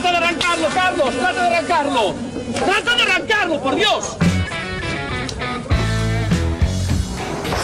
Trata 0.00 0.12
de 0.12 0.24
arrancarlo, 0.24 0.68
Carlos, 0.68 1.10
trata 1.16 1.42
de 1.42 1.56
arrancarlo. 1.56 2.14
Trata 2.54 2.94
de 2.94 3.02
arrancarlo, 3.02 3.60
por 3.60 3.74
Dios. 3.74 4.16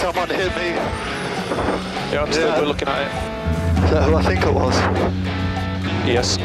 Someone 0.01 0.35
hit 0.35 0.51
me. 0.57 0.75
Yeah, 2.11 2.25
I'm 2.25 2.33
still 2.33 2.49
Yeah. 2.49 2.59
we're 2.59 2.67
looking 2.67 2.89
at 2.89 3.03
it. 3.03 3.85
Is 3.85 3.91
that 3.93 4.03
who 4.03 4.17
I 4.17 4.23
think 4.23 4.45
it 4.45 4.53
was? 4.53 4.75
Yes. 6.05 6.37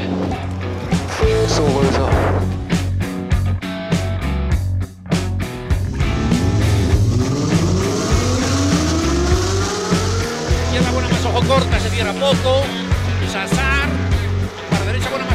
Más 11.10 11.26
ojo 11.26 11.48
corta, 11.48 11.80
se 11.80 11.90
cierra 11.90 12.14
poco. 12.14 12.89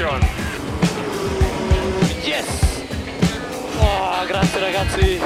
position. 0.00 0.20
Yes! 2.24 2.84
Oh, 3.78 4.24
grazie 4.26 4.60
ragazzi! 4.60 5.20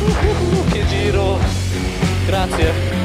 Uh, 0.00 0.66
che 0.70 0.86
giro! 0.86 1.38
Grazie! 2.26 2.99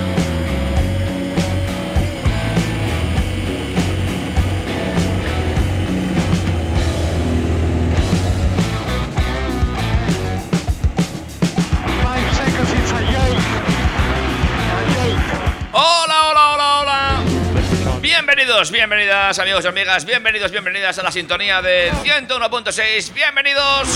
Bienvenidos, 18.55 18.71
bienvenidas, 18.71 19.39
amigos 19.39 19.65
y 19.65 19.67
amigas. 19.67 20.05
Bienvenidos, 20.05 20.49
bienvenidas 20.49 20.97
a 20.97 21.03
la 21.03 21.11
sintonía 21.11 21.61
de 21.61 21.91
101.6. 21.91 23.13
Bienvenidos 23.13 23.89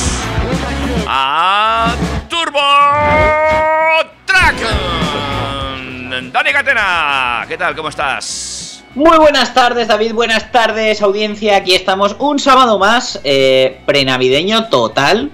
a 1.07 1.95
Turbo 2.27 2.59
Track. 4.25 4.57
Dani 6.33 6.51
Catena, 6.51 7.45
¿qué 7.47 7.57
tal? 7.57 7.73
¿Cómo 7.73 7.87
estás? 7.87 8.83
Muy 8.95 9.17
buenas 9.17 9.53
tardes, 9.53 9.87
David. 9.87 10.11
Buenas 10.11 10.51
tardes, 10.51 11.01
audiencia. 11.01 11.55
Aquí 11.55 11.73
estamos 11.73 12.17
un 12.19 12.37
sábado 12.37 12.77
más, 12.77 13.21
eh, 13.23 13.79
prenavideño 13.85 14.67
total. 14.67 15.31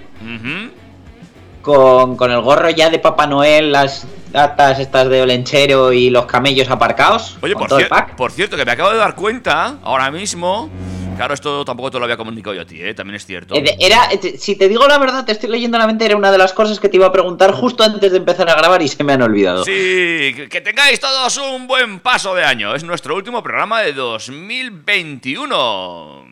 Con, 1.65 2.15
con 2.15 2.31
el 2.31 2.39
gorro 2.41 2.69
ya 2.69 2.89
de 2.91 2.99
Papá 2.99 3.25
Noel, 3.27 3.71
las 3.71 4.05
datas 4.31 4.79
estas 4.79 5.09
de 5.09 5.21
Olenchero 5.23 5.91
y 5.91 6.09
los 6.11 6.25
camellos 6.27 6.69
aparcados. 6.69 7.37
Oye, 7.41 7.55
por, 7.55 7.67
cier- 7.69 8.15
por 8.15 8.31
cierto, 8.31 8.55
que 8.55 8.63
me 8.65 8.71
acabo 8.71 8.91
de 8.91 8.97
dar 8.97 9.15
cuenta 9.15 9.77
ahora 9.83 10.11
mismo. 10.11 10.69
Claro, 11.15 11.33
esto 11.33 11.63
tampoco 11.63 11.89
te 11.91 11.97
lo 11.97 12.03
había 12.03 12.17
comunicado 12.17 12.53
yo 12.53 12.63
a 12.63 12.65
ti, 12.65 12.81
¿eh? 12.81 12.93
También 12.93 13.15
es 13.15 13.25
cierto. 13.25 13.55
Eh, 13.55 13.77
Era, 13.79 14.09
eh, 14.11 14.35
si 14.37 14.57
te 14.57 14.67
digo 14.67 14.85
la 14.85 14.97
verdad, 14.97 15.23
te 15.25 15.31
estoy 15.31 15.49
leyendo 15.49 15.77
la 15.77 15.87
mente, 15.87 16.03
era 16.05 16.17
una 16.17 16.29
de 16.29 16.37
las 16.37 16.51
cosas 16.51 16.77
que 16.77 16.89
te 16.89 16.97
iba 16.97 17.07
a 17.07 17.11
preguntar 17.13 17.53
justo 17.53 17.85
antes 17.85 18.11
de 18.11 18.17
empezar 18.17 18.49
a 18.49 18.55
grabar 18.55 18.81
y 18.81 18.89
se 18.89 19.01
me 19.03 19.13
han 19.13 19.21
olvidado. 19.21 19.63
Sí, 19.63 19.71
que- 19.71 20.49
que 20.51 20.59
tengáis 20.59 20.99
todos 20.99 21.37
un 21.37 21.67
buen 21.67 22.01
paso 22.01 22.35
de 22.35 22.43
año. 22.43 22.75
Es 22.75 22.83
nuestro 22.83 23.15
último 23.15 23.41
programa 23.41 23.79
de 23.81 23.93
2021. 23.93 26.24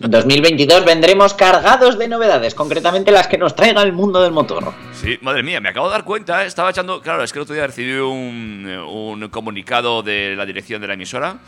En 0.00 0.10
2022 0.10 0.84
vendremos 0.84 1.34
cargados 1.34 1.98
de 1.98 2.08
novedades, 2.08 2.54
concretamente 2.54 3.12
las 3.12 3.28
que 3.28 3.38
nos 3.38 3.54
traiga 3.54 3.82
el 3.82 3.92
mundo 3.92 4.20
del 4.22 4.32
motor. 4.32 4.72
sí, 4.92 5.18
madre 5.22 5.42
mía, 5.42 5.60
me 5.60 5.68
acabo 5.68 5.86
de 5.86 5.92
dar 5.92 6.04
cuenta. 6.04 6.44
¿eh? 6.44 6.46
Estaba 6.46 6.70
echando. 6.70 7.00
Claro, 7.00 7.22
es 7.22 7.32
que 7.32 7.38
el 7.38 7.42
otro 7.42 7.54
día 7.54 7.66
recibí 7.66 7.92
un, 7.92 8.66
un 8.66 9.28
comunicado 9.28 10.02
de 10.02 10.34
la 10.36 10.46
dirección 10.46 10.80
de 10.80 10.88
la 10.88 10.94
emisora. 10.94 11.38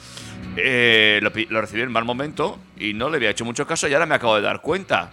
Eh, 0.56 1.21
lo, 1.22 1.61
recibí 1.61 1.81
en 1.83 1.91
mal 1.91 2.05
momento 2.05 2.59
y 2.78 2.93
no 2.93 3.09
le 3.09 3.17
había 3.17 3.31
hecho 3.31 3.45
mucho 3.45 3.67
caso 3.67 3.89
y 3.89 3.95
ahora 3.95 4.06
me 4.06 4.15
acabo 4.15 4.37
de 4.37 4.43
dar 4.43 4.61
cuenta. 4.61 5.11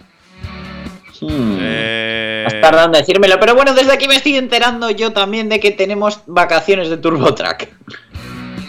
Hmm. 1.20 1.58
Eh, 1.60 2.44
Estás 2.46 2.60
tardando 2.60 2.98
en 2.98 3.02
decírmelo, 3.04 3.38
pero 3.38 3.54
bueno, 3.54 3.74
desde 3.74 3.92
aquí 3.92 4.08
me 4.08 4.16
estoy 4.16 4.36
enterando 4.36 4.90
yo 4.90 5.12
también 5.12 5.48
de 5.48 5.60
que 5.60 5.70
tenemos 5.70 6.20
vacaciones 6.26 6.88
de 6.88 6.96
TurboTrack. 6.96 7.68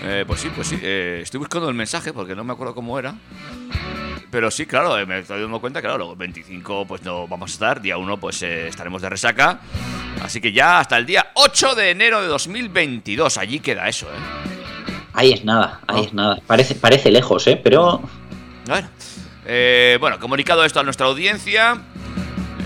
Eh, 0.04 0.24
pues 0.26 0.40
sí, 0.40 0.52
pues 0.56 0.68
sí. 0.68 0.80
eh, 0.82 1.20
estoy 1.22 1.40
buscando 1.40 1.70
el 1.70 1.76
mensaje 1.76 2.12
porque 2.14 2.36
no 2.36 2.44
me 2.44 2.54
acuerdo 2.54 2.74
cómo 2.74 2.98
era. 2.98 3.16
Pero 4.32 4.50
sí, 4.50 4.66
claro, 4.66 4.98
eh, 4.98 5.06
me 5.06 5.20
estoy 5.20 5.42
dando 5.42 5.60
cuenta, 5.60 5.82
claro, 5.82 5.98
luego 5.98 6.16
25 6.16 6.86
pues 6.88 7.04
no 7.04 7.28
vamos 7.28 7.52
a 7.52 7.54
estar, 7.54 7.82
día 7.82 7.98
1 7.98 8.18
pues 8.18 8.42
eh, 8.44 8.68
estaremos 8.68 9.02
de 9.02 9.10
resaca. 9.10 9.60
Así 10.24 10.40
que 10.40 10.54
ya 10.54 10.80
hasta 10.80 10.98
el 10.98 11.06
día 11.06 11.32
8 11.34 11.76
de 11.76 11.90
enero 11.92 12.22
de 12.22 12.28
2022, 12.28 13.38
allí 13.38 13.60
queda 13.60 13.90
eso, 13.90 14.08
¿eh? 14.08 14.52
Ahí 15.14 15.34
es 15.34 15.44
nada, 15.44 15.82
ahí 15.88 16.06
es 16.06 16.14
nada. 16.14 16.40
Parece, 16.48 16.76
parece 16.76 17.12
lejos, 17.12 17.46
¿eh? 17.48 17.60
Pero 17.62 18.02
Bueno, 18.66 18.88
eh, 19.46 19.98
bueno, 20.00 20.20
comunicado 20.20 20.64
esto 20.64 20.80
a 20.80 20.84
nuestra 20.84 21.08
audiencia. 21.08 21.82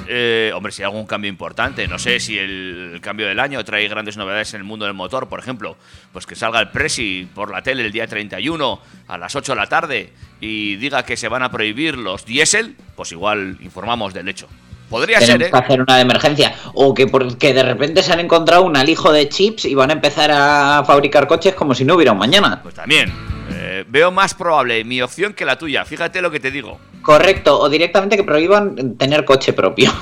Eh, 0.08 0.52
hombre, 0.56 0.72
si 0.72 0.82
hay 0.82 0.86
algún 0.86 1.06
cambio 1.06 1.30
importante, 1.30 1.88
no 1.88 2.00
sé 2.00 2.20
si 2.20 2.38
el 2.38 3.00
cambio 3.02 3.28
del 3.28 3.40
año 3.40 3.64
trae 3.64 3.88
grandes 3.88 4.18
novedades 4.18 4.54
en 4.54 4.62
el 4.62 4.64
mundo 4.64 4.86
del 4.86 4.94
motor, 4.94 5.28
por 5.28 5.40
ejemplo, 5.40 5.78
pues 6.12 6.26
que 6.26 6.36
salga 6.36 6.60
el 6.60 6.70
Presi 6.70 7.28
por 7.34 7.52
la 7.52 7.62
tele 7.62 7.86
el 7.86 7.92
día 7.92 8.08
31 8.08 8.80
a 9.08 9.18
las 9.18 9.36
8 9.36 9.54
de 9.54 9.56
la 9.56 9.68
tarde 9.68 10.14
y 10.40 10.76
diga 10.76 11.04
que 11.04 11.18
se 11.18 11.28
van 11.28 11.44
a 11.44 11.52
prohibir 11.52 11.98
los 11.98 12.26
diésel, 12.26 12.76
pues 12.96 13.12
igual 13.12 13.58
informamos 13.62 14.14
del 14.14 14.28
hecho. 14.28 14.48
Podría 14.90 15.20
ser, 15.20 15.42
¿eh? 15.42 15.50
que 15.50 15.58
hacer 15.58 15.82
una 15.82 15.96
de 15.96 16.02
emergencia. 16.02 16.56
O 16.74 16.94
que 16.94 17.08
porque 17.08 17.54
de 17.54 17.64
repente 17.64 18.04
se 18.04 18.14
han 18.14 18.20
encontrado 18.20 18.64
un 18.64 18.78
alijo 18.78 19.12
de 19.12 19.28
chips 19.28 19.66
y 19.66 19.74
van 19.74 19.90
a 19.90 19.94
empezar 19.94 20.32
a 20.32 20.84
fabricar 20.86 21.28
coches 21.28 21.56
como 21.56 21.74
si 21.74 21.86
no 21.86 21.96
hubiera 21.96 22.12
un 22.12 22.20
mañana. 22.20 22.62
Pues 22.62 22.76
también. 22.76 23.35
Eh, 23.68 23.84
veo 23.88 24.12
más 24.12 24.36
probable 24.36 24.84
mi 24.84 25.02
opción 25.02 25.34
que 25.34 25.44
la 25.44 25.58
tuya, 25.58 25.86
fíjate 25.86 26.22
lo 26.22 26.30
que 26.30 26.40
te 26.40 26.52
digo. 26.52 26.80
Correcto, 27.02 27.60
o 27.60 27.68
directamente 27.68 28.16
que 28.16 28.24
prohíban 28.24 28.96
tener 28.98 29.26
coche 29.26 29.54
propio. 29.54 29.92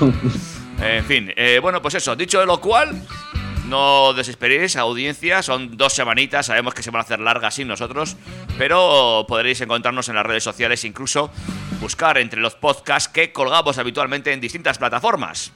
En 0.82 1.04
fin, 1.04 1.32
eh, 1.36 1.60
bueno, 1.62 1.80
pues 1.80 1.94
eso, 1.94 2.16
dicho 2.16 2.40
de 2.40 2.46
lo 2.46 2.60
cual, 2.60 3.00
no 3.68 4.12
desesperéis, 4.12 4.74
audiencia, 4.74 5.40
son 5.40 5.76
dos 5.76 5.92
semanitas, 5.92 6.46
sabemos 6.46 6.74
que 6.74 6.82
se 6.82 6.90
van 6.90 6.98
a 6.98 7.04
hacer 7.04 7.20
largas 7.20 7.54
sin 7.54 7.68
nosotros, 7.68 8.16
pero 8.58 9.24
podréis 9.28 9.60
encontrarnos 9.60 10.08
en 10.08 10.16
las 10.16 10.26
redes 10.26 10.42
sociales, 10.42 10.84
incluso 10.84 11.30
buscar 11.80 12.18
entre 12.18 12.40
los 12.40 12.56
podcasts 12.56 13.08
que 13.08 13.32
colgamos 13.32 13.78
habitualmente 13.78 14.32
en 14.32 14.40
distintas 14.40 14.76
plataformas. 14.76 15.52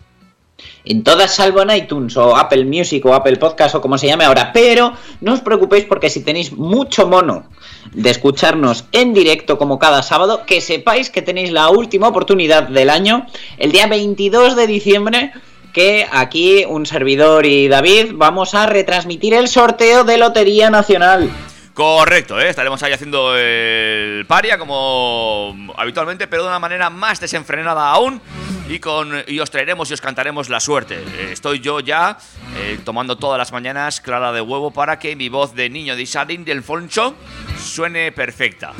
En 0.84 1.02
todas 1.04 1.34
salvo 1.34 1.62
en 1.62 1.70
iTunes 1.70 2.16
o 2.16 2.36
Apple 2.36 2.64
Music 2.64 3.04
o 3.06 3.14
Apple 3.14 3.36
Podcast 3.36 3.74
o 3.74 3.80
como 3.80 3.98
se 3.98 4.06
llame 4.06 4.24
ahora. 4.24 4.52
Pero 4.52 4.92
no 5.20 5.34
os 5.34 5.40
preocupéis 5.40 5.84
porque 5.84 6.10
si 6.10 6.22
tenéis 6.22 6.52
mucho 6.52 7.06
mono 7.06 7.44
de 7.92 8.10
escucharnos 8.10 8.84
en 8.92 9.14
directo 9.14 9.58
como 9.58 9.78
cada 9.78 10.02
sábado, 10.02 10.42
que 10.46 10.60
sepáis 10.60 11.10
que 11.10 11.22
tenéis 11.22 11.52
la 11.52 11.70
última 11.70 12.08
oportunidad 12.08 12.68
del 12.68 12.90
año, 12.90 13.26
el 13.58 13.72
día 13.72 13.86
22 13.86 14.56
de 14.56 14.66
diciembre, 14.66 15.32
que 15.72 16.06
aquí 16.10 16.64
un 16.68 16.86
servidor 16.86 17.46
y 17.46 17.68
David 17.68 18.12
vamos 18.14 18.54
a 18.54 18.66
retransmitir 18.66 19.34
el 19.34 19.48
sorteo 19.48 20.04
de 20.04 20.18
Lotería 20.18 20.70
Nacional. 20.70 21.30
Correcto, 21.78 22.40
¿eh? 22.40 22.48
estaremos 22.48 22.82
ahí 22.82 22.92
haciendo 22.92 23.36
el 23.36 24.26
paria 24.26 24.58
como 24.58 25.54
habitualmente, 25.76 26.26
pero 26.26 26.42
de 26.42 26.48
una 26.48 26.58
manera 26.58 26.90
más 26.90 27.20
desenfrenada 27.20 27.92
aún. 27.92 28.20
Y, 28.68 28.80
con, 28.80 29.22
y 29.28 29.38
os 29.38 29.48
traeremos 29.48 29.88
y 29.88 29.94
os 29.94 30.00
cantaremos 30.00 30.48
la 30.48 30.58
suerte. 30.58 30.98
Estoy 31.30 31.60
yo 31.60 31.78
ya 31.78 32.18
eh, 32.56 32.80
tomando 32.84 33.16
todas 33.16 33.38
las 33.38 33.52
mañanas 33.52 34.00
clara 34.00 34.32
de 34.32 34.40
huevo 34.40 34.72
para 34.72 34.98
que 34.98 35.14
mi 35.14 35.28
voz 35.28 35.54
de 35.54 35.70
niño 35.70 35.94
de 35.94 36.02
Isadin 36.02 36.44
del 36.44 36.64
Foncho 36.64 37.14
suene 37.56 38.10
perfecta. 38.10 38.72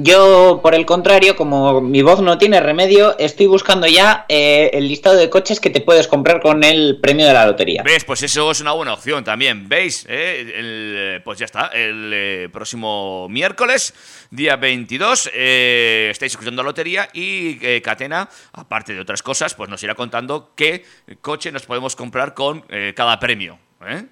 Yo, 0.00 0.60
por 0.62 0.76
el 0.76 0.86
contrario, 0.86 1.34
como 1.34 1.80
mi 1.80 2.02
voz 2.02 2.20
no 2.20 2.38
tiene 2.38 2.60
remedio, 2.60 3.18
estoy 3.18 3.46
buscando 3.46 3.88
ya 3.88 4.26
eh, 4.28 4.70
el 4.72 4.86
listado 4.86 5.16
de 5.16 5.28
coches 5.28 5.58
que 5.58 5.70
te 5.70 5.80
puedes 5.80 6.06
comprar 6.06 6.40
con 6.40 6.62
el 6.62 7.00
premio 7.00 7.26
de 7.26 7.32
la 7.32 7.46
lotería. 7.46 7.82
¿Ves? 7.82 8.04
Pues 8.04 8.22
eso 8.22 8.48
es 8.52 8.60
una 8.60 8.70
buena 8.70 8.92
opción 8.92 9.24
también. 9.24 9.68
¿Veis? 9.68 10.06
Eh, 10.08 10.52
el, 10.54 10.94
eh, 10.96 11.20
pues 11.24 11.40
ya 11.40 11.46
está. 11.46 11.66
El 11.74 12.12
eh, 12.14 12.48
próximo 12.52 13.28
miércoles, 13.28 13.92
día 14.30 14.54
22, 14.54 15.30
eh, 15.34 16.06
estáis 16.12 16.30
escuchando 16.30 16.62
la 16.62 16.68
lotería 16.68 17.08
y 17.12 17.80
Catena, 17.80 18.28
aparte 18.52 18.94
de 18.94 19.00
otras 19.00 19.24
cosas, 19.24 19.54
pues 19.54 19.68
nos 19.68 19.82
irá 19.82 19.96
contando 19.96 20.52
qué 20.54 20.84
coche 21.20 21.50
nos 21.50 21.66
podemos 21.66 21.96
comprar 21.96 22.34
con 22.34 22.64
cada 22.94 23.18
premio. 23.18 23.58
¿eh? 23.84 24.06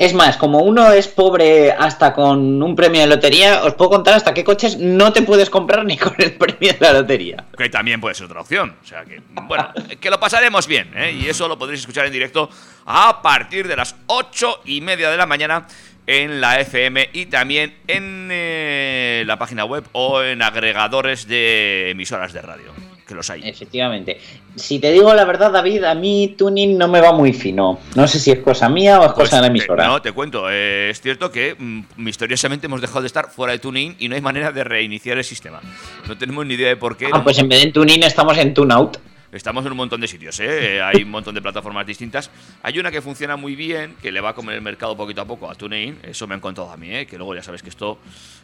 Es 0.00 0.14
más, 0.14 0.38
como 0.38 0.60
uno 0.60 0.90
es 0.92 1.08
pobre 1.08 1.72
hasta 1.72 2.14
con 2.14 2.62
un 2.62 2.74
premio 2.74 3.02
de 3.02 3.06
lotería, 3.06 3.62
os 3.64 3.74
puedo 3.74 3.90
contar 3.90 4.14
hasta 4.14 4.32
qué 4.32 4.42
coches 4.42 4.78
no 4.78 5.12
te 5.12 5.20
puedes 5.20 5.50
comprar 5.50 5.84
ni 5.84 5.98
con 5.98 6.14
el 6.16 6.32
premio 6.38 6.72
de 6.72 6.78
la 6.80 6.94
lotería. 6.94 7.44
Que 7.54 7.68
también 7.68 8.00
puede 8.00 8.14
ser 8.14 8.24
otra 8.24 8.40
opción. 8.40 8.74
O 8.82 8.86
sea 8.86 9.04
que, 9.04 9.20
bueno, 9.42 9.68
que 10.00 10.08
lo 10.08 10.18
pasaremos 10.18 10.66
bien, 10.66 10.90
¿eh? 10.96 11.12
Y 11.12 11.28
eso 11.28 11.46
lo 11.48 11.58
podréis 11.58 11.80
escuchar 11.80 12.06
en 12.06 12.12
directo 12.12 12.48
a 12.86 13.20
partir 13.20 13.68
de 13.68 13.76
las 13.76 13.94
ocho 14.06 14.62
y 14.64 14.80
media 14.80 15.10
de 15.10 15.18
la 15.18 15.26
mañana 15.26 15.66
en 16.06 16.40
la 16.40 16.58
FM 16.60 17.10
y 17.12 17.26
también 17.26 17.76
en 17.86 18.30
eh, 18.32 19.22
la 19.26 19.38
página 19.38 19.66
web 19.66 19.84
o 19.92 20.22
en 20.22 20.40
agregadores 20.40 21.28
de 21.28 21.90
emisoras 21.90 22.32
de 22.32 22.40
radio, 22.40 22.72
que 23.10 23.14
los 23.16 23.28
hay. 23.28 23.42
Efectivamente. 23.46 24.18
Si 24.56 24.78
te 24.78 24.90
digo 24.92 25.12
la 25.12 25.24
verdad, 25.24 25.50
David, 25.52 25.84
a 25.84 25.94
mí 25.94 26.34
tuning 26.38 26.78
no 26.78 26.88
me 26.88 27.00
va 27.00 27.12
muy 27.12 27.32
fino. 27.32 27.78
No 27.96 28.06
sé 28.08 28.18
si 28.20 28.30
es 28.30 28.38
cosa 28.38 28.68
mía 28.68 29.00
o 29.00 29.04
es 29.06 29.12
Pues, 29.12 29.28
cosa 29.28 29.36
de 29.36 29.42
la 29.42 29.48
te- 29.52 29.58
emisora. 29.58 29.86
no, 29.86 30.00
te 30.00 30.12
cuento. 30.12 30.48
eh, 30.50 30.90
es 30.90 31.00
cierto 31.00 31.30
que 31.30 31.56
mm, 31.58 31.80
misteriosamente 31.96 32.66
hemos 32.66 32.80
dejado 32.80 33.00
de 33.02 33.08
estar 33.08 33.30
fuera 33.30 33.52
de 33.52 33.58
tuning 33.58 33.96
y 33.98 34.08
no 34.08 34.14
hay 34.14 34.20
manera 34.20 34.52
de 34.52 34.62
reiniciar 34.64 35.18
el 35.18 35.24
sistema. 35.24 35.60
No 36.08 36.16
tenemos 36.16 36.46
ni 36.46 36.54
idea 36.54 36.68
de 36.68 36.76
por 36.76 36.96
qué. 36.96 37.08
Ah, 37.12 37.22
pues 37.24 37.38
en 37.38 37.48
vez 37.48 37.58
de 37.60 37.66
en 37.66 37.72
tuning 37.72 38.02
estamos 38.04 38.38
en 38.38 38.54
tune 38.54 38.72
out. 38.72 38.96
Estamos 39.32 39.64
en 39.64 39.72
un 39.72 39.76
montón 39.76 40.00
de 40.00 40.08
sitios, 40.08 40.40
¿eh? 40.40 40.80
Hay 40.84 41.02
un 41.02 41.10
montón 41.10 41.34
de 41.34 41.42
plataformas 41.42 41.86
distintas. 41.86 42.30
Hay 42.62 42.78
una 42.78 42.90
que 42.90 43.00
funciona 43.00 43.36
muy 43.36 43.54
bien, 43.54 43.96
que 44.02 44.10
le 44.10 44.20
va 44.20 44.30
a 44.30 44.34
comer 44.34 44.56
el 44.56 44.62
mercado 44.62 44.96
poquito 44.96 45.20
a 45.20 45.24
poco 45.24 45.50
a 45.50 45.54
TuneIn. 45.54 45.98
Eso 46.02 46.26
me 46.26 46.34
han 46.34 46.40
contado 46.40 46.70
a 46.70 46.76
mí, 46.76 46.90
¿eh? 46.90 47.06
Que 47.06 47.16
luego 47.16 47.34
ya 47.34 47.42
sabes 47.42 47.62
que 47.62 47.68
esto, 47.68 47.98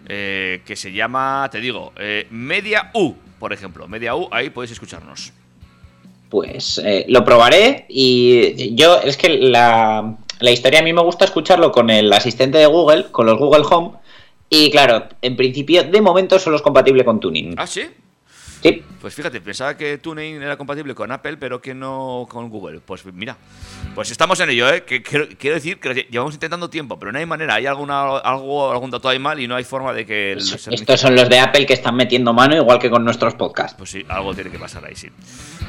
eh, 0.08 0.62
que 0.64 0.76
se 0.76 0.92
llama, 0.92 1.48
te 1.50 1.60
digo, 1.60 1.92
eh, 1.96 2.26
Media 2.30 2.90
U, 2.94 3.14
por 3.38 3.52
ejemplo. 3.52 3.88
Media 3.88 4.14
U, 4.14 4.28
ahí 4.30 4.50
podéis 4.50 4.72
escucharnos. 4.72 5.32
Pues 6.28 6.78
eh, 6.84 7.04
lo 7.08 7.24
probaré 7.24 7.86
y 7.88 8.74
yo 8.74 9.00
es 9.00 9.16
que 9.16 9.28
la, 9.28 10.16
la 10.40 10.50
historia 10.50 10.80
a 10.80 10.82
mí 10.82 10.92
me 10.92 11.02
gusta 11.02 11.24
escucharlo 11.24 11.70
con 11.70 11.88
el 11.88 12.12
asistente 12.12 12.58
de 12.58 12.66
Google, 12.66 13.06
con 13.10 13.26
los 13.26 13.38
Google 13.38 13.64
Home. 13.70 13.92
Y 14.48 14.70
claro, 14.70 15.08
en 15.22 15.36
principio, 15.36 15.84
de 15.84 16.00
momento 16.00 16.38
solo 16.38 16.56
es 16.56 16.62
compatible 16.62 17.04
con 17.04 17.20
tuning. 17.20 17.54
¿Ah, 17.56 17.66
sí? 17.66 17.82
Sí, 18.62 18.82
Pues 19.00 19.14
fíjate, 19.14 19.40
pensaba 19.40 19.76
que 19.76 19.98
TuneIn 19.98 20.42
era 20.42 20.56
compatible 20.56 20.94
con 20.94 21.12
Apple, 21.12 21.36
pero 21.36 21.60
que 21.60 21.74
no 21.74 22.26
con 22.28 22.48
Google. 22.48 22.80
Pues 22.80 23.04
mira, 23.04 23.36
pues 23.94 24.10
estamos 24.10 24.40
en 24.40 24.50
ello, 24.50 24.68
¿eh? 24.72 24.82
Que, 24.84 25.02
quiero, 25.02 25.26
quiero 25.38 25.54
decir 25.56 25.78
que 25.78 26.08
llevamos 26.10 26.34
intentando 26.34 26.68
tiempo, 26.68 26.98
pero 26.98 27.12
no 27.12 27.18
hay 27.18 27.26
manera. 27.26 27.54
Hay 27.54 27.66
alguna, 27.66 28.16
algo, 28.18 28.70
algún 28.72 28.90
dato 28.90 29.08
ahí 29.08 29.18
mal 29.18 29.38
y 29.38 29.46
no 29.46 29.54
hay 29.54 29.64
forma 29.64 29.92
de 29.92 30.04
que 30.06 30.32
el 30.32 30.40
servicio- 30.40 30.72
estos 30.72 31.00
son 31.00 31.14
los 31.14 31.28
de 31.28 31.38
Apple 31.38 31.66
que 31.66 31.74
están 31.74 31.94
metiendo 31.94 32.32
mano 32.32 32.56
igual 32.56 32.78
que 32.78 32.90
con 32.90 33.04
nuestros 33.04 33.34
podcasts. 33.34 33.74
Pues 33.78 33.90
sí, 33.90 34.04
algo 34.08 34.34
tiene 34.34 34.50
que 34.50 34.58
pasar 34.58 34.84
ahí, 34.84 34.96
sí. 34.96 35.08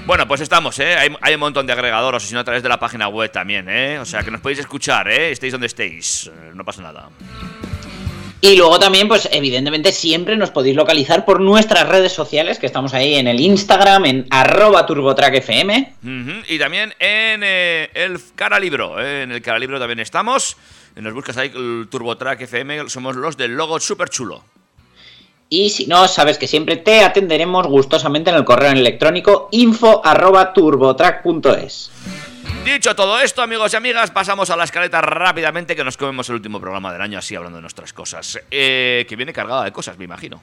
Bueno, 0.06 0.28
pues 0.28 0.42
estamos, 0.42 0.80
¿eh? 0.80 0.96
Hay, 0.96 1.10
hay 1.22 1.34
un 1.36 1.40
montón 1.42 1.68
de 1.68 1.74
agregadores, 1.74 2.24
o 2.24 2.28
si 2.28 2.34
no, 2.34 2.40
a 2.40 2.44
través 2.44 2.64
de 2.64 2.70
la 2.70 2.80
página 2.80 3.10
web 3.10 3.30
también, 3.32 3.68
¿eh? 3.70 4.00
O 4.00 4.06
sea, 4.06 4.24
que 4.24 4.32
nos 4.32 4.42
podéis 4.42 4.60
escuchar, 4.60 5.08
¿eh? 5.10 5.32
Estéis 5.32 5.52
donde 5.52 5.68
estéis, 5.68 6.28
eh, 6.34 6.52
no 6.56 6.64
pasa 6.64 6.82
nada. 6.82 7.10
Y 8.40 8.56
luego 8.56 8.78
también, 8.78 9.08
pues 9.08 9.28
evidentemente 9.32 9.92
siempre 9.92 10.38
nos 10.38 10.52
podéis 10.52 10.76
localizar 10.76 11.26
por 11.26 11.42
nuestras 11.42 11.90
redes 11.90 12.14
sociales, 12.14 12.60
que 12.60 12.68
estamos 12.68 12.94
ahí 12.94 13.16
en 13.16 13.28
el 13.28 13.40
Instagram, 13.40 14.06
en 14.06 14.28
arroba 14.30 14.86
turbotrackfm. 14.86 15.96
Y 16.48 16.60
también 16.60 16.94
en 17.00 17.42
eh, 17.44 17.90
el 17.96 18.20
Caralibro, 18.36 19.02
¿eh? 19.02 19.24
En 19.24 19.32
el 19.32 19.42
Caralibro 19.42 19.80
también 19.80 20.00
estamos. 20.00 20.56
Nos 20.96 21.14
buscas 21.14 21.38
ahí 21.38 21.52
el 21.56 21.88
TurboTrack 21.90 22.42
FM, 22.42 22.90
somos 22.90 23.16
los 23.16 23.38
del 23.38 23.56
logo 23.56 23.80
súper 23.80 24.10
chulo. 24.10 24.44
Y 25.50 25.70
si 25.70 25.88
no, 25.88 26.08
sabes 26.08 26.38
que 26.38 26.48
siempre 26.48 26.76
te 26.76 27.02
atenderemos 27.02 27.68
gustosamente 27.68 28.30
en 28.30 28.36
el 28.36 28.46
correo 28.46 28.72
electrónico 28.72 29.48
info 29.52 30.02
arroba 30.04 30.54
turbotrack.es. 30.54 31.92
Dicho 32.64 32.96
todo 32.96 33.20
esto, 33.20 33.42
amigos 33.42 33.74
y 33.74 33.78
amigas, 33.78 34.12
pasamos 34.12 34.50
a 34.50 34.56
la 34.56 34.66
escaleta 34.66 35.02
rápidamente 35.02 35.76
que 35.76 35.84
nos 35.84 35.98
comemos 35.98 36.28
el 36.30 36.36
último 36.36 36.60
programa 36.60 36.92
del 36.92 37.02
año, 37.02 37.18
así 37.18 37.36
hablando 37.36 37.58
de 37.58 37.62
nuestras 37.62 37.94
cosas. 37.94 38.40
Eh, 38.52 39.06
que 39.08 39.16
viene 39.16 39.34
cargada 39.34 39.64
de 39.64 39.72
cosas, 39.72 39.98
me 39.98 40.06
imagino. 40.06 40.42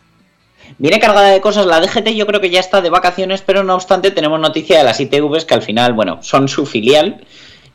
Viene 0.78 0.98
cargada 0.98 1.28
de 1.28 1.40
cosas, 1.40 1.66
la 1.66 1.80
DGT 1.80 2.14
yo 2.14 2.26
creo 2.26 2.40
que 2.40 2.50
ya 2.50 2.60
está 2.60 2.80
de 2.80 2.90
vacaciones, 2.90 3.42
pero 3.42 3.62
no 3.62 3.74
obstante 3.74 4.10
tenemos 4.10 4.40
noticia 4.40 4.78
de 4.78 4.84
las 4.84 5.00
ITVs 5.00 5.44
que 5.44 5.54
al 5.54 5.62
final, 5.62 5.92
bueno, 5.92 6.22
son 6.22 6.48
su 6.48 6.66
filial. 6.66 7.24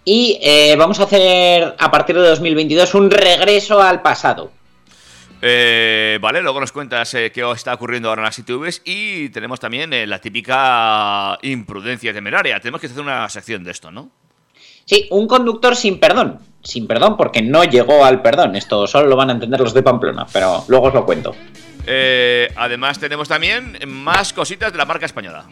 Y 0.03 0.39
eh, 0.41 0.75
vamos 0.77 0.99
a 0.99 1.03
hacer 1.03 1.75
a 1.77 1.91
partir 1.91 2.15
de 2.15 2.27
2022 2.27 2.95
un 2.95 3.11
regreso 3.11 3.81
al 3.81 4.01
pasado. 4.01 4.51
Eh, 5.41 6.19
vale, 6.21 6.41
luego 6.41 6.59
nos 6.59 6.71
cuentas 6.71 7.13
eh, 7.13 7.31
qué 7.31 7.50
está 7.51 7.74
ocurriendo 7.74 8.09
ahora 8.09 8.21
en 8.21 8.25
las 8.25 8.39
ITVs 8.39 8.81
y 8.83 9.30
tenemos 9.30 9.59
también 9.59 9.94
eh, 9.94 10.06
la 10.06 10.19
típica 10.19 11.38
imprudencia 11.41 12.13
temeraria. 12.13 12.59
Tenemos 12.59 12.81
que 12.81 12.88
hacer 12.88 13.01
una 13.01 13.27
sección 13.30 13.63
de 13.63 13.71
esto, 13.71 13.89
¿no? 13.91 14.09
Sí, 14.86 15.07
un 15.12 15.27
conductor 15.27 15.75
sin 15.75 16.00
perdón. 16.00 16.39
Sin 16.63 16.88
perdón 16.88 17.15
porque 17.15 17.41
no 17.41 17.63
llegó 17.63 18.03
al 18.03 18.21
perdón. 18.21 18.56
Esto 18.56 18.88
solo 18.88 19.07
lo 19.07 19.15
van 19.15 19.30
a 19.30 19.33
entender 19.33 19.59
los 19.59 19.74
de 19.74 19.83
Pamplona, 19.83 20.25
pero 20.33 20.65
luego 20.68 20.88
os 20.88 20.94
lo 20.94 21.06
cuento. 21.06 21.36
Eh, 21.86 22.51
además 22.56 23.00
tenemos 23.00 23.27
también 23.27 23.77
más 23.88 24.33
cositas 24.33 24.71
de 24.71 24.77
la 24.77 24.86
marca 24.86 25.06
española. 25.06 25.45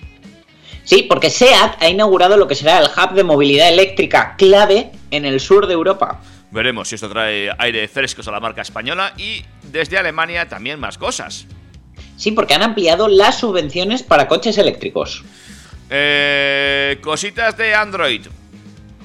Sí, 0.84 1.04
porque 1.04 1.30
SEAT 1.30 1.81
ha 1.81 1.89
inaugurado 1.89 2.36
lo 2.36 2.48
que 2.48 2.56
será 2.56 2.80
el 2.80 2.88
hub 2.88 3.13
de 3.13 3.24
movilidad 3.24 3.69
eléctrica 3.69 4.36
clave 4.38 4.92
en 5.12 5.25
el 5.25 5.39
sur 5.39 5.68
de 5.68 5.74
Europa. 5.74 6.19
Veremos 6.50 6.88
si 6.88 6.95
esto 6.95 7.10
trae 7.10 7.51
aire 7.57 7.88
frescos 7.88 8.28
a 8.28 8.31
la 8.31 8.39
marca 8.39 8.62
española 8.62 9.13
y 9.18 9.44
desde 9.77 9.97
Alemania 9.97 10.50
también 10.50 10.79
más 10.79 10.97
cosas. 10.97 11.45
Sí, 12.18 12.31
porque 12.31 12.56
han 12.56 12.63
ampliado 12.63 13.07
las 13.07 13.38
subvenciones 13.38 14.01
para 14.01 14.27
coches 14.27 14.57
eléctricos. 14.57 15.24
Eh, 15.91 16.97
cositas 17.01 17.56
de 17.57 17.75
Android. 17.75 18.25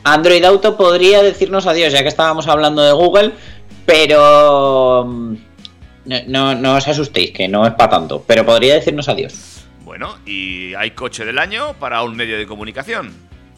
Android 0.03 0.43
Auto 0.45 0.77
podría 0.77 1.23
decirnos 1.23 1.67
adiós, 1.67 1.93
ya 1.93 2.03
que 2.03 2.09
estábamos 2.09 2.49
hablando 2.49 2.83
de 2.83 2.93
Google, 2.93 3.33
pero 3.85 5.05
mm, 5.07 5.35
no, 6.07 6.17
no, 6.27 6.55
no 6.55 6.75
os 6.77 6.89
asustéis, 6.89 7.33
que 7.33 7.49
no 7.49 7.67
es 7.67 7.75
para 7.75 7.91
tanto, 7.91 8.25
pero 8.27 8.45
podría 8.45 8.75
decirnos 8.75 9.09
adiós. 9.09 9.35
Bueno, 9.85 10.17
y 10.25 10.73
hay 10.75 10.93
coche 10.93 11.27
del 11.27 11.39
año 11.39 11.75
para 11.79 12.03
un 12.03 12.17
medio 12.17 12.39
de 12.39 12.47
comunicación. 12.47 13.13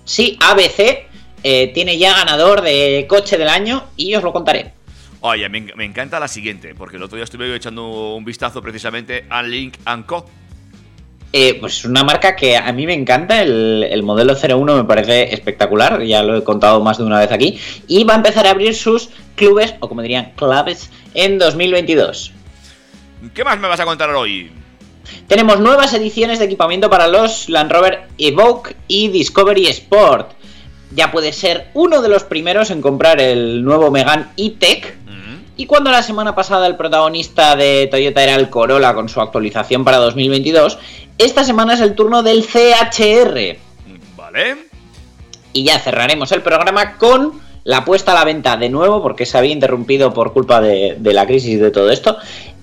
Sí, 0.05 0.37
ABC 0.41 1.07
eh, 1.45 1.69
tiene 1.73 1.97
ya 1.97 2.13
ganador 2.13 2.61
de 2.61 3.07
coche 3.09 3.39
del 3.39 3.49
año 3.49 3.85
y 3.97 4.17
os 4.17 4.23
lo 4.25 4.33
contaré. 4.33 4.73
Oye, 5.27 5.49
me, 5.49 5.63
me 5.75 5.87
encanta 5.87 6.21
la 6.21 6.29
siguiente, 6.29 6.75
porque 6.75 6.99
el 6.99 7.03
otro 7.03 7.17
día 7.17 7.25
estuve 7.25 7.57
echando 7.57 8.15
un 8.15 8.27
vistazo 8.27 8.61
precisamente 8.61 9.25
a 9.31 9.43
Link 9.43 9.79
Co. 10.05 10.27
Eh, 11.33 11.57
pues 11.59 11.79
es 11.79 11.85
una 11.87 12.05
marca 12.05 12.37
que 12.37 12.59
a 12.59 12.71
mí 12.75 12.85
me 12.85 12.93
encanta, 12.93 13.41
el, 13.41 13.89
el 13.91 14.03
modelo 14.03 14.35
01 14.35 14.77
me 14.77 14.85
parece 14.85 15.33
espectacular, 15.33 16.03
ya 16.03 16.23
lo 16.23 16.37
he 16.37 16.45
contado 16.45 16.83
más 16.85 16.99
de 16.99 17.05
una 17.05 17.19
vez 17.19 17.33
aquí, 17.33 17.59
y 17.89 18.05
va 18.05 18.13
a 18.13 18.17
empezar 18.19 18.47
a 18.47 18.51
abrir 18.51 18.75
sus 18.75 19.09
clubes, 19.35 19.75
o 19.81 19.89
como 19.89 20.03
dirían, 20.03 20.33
clubes, 20.37 20.91
en 21.15 21.39
2022. 21.39 22.31
¿Qué 23.33 23.45
más 23.45 23.59
me 23.59 23.67
vas 23.67 23.81
a 23.81 23.87
contar 23.87 24.11
hoy? 24.11 24.53
Tenemos 25.27 25.59
nuevas 25.59 25.95
ediciones 25.95 26.39
de 26.39 26.45
equipamiento 26.45 26.91
para 26.91 27.09
los 27.09 27.49
Land 27.49 27.73
Rover 27.73 28.09
Evoque 28.19 28.77
y 28.89 29.09
Discovery 29.09 29.69
Sport. 29.69 30.33
Ya 30.95 31.11
puedes 31.11 31.35
ser 31.35 31.71
uno 31.73 32.03
de 32.03 32.11
los 32.11 32.25
primeros 32.25 32.71
en 32.71 32.83
comprar 32.83 33.23
el 33.23 33.65
nuevo 33.65 33.91
Megane 33.91 34.27
E-Tech. 34.37 34.99
Y 35.57 35.67
cuando 35.67 35.91
la 35.91 36.03
semana 36.03 36.35
pasada 36.35 36.67
el 36.67 36.77
protagonista 36.77 37.55
de 37.55 37.87
Toyota 37.89 38.23
era 38.23 38.35
el 38.35 38.51
Corolla 38.51 38.95
con 38.95 39.09
su 39.09 39.21
actualización 39.21 39.85
para 39.85 39.99
2022, 39.99 40.79
esta 41.19 41.45
semana 41.45 41.75
es 41.75 41.81
el 41.81 41.95
turno 41.95 42.23
del 42.23 42.45
CHR. 42.45 43.57
Vale. 44.17 44.57
Y 45.53 45.65
ya 45.65 45.79
cerraremos 45.79 46.33
el 46.33 46.43
programa 46.43 46.97
con 46.99 47.41
la 47.63 47.85
puesta 47.85 48.13
a 48.13 48.15
la 48.17 48.25
venta 48.25 48.57
de 48.57 48.69
nuevo, 48.69 49.01
porque 49.01 49.27
se 49.27 49.39
había 49.39 49.53
interrumpido 49.53 50.13
por 50.13 50.33
culpa 50.33 50.61
de, 50.61 50.97
de 50.99 51.13
la 51.13 51.25
crisis 51.25 51.51
y 51.51 51.57
de 51.57 51.71
todo 51.71 51.91
esto. 51.91 52.17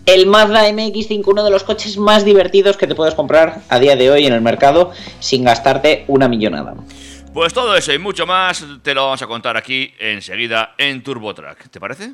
El 0.06 0.26
Mazda 0.26 0.68
MX5, 0.70 1.24
uno 1.28 1.44
de 1.46 1.52
los 1.52 1.64
coches 1.64 1.98
más 1.98 2.26
divertidos 2.26 2.76
que 2.76 2.88
te 2.88 2.96
puedes 2.96 3.16
comprar 3.16 3.62
a 3.70 3.80
día 3.80 3.96
de 3.96 4.12
hoy 4.12 4.26
en 4.26 4.34
el 4.34 4.42
mercado 4.42 4.92
sin 5.20 5.46
gastarte 5.46 6.04
una 6.08 6.28
millonada. 6.28 6.76
Pues 7.34 7.54
todo 7.54 7.76
eso 7.78 7.94
y 7.94 8.00
mucho 8.00 8.26
más 8.26 8.66
te 8.84 8.94
lo 8.94 9.06
vamos 9.06 9.22
a 9.22 9.28
contar 9.28 9.56
aquí 9.56 9.94
enseguida 10.00 10.76
en 10.78 11.02
TurboTrack. 11.02 11.70
¿Te 11.70 11.80
parece? 11.80 12.12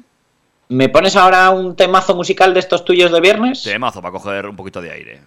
¿Me 0.69 0.89
pones 0.89 1.15
ahora 1.15 1.49
un 1.51 1.75
temazo 1.75 2.13
musical 2.13 2.53
de 2.53 2.59
estos 2.59 2.83
tuyos 2.83 3.11
de 3.11 3.21
viernes? 3.21 3.63
Temazo 3.63 4.01
para 4.01 4.11
coger 4.11 4.47
un 4.47 4.55
poquito 4.55 4.81
de 4.81 4.91
aire. 4.91 5.21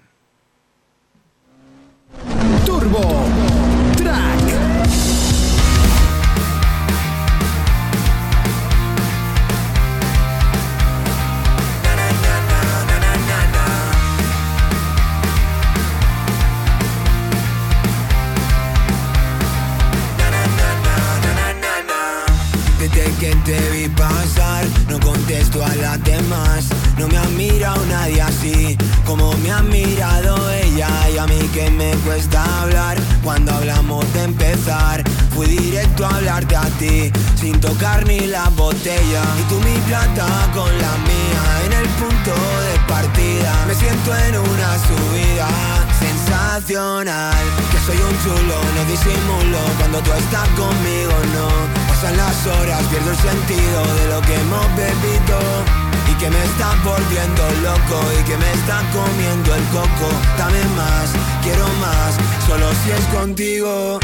Turbo 2.67 3.01
que 23.21 23.37
te 23.45 23.61
vi 23.71 23.87
pasar, 23.91 24.65
no 24.89 24.99
contesto 24.99 25.62
a 25.62 25.75
las 25.75 26.03
demás. 26.05 26.65
No 26.99 27.07
me 27.07 27.19
admiro 27.19 27.55
mirado 27.55 27.87
nadie 27.87 28.23
así 28.23 28.79
como 29.05 29.35
me 29.43 29.50
ha 29.50 29.62
mirado 29.62 30.35
ella 30.50 30.89
y 31.15 31.19
a 31.19 31.27
mí 31.27 31.39
que 31.53 31.71
me 31.71 31.91
cuesta 32.07 32.43
hablar 32.62 32.97
cuando 33.23 33.53
hablamos 33.53 34.11
de 34.15 34.25
empezar. 34.25 35.05
Fui 35.35 35.47
directo 35.47 36.07
a 36.07 36.17
hablarte 36.17 36.57
a 36.57 36.65
ti 36.79 37.12
sin 37.39 37.61
tocar 37.61 38.07
ni 38.07 38.21
la 38.21 38.49
botella 38.50 39.23
y 39.39 39.43
tú 39.50 39.57
mi 39.57 39.77
plata 39.87 40.27
con 40.55 40.71
la 40.79 40.95
mía 41.09 41.43
en 41.67 41.73
el 41.75 41.89
punto 42.00 42.33
de 42.67 42.75
partida. 42.89 43.53
Me 43.67 43.75
siento 43.75 44.17
en 44.17 44.39
una 44.39 44.71
subida 44.89 45.49
sensacional 45.99 47.45
que 47.71 47.79
soy 47.85 47.99
un 47.99 48.17
chulo, 48.25 48.57
no 48.77 48.85
disimulo 48.91 49.59
cuando 49.79 49.99
tú 50.00 50.11
estás 50.12 50.49
conmigo, 50.57 51.12
no. 51.35 51.80
Pasan 52.00 52.16
las 52.16 52.47
horas, 52.47 52.83
pierdo 52.87 53.11
el 53.11 53.16
sentido 53.19 53.95
de 53.95 54.07
lo 54.09 54.23
que 54.23 54.35
hemos 54.35 54.66
bebido 54.75 55.38
y 56.11 56.14
que 56.14 56.30
me 56.30 56.45
está 56.45 56.75
volviendo 56.83 57.42
loco 57.62 58.00
y 58.19 58.25
que 58.25 58.38
me 58.38 58.52
está 58.54 58.80
comiendo 58.90 59.54
el 59.54 59.62
coco. 59.64 60.09
Dame 60.38 60.64
más, 60.76 61.11
quiero 61.42 61.69
más, 61.78 62.16
solo 62.47 62.71
si 62.83 62.90
es 62.92 63.04
contigo. 63.14 64.00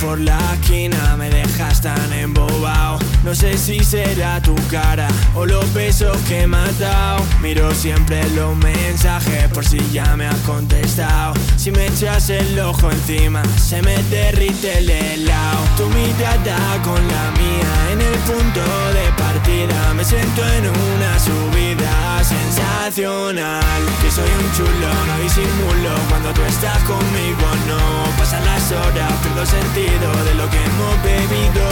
Por 0.00 0.20
la 0.20 0.38
esquina 0.54 1.16
me 1.16 1.30
dejas 1.30 1.80
tan 1.80 2.12
embobado 2.12 2.98
No 3.24 3.34
sé 3.34 3.56
si 3.56 3.82
será 3.82 4.40
tu 4.40 4.54
cara 4.70 5.08
o 5.34 5.46
los 5.46 5.72
besos 5.72 6.16
que 6.28 6.46
me 6.46 6.56
has 6.56 6.78
dado 6.78 7.22
Miro 7.40 7.74
siempre 7.74 8.28
los 8.30 8.56
mensajes 8.56 9.48
por 9.48 9.64
si 9.64 9.78
ya 9.92 10.16
me 10.16 10.26
has 10.26 10.38
contestado 10.40 11.34
Si 11.56 11.70
me 11.70 11.86
echas 11.86 12.30
el 12.30 12.58
ojo 12.60 12.90
encima 12.90 13.42
se 13.56 13.82
me 13.82 13.96
derrite 14.04 14.78
el 14.78 14.90
helado 14.90 15.58
Tu 15.76 15.86
mirada 15.88 16.82
con 16.82 17.00
la 17.08 17.30
mía 17.32 17.92
en 17.92 18.00
el 18.00 18.18
punto 18.20 18.60
de 18.92 19.12
partida. 19.16 19.94
Me 19.94 20.04
siento 20.04 20.42
en 20.46 20.66
una 20.66 21.18
subida 21.18 22.24
sensacional 22.24 23.62
Que 24.02 24.10
soy 24.10 24.28
un 24.28 24.52
chulo, 24.52 24.88
disimulo 25.26 25.90
Cuando 26.08 26.32
tú 26.32 26.42
estás 26.42 26.78
conmigo. 26.84 27.46
No 27.66 27.78
Pasan 28.18 28.44
las 28.44 28.70
horas, 28.72 29.12
pierdo 29.22 29.44
sentido 29.44 30.08
de 30.24 30.34
lo 30.34 30.48
que 30.48 30.58
hemos 30.62 30.94
bebido. 31.02 31.66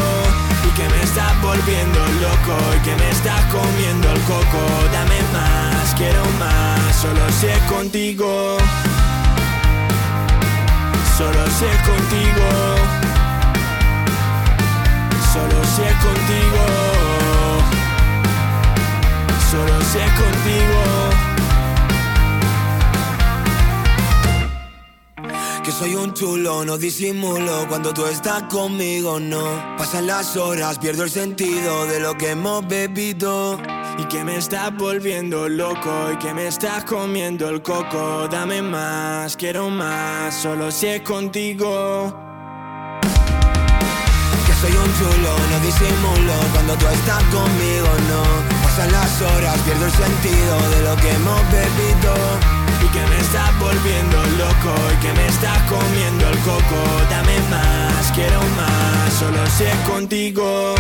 Y 0.67 0.71
que 0.77 0.89
me 0.89 1.03
estás 1.03 1.33
volviendo 1.41 1.99
loco 2.25 2.57
Y 2.77 2.81
que 2.87 2.95
me 2.97 3.09
estás 3.11 3.43
comiendo 3.53 4.11
el 4.11 4.21
coco. 4.23 4.63
Dame 4.93 5.21
más, 5.33 5.95
quiero 5.95 6.25
más 6.39 6.97
Solo 6.97 7.25
sé 7.41 7.53
contigo. 7.69 8.59
Solo 11.17 11.45
sé 11.59 11.71
contigo. 11.89 12.49
Solo 15.33 15.59
sé 15.77 15.87
contigo. 16.07 16.65
Solo 19.51 19.77
sé 19.93 20.03
contigo 20.21 21.14
Que 25.65 25.73
soy 25.73 25.95
un 25.95 26.13
chulo, 26.13 26.63
no 26.63 26.77
disimulo. 26.77 27.67
Cuando 27.67 27.95
tú 27.95 28.05
estás 28.05 28.43
conmigo, 28.45 29.19
no. 29.19 29.77
Pasan 29.79 30.07
las 30.07 30.37
horas, 30.37 30.79
pierdo 30.79 31.05
el 31.05 31.11
sentido 31.11 31.87
De 31.87 32.01
lo 32.01 32.15
que 32.19 32.33
hemos 32.33 32.69
bebido. 32.69 33.59
Y 33.97 34.05
que 34.05 34.25
me 34.25 34.37
estás 34.37 34.77
volviendo 34.77 35.49
loco 35.49 36.11
Y 36.13 36.19
que 36.19 36.35
me 36.35 36.49
estás 36.49 36.85
comiendo 36.85 37.49
el 37.49 37.63
coco. 37.63 38.29
Dame 38.29 38.61
más, 38.61 39.39
quiero 39.39 39.71
más 39.71 40.35
Solo 40.35 40.71
si 40.71 40.89
es 40.89 41.01
contigo. 41.01 42.15
Que 44.47 44.53
soy 44.61 44.77
un 44.77 44.93
chulo, 44.99 45.35
no 45.51 45.61
disimulo. 45.61 46.35
Cuando 46.53 46.75
tú 46.75 46.87
estás 46.89 47.23
conmigo, 47.33 47.89
no. 48.11 48.23
Pasan 48.65 48.93
las 48.93 49.23
horas, 49.23 49.59
pierdo 49.61 49.87
el 49.87 49.93
sentido 49.93 50.59
De 50.77 50.83
lo 50.83 50.97
que 50.97 51.11
hemos 51.11 51.41
bebido 51.51 52.54
Y 52.83 52.89
que 52.89 53.07
me 53.07 53.19
estás 53.19 53.59
volviendo 53.59 54.17
loco 54.39 54.75
Y 54.93 55.07
que 55.07 55.13
me 55.13 55.27
estás 55.27 55.59
comiendo 55.71 56.29
el 56.29 56.39
coco. 56.39 56.81
Dame 57.11 57.39
más, 57.51 58.13
quiero 58.13 58.41
más 58.57 59.13
Solo 59.13 59.43
es 59.45 59.91
contigo 59.91 60.75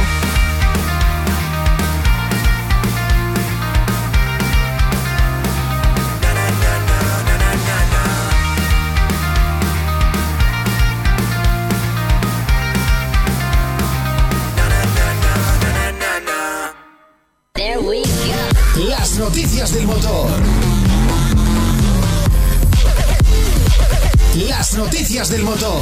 del 25.34 25.42
motor. 25.42 25.80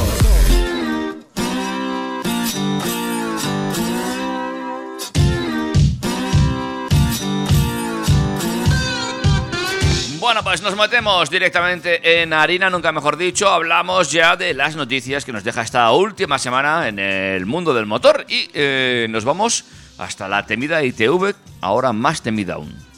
Bueno, 10.19 10.43
pues 10.43 10.63
nos 10.63 10.75
metemos 10.75 11.29
directamente 11.29 12.21
en 12.21 12.33
harina, 12.33 12.71
nunca 12.71 12.91
mejor 12.91 13.15
dicho. 13.15 13.47
Hablamos 13.47 14.11
ya 14.11 14.35
de 14.35 14.55
las 14.55 14.75
noticias 14.75 15.23
que 15.23 15.31
nos 15.31 15.43
deja 15.43 15.61
esta 15.61 15.91
última 15.91 16.39
semana 16.39 16.87
en 16.87 16.97
el 16.97 17.45
mundo 17.45 17.75
del 17.75 17.85
motor 17.85 18.25
y 18.27 18.49
eh, 18.55 19.05
nos 19.11 19.23
vamos 19.23 19.65
hasta 19.99 20.27
la 20.27 20.47
temida 20.47 20.83
ITV, 20.83 21.35
ahora 21.61 21.93
más 21.93 22.23
temida 22.23 22.55
aún. 22.55 22.92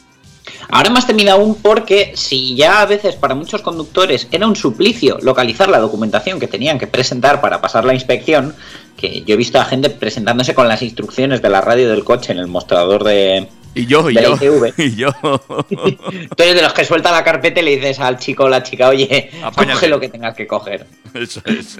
Ahora 0.70 0.90
más 0.90 1.08
temida 1.08 1.34
aún 1.34 1.56
porque 1.56 2.14
si 2.16 2.56
ya 2.56 2.82
a 2.82 2.86
veces 2.86 3.16
para 3.16 3.36
muchos 3.36 3.62
conductores 3.62 4.28
era 4.32 4.48
un 4.48 4.56
suplicio 4.56 5.18
localizar 5.22 5.70
la 5.70 5.80
documentación 5.80 6.40
que 6.40 6.48
tenían 6.48 6.80
que 6.80 6.88
presentar 6.88 7.42
para 7.42 7.62
pasar 7.62 7.86
la 7.86 7.94
inspección, 7.94 8.56
que 8.98 9.22
yo 9.22 9.36
he 9.36 9.38
visto 9.38 9.60
a 9.60 9.66
gente 9.66 9.90
presentándose 9.90 10.56
con 10.56 10.68
las 10.68 10.82
instrucciones 10.82 11.42
de 11.42 11.50
la 11.50 11.62
radio 11.62 11.90
del 11.90 12.04
coche 12.04 12.32
en 12.32 12.40
el 12.40 12.48
mostrador 12.48 13.04
de, 13.04 13.48
Y 13.76 13.86
yo, 13.86 14.10
y 14.10 14.16
yo, 14.16 14.38
y 14.78 14.96
yo. 14.96 15.12
Tú 15.20 16.44
eres 16.44 16.56
de 16.56 16.62
los 16.62 16.74
que 16.74 16.86
suelta 16.86 17.12
la 17.12 17.24
carpeta 17.24 17.60
y 17.60 17.64
le 17.64 17.76
dices 17.76 18.00
al 18.00 18.18
chico 18.18 18.46
o 18.46 18.50
la 18.50 18.64
chica, 18.64 18.90
oye, 18.90 19.32
Apáñate. 19.44 19.74
coge 19.74 19.88
lo 19.90 20.00
que 20.00 20.10
tengas 20.10 20.36
que 20.36 20.48
coger. 20.48 20.88
Eso 21.14 21.42
es. 21.46 21.78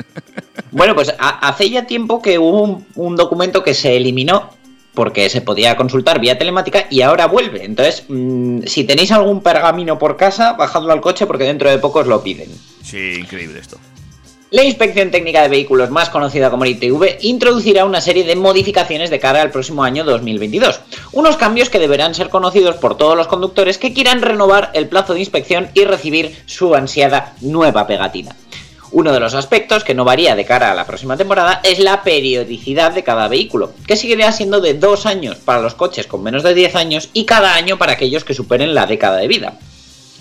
Bueno, 0.72 0.94
pues 0.94 1.14
hace 1.18 1.70
ya 1.70 1.86
tiempo 1.86 2.22
que 2.22 2.38
hubo 2.38 2.62
un, 2.62 2.86
un 2.96 3.16
documento 3.16 3.64
que 3.64 3.74
se 3.74 3.96
eliminó 3.96 4.50
porque 4.96 5.30
se 5.30 5.42
podía 5.42 5.76
consultar 5.76 6.20
vía 6.20 6.38
telemática 6.38 6.88
y 6.90 7.02
ahora 7.02 7.28
vuelve. 7.28 7.64
Entonces, 7.64 8.04
mm, 8.08 8.64
si 8.66 8.86
tenéis 8.86 9.12
algún 9.12 9.42
pergamino 9.42 10.00
por 10.00 10.18
casa, 10.18 10.54
bajadlo 10.54 10.94
al 10.94 11.02
coche 11.02 11.28
porque 11.28 11.44
dentro 11.44 11.70
de 11.70 11.78
poco 11.78 12.00
os 12.00 12.08
lo 12.08 12.24
piden. 12.24 12.50
Sí, 12.82 13.18
increíble 13.20 13.60
esto. 13.60 13.78
La 14.52 14.64
Inspección 14.64 15.12
Técnica 15.12 15.42
de 15.42 15.50
Vehículos, 15.50 15.90
más 15.90 16.10
conocida 16.10 16.50
como 16.50 16.66
ITV, 16.66 17.18
introducirá 17.22 17.84
una 17.84 18.00
serie 18.00 18.24
de 18.24 18.36
modificaciones 18.36 19.10
de 19.10 19.20
cara 19.20 19.42
al 19.42 19.52
próximo 19.52 19.84
año 19.84 20.06
2022. 20.06 20.80
Unos 21.12 21.36
cambios 21.36 21.70
que 21.70 21.80
deberán 21.80 22.16
ser 22.16 22.30
conocidos 22.30 22.76
por 22.76 22.96
todos 22.96 23.18
los 23.18 23.28
conductores 23.28 23.78
que 23.78 23.92
quieran 23.92 24.22
renovar 24.22 24.70
el 24.74 24.88
plazo 24.88 25.14
de 25.14 25.20
inspección 25.20 25.68
y 25.74 25.84
recibir 25.84 26.38
su 26.46 26.74
ansiada 26.74 27.34
nueva 27.42 27.86
pegatina. 27.86 28.36
Uno 28.96 29.12
de 29.12 29.20
los 29.20 29.34
aspectos 29.34 29.84
que 29.84 29.94
no 29.94 30.06
varía 30.06 30.38
de 30.38 30.46
cara 30.46 30.72
a 30.72 30.74
la 30.74 30.86
próxima 30.86 31.18
temporada 31.18 31.60
es 31.64 31.80
la 31.80 32.02
periodicidad 32.02 32.94
de 32.94 33.04
cada 33.04 33.28
vehículo, 33.28 33.74
que 33.86 33.98
seguirá 33.98 34.32
siendo 34.32 34.62
de 34.62 34.74
dos 34.74 35.06
años 35.06 35.36
para 35.36 35.60
los 35.60 35.76
coches 35.76 36.08
con 36.08 36.24
menos 36.24 36.44
de 36.44 36.54
10 36.54 36.76
años 36.78 37.10
y 37.12 37.26
cada 37.26 37.56
año 37.56 37.78
para 37.78 37.92
aquellos 37.92 38.24
que 38.24 38.34
superen 38.34 38.74
la 38.74 38.86
década 38.86 39.18
de 39.18 39.28
vida. 39.28 39.60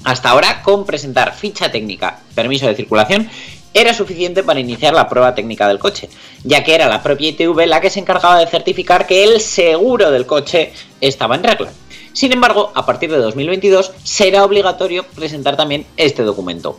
Hasta 0.02 0.30
ahora, 0.30 0.60
con 0.62 0.86
presentar 0.86 1.36
ficha 1.36 1.70
técnica, 1.70 2.18
permiso 2.34 2.66
de 2.66 2.74
circulación, 2.74 3.30
era 3.74 3.94
suficiente 3.94 4.42
para 4.42 4.58
iniciar 4.58 4.92
la 4.92 5.08
prueba 5.08 5.36
técnica 5.36 5.68
del 5.68 5.78
coche, 5.78 6.08
ya 6.42 6.64
que 6.64 6.74
era 6.74 6.88
la 6.88 7.00
propia 7.00 7.28
ITV 7.28 7.68
la 7.68 7.80
que 7.80 7.90
se 7.90 8.00
encargaba 8.00 8.40
de 8.40 8.48
certificar 8.48 9.06
que 9.06 9.22
el 9.22 9.40
seguro 9.40 10.10
del 10.10 10.26
coche 10.26 10.72
estaba 11.00 11.36
en 11.36 11.44
regla. 11.44 11.70
Sin 12.12 12.32
embargo, 12.32 12.72
a 12.74 12.84
partir 12.84 13.12
de 13.12 13.18
2022 13.18 13.92
será 14.02 14.42
obligatorio 14.42 15.04
presentar 15.14 15.56
también 15.56 15.86
este 15.96 16.24
documento. 16.24 16.76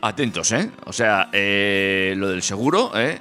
Atentos, 0.00 0.52
¿eh? 0.52 0.70
O 0.86 0.92
sea, 0.92 1.28
eh, 1.32 2.14
lo 2.16 2.28
del 2.28 2.42
seguro, 2.42 2.92
¿eh? 2.94 3.20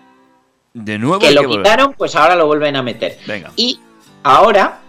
De 0.74 1.00
nuevo. 1.00 1.20
Que 1.20 1.32
lo 1.32 1.42
volver. 1.44 1.58
quitaron, 1.64 1.94
pues 1.98 2.16
ahora 2.16 2.36
lo 2.36 2.46
vuelven 2.46 2.76
a 2.76 2.84
meter. 2.84 3.18
Venga. 3.26 3.52
Y 3.56 3.80
ahora 4.24 4.80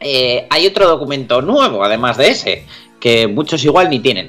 eh, 0.00 0.46
hay 0.50 0.66
otro 0.66 0.86
documento 0.86 1.42
nuevo, 1.42 1.82
además 1.84 2.16
de 2.18 2.28
ese, 2.30 2.66
que 3.00 3.26
muchos 3.26 3.64
igual 3.64 3.90
ni 3.90 3.98
tienen. 3.98 4.28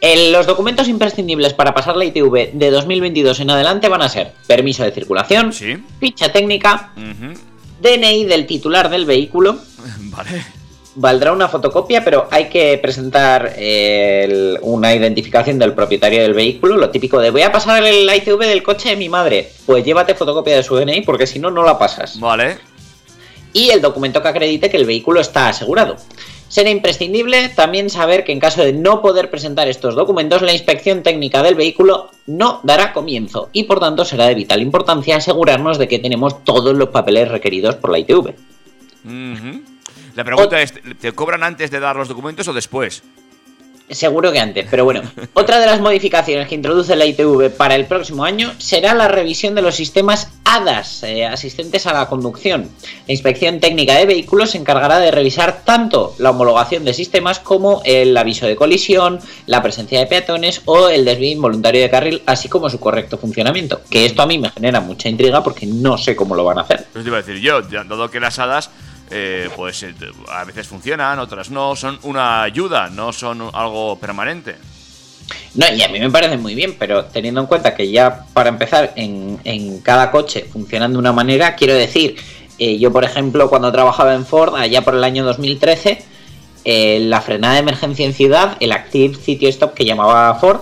El- 0.00 0.30
los 0.30 0.46
documentos 0.46 0.86
imprescindibles 0.86 1.54
para 1.54 1.74
pasar 1.74 1.96
la 1.96 2.04
ITV 2.04 2.52
de 2.52 2.70
2022 2.70 3.40
en 3.40 3.50
adelante 3.50 3.88
van 3.88 4.02
a 4.02 4.08
ser 4.08 4.32
permiso 4.46 4.84
de 4.84 4.92
circulación, 4.92 5.52
Sí. 5.52 5.76
ficha 5.98 6.30
técnica. 6.30 6.92
DNI 7.80 8.24
del 8.26 8.46
titular 8.46 8.88
del 8.90 9.06
vehículo, 9.06 9.58
Vale. 10.10 10.44
Valdrá 11.00 11.32
una 11.32 11.48
fotocopia, 11.48 12.02
pero 12.04 12.26
hay 12.30 12.46
que 12.48 12.76
presentar 12.78 13.52
eh, 13.56 14.24
el- 14.24 14.58
una 14.62 14.94
identificación 14.94 15.58
del 15.58 15.72
propietario 15.72 16.20
del 16.22 16.34
vehículo, 16.34 16.76
lo 16.76 16.90
típico 16.90 17.20
de 17.20 17.30
voy 17.30 17.42
a 17.42 17.52
pasar 17.52 17.82
el 17.84 18.08
ITV 18.12 18.46
del 18.46 18.62
coche 18.62 18.90
de 18.90 18.96
mi 18.96 19.08
madre, 19.08 19.50
pues 19.64 19.84
llévate 19.84 20.14
fotocopia 20.14 20.56
de 20.56 20.62
su 20.62 20.74
DNI 20.76 21.02
porque 21.02 21.26
si 21.26 21.38
no, 21.38 21.50
no 21.50 21.62
la 21.62 21.78
pasas. 21.78 22.18
Vale. 22.20 22.58
y 23.54 23.70
el 23.70 23.80
documento 23.80 24.20
que 24.22 24.28
acredite 24.28 24.68
que 24.70 24.76
el 24.76 24.84
vehículo 24.84 25.20
está 25.20 25.48
asegurado. 25.48 25.96
Será 26.48 26.68
imprescindible 26.70 27.48
también 27.48 27.88
saber 27.90 28.22
que 28.24 28.32
en 28.32 28.40
caso 28.40 28.62
de 28.62 28.72
no 28.72 29.00
poder 29.02 29.30
presentar 29.30 29.68
estos 29.68 29.94
documentos, 29.94 30.42
la 30.42 30.52
inspección 30.52 31.02
técnica 31.02 31.42
del 31.42 31.54
vehículo 31.54 32.10
no 32.26 32.60
dará 32.62 32.92
comienzo 32.92 33.48
y 33.52 33.64
por 33.64 33.80
tanto 33.80 34.04
será 34.04 34.26
de 34.26 34.34
vital 34.34 34.60
importancia 34.62 35.16
asegurarnos 35.16 35.78
de 35.78 35.88
que 35.88 35.98
tenemos 35.98 36.44
todos 36.44 36.74
los 36.76 36.90
papeles 36.90 37.28
requeridos 37.28 37.74
por 37.76 37.90
la 37.90 37.98
ITV. 38.00 38.34
La 40.14 40.24
pregunta 40.24 40.60
es, 40.60 40.72
¿te 41.00 41.12
cobran 41.12 41.42
antes 41.42 41.70
de 41.70 41.80
dar 41.80 41.96
los 41.96 42.08
documentos 42.08 42.46
o 42.48 42.52
después? 42.52 43.02
Seguro 43.90 44.30
que 44.32 44.38
antes, 44.38 44.66
pero 44.70 44.84
bueno. 44.84 45.00
Otra 45.32 45.58
de 45.58 45.64
las 45.64 45.80
modificaciones 45.80 46.46
que 46.46 46.54
introduce 46.54 46.94
la 46.94 47.06
ITV 47.06 47.48
para 47.56 47.74
el 47.74 47.86
próximo 47.86 48.22
año 48.22 48.52
será 48.58 48.92
la 48.92 49.08
revisión 49.08 49.54
de 49.54 49.62
los 49.62 49.76
sistemas 49.76 50.28
ADAS, 50.44 51.04
eh, 51.04 51.24
asistentes 51.24 51.86
a 51.86 51.94
la 51.94 52.04
conducción. 52.06 52.68
La 53.06 53.12
inspección 53.14 53.60
técnica 53.60 53.94
de 53.94 54.04
vehículos 54.04 54.50
se 54.50 54.58
encargará 54.58 54.98
de 54.98 55.10
revisar 55.10 55.62
tanto 55.64 56.14
la 56.18 56.30
homologación 56.30 56.84
de 56.84 56.92
sistemas 56.92 57.38
como 57.38 57.80
el 57.86 58.14
aviso 58.14 58.46
de 58.46 58.56
colisión, 58.56 59.20
la 59.46 59.62
presencia 59.62 59.98
de 60.00 60.06
peatones 60.06 60.60
o 60.66 60.90
el 60.90 61.06
desvío 61.06 61.32
involuntario 61.32 61.80
de 61.80 61.88
carril, 61.88 62.22
así 62.26 62.50
como 62.50 62.68
su 62.68 62.78
correcto 62.78 63.16
funcionamiento. 63.16 63.80
Que 63.88 64.04
esto 64.04 64.20
a 64.20 64.26
mí 64.26 64.36
me 64.38 64.50
genera 64.50 64.80
mucha 64.82 65.08
intriga 65.08 65.42
porque 65.42 65.64
no 65.64 65.96
sé 65.96 66.14
cómo 66.14 66.34
lo 66.34 66.44
van 66.44 66.58
a 66.58 66.62
hacer. 66.62 66.80
Eso 66.90 67.00
te 67.02 67.08
iba 67.08 67.16
a 67.16 67.22
decir 67.22 67.40
yo, 67.40 67.66
ya- 67.70 67.84
dado 67.84 68.10
que 68.10 68.20
las 68.20 68.38
hadas, 68.38 68.68
eh, 69.10 69.48
pues 69.56 69.82
eh, 69.82 69.94
a 70.28 70.44
veces 70.44 70.66
funcionan, 70.66 71.18
otras 71.18 71.50
no, 71.50 71.74
son 71.76 71.98
una 72.02 72.42
ayuda, 72.42 72.88
no 72.90 73.12
son 73.12 73.50
algo 73.52 73.98
permanente. 73.98 74.56
No, 75.54 75.66
y 75.74 75.82
a 75.82 75.88
mí 75.88 75.98
me 75.98 76.10
parece 76.10 76.36
muy 76.36 76.54
bien, 76.54 76.76
pero 76.78 77.06
teniendo 77.06 77.40
en 77.40 77.46
cuenta 77.46 77.74
que 77.74 77.90
ya 77.90 78.24
para 78.32 78.48
empezar 78.48 78.92
en, 78.96 79.80
cada 79.82 80.10
coche 80.10 80.46
funcionan 80.50 80.92
de 80.92 80.98
una 80.98 81.12
manera, 81.12 81.54
quiero 81.56 81.74
decir, 81.74 82.16
eh, 82.58 82.78
yo 82.78 82.92
por 82.92 83.04
ejemplo 83.04 83.48
cuando 83.48 83.72
trabajaba 83.72 84.14
en 84.14 84.26
Ford, 84.26 84.54
allá 84.56 84.82
por 84.82 84.94
el 84.94 85.04
año 85.04 85.24
2013, 85.24 86.04
eh, 86.64 87.00
la 87.00 87.20
frenada 87.20 87.54
de 87.54 87.60
emergencia 87.60 88.04
en 88.04 88.14
ciudad, 88.14 88.56
el 88.60 88.72
Active 88.72 89.14
City 89.14 89.46
Stop 89.46 89.74
que 89.74 89.84
llamaba 89.84 90.34
Ford, 90.36 90.60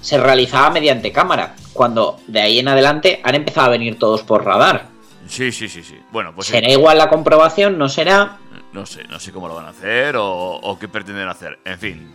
se 0.00 0.18
realizaba 0.18 0.70
mediante 0.70 1.12
cámara, 1.12 1.56
cuando 1.72 2.18
de 2.26 2.40
ahí 2.40 2.58
en 2.58 2.68
adelante 2.68 3.20
han 3.24 3.34
empezado 3.34 3.66
a 3.66 3.70
venir 3.70 3.98
todos 3.98 4.22
por 4.22 4.44
radar. 4.44 4.97
Sí, 5.28 5.52
sí, 5.52 5.68
sí, 5.68 5.82
sí. 5.82 5.96
Bueno, 6.10 6.34
pues 6.34 6.48
¿Será 6.48 6.70
igual 6.70 6.98
la 6.98 7.08
comprobación? 7.08 7.78
¿No 7.78 7.88
será? 7.88 8.38
no 8.72 8.84
sé, 8.86 9.04
no 9.04 9.18
sé 9.18 9.32
cómo 9.32 9.48
lo 9.48 9.54
van 9.54 9.66
a 9.66 9.70
hacer 9.70 10.16
o, 10.16 10.26
o 10.56 10.78
qué 10.78 10.88
pretenden 10.88 11.28
hacer. 11.28 11.58
En 11.64 11.78
fin. 11.78 12.12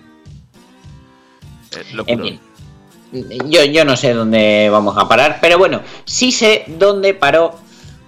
Eh, 1.75 2.03
En 2.08 2.22
fin. 2.22 2.39
Yo, 3.50 3.63
yo 3.63 3.86
no 3.86 3.96
sé 3.96 4.13
dónde 4.13 4.70
vamos 4.72 4.98
a 4.98 5.08
parar, 5.08 5.38
pero 5.39 5.58
bueno, 5.60 5.82
sí 6.05 6.32
sé 6.32 6.65
dónde 6.67 7.13
paró 7.13 7.60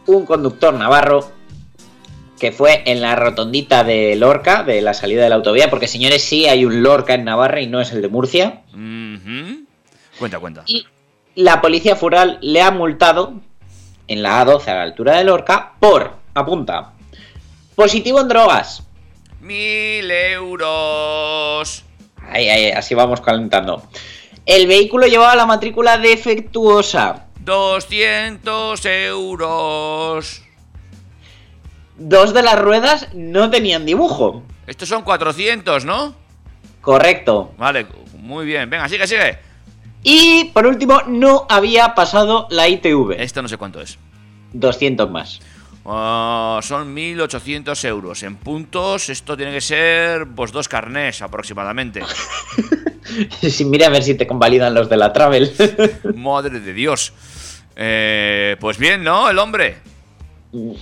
un 0.07 0.25
conductor 0.25 0.73
navarro 0.73 1.31
que 2.39 2.51
fue 2.51 2.81
en 2.85 3.01
la 3.01 3.15
rotondita 3.15 3.83
de 3.83 4.15
Lorca, 4.15 4.63
de 4.63 4.81
la 4.81 4.93
salida 4.95 5.23
de 5.23 5.29
la 5.29 5.35
autovía, 5.35 5.69
porque 5.69 5.87
señores, 5.87 6.23
sí 6.23 6.47
hay 6.47 6.65
un 6.65 6.81
Lorca 6.83 7.13
en 7.13 7.23
Navarra 7.23 7.61
y 7.61 7.67
no 7.67 7.79
es 7.81 7.91
el 7.91 8.01
de 8.01 8.07
Murcia. 8.09 8.63
Cuenta, 10.19 10.39
cuenta. 10.39 10.63
Y 10.65 10.85
la 11.35 11.61
policía 11.61 11.95
foral 11.95 12.39
le 12.41 12.61
ha 12.61 12.71
multado 12.71 13.35
en 14.07 14.23
la 14.23 14.45
A12 14.45 14.67
a 14.67 14.75
la 14.75 14.83
altura 14.83 15.17
de 15.17 15.23
Lorca 15.23 15.73
por, 15.79 16.13
apunta, 16.33 16.93
positivo 17.75 18.21
en 18.21 18.27
drogas. 18.27 18.83
Mil 19.41 20.09
euros. 20.09 21.83
Ahí, 22.29 22.49
ahí, 22.49 22.71
así 22.71 22.95
vamos 22.95 23.21
calentando. 23.21 23.83
El 24.45 24.67
vehículo 24.67 25.07
llevaba 25.07 25.35
la 25.35 25.45
matrícula 25.45 25.97
defectuosa. 25.97 27.25
200 27.41 28.85
euros. 28.85 30.41
Dos 31.97 32.33
de 32.33 32.41
las 32.41 32.59
ruedas 32.59 33.07
no 33.13 33.49
tenían 33.49 33.85
dibujo. 33.85 34.43
Estos 34.67 34.89
son 34.89 35.03
400, 35.03 35.85
¿no? 35.85 36.15
Correcto. 36.81 37.53
Vale, 37.57 37.85
muy 38.17 38.45
bien. 38.45 38.69
Venga, 38.69 38.89
sigue, 38.89 39.07
sigue. 39.07 39.37
Y 40.07 40.51
por 40.53 40.67
último, 40.67 41.01
no 41.07 41.47
había 41.49 41.95
pasado 41.95 42.45
la 42.51 42.69
ITV. 42.69 43.13
Esto 43.17 43.41
no 43.41 43.47
sé 43.47 43.57
cuánto 43.57 43.81
es. 43.81 43.97
200 44.53 45.09
más. 45.09 45.39
Ah, 45.83 46.59
son 46.61 46.95
1.800 46.95 47.83
euros. 47.85 48.21
En 48.21 48.35
puntos, 48.35 49.09
esto 49.09 49.35
tiene 49.35 49.51
que 49.51 49.61
ser 49.61 50.27
pues 50.27 50.51
dos 50.51 50.69
carnés 50.69 51.21
aproximadamente. 51.21 52.01
Sí, 53.39 53.65
mira 53.65 53.85
a 53.85 53.89
ver 53.91 54.01
si 54.01 54.15
te 54.15 54.25
convalidan 54.25 54.73
los 54.73 54.89
de 54.89 54.97
la 54.97 55.13
Travel. 55.13 55.53
Madre 56.15 56.59
de 56.59 56.73
Dios. 56.73 57.13
Eh, 57.75 58.57
pues 58.59 58.79
bien, 58.79 59.03
¿no? 59.03 59.29
El 59.29 59.37
hombre. 59.37 59.77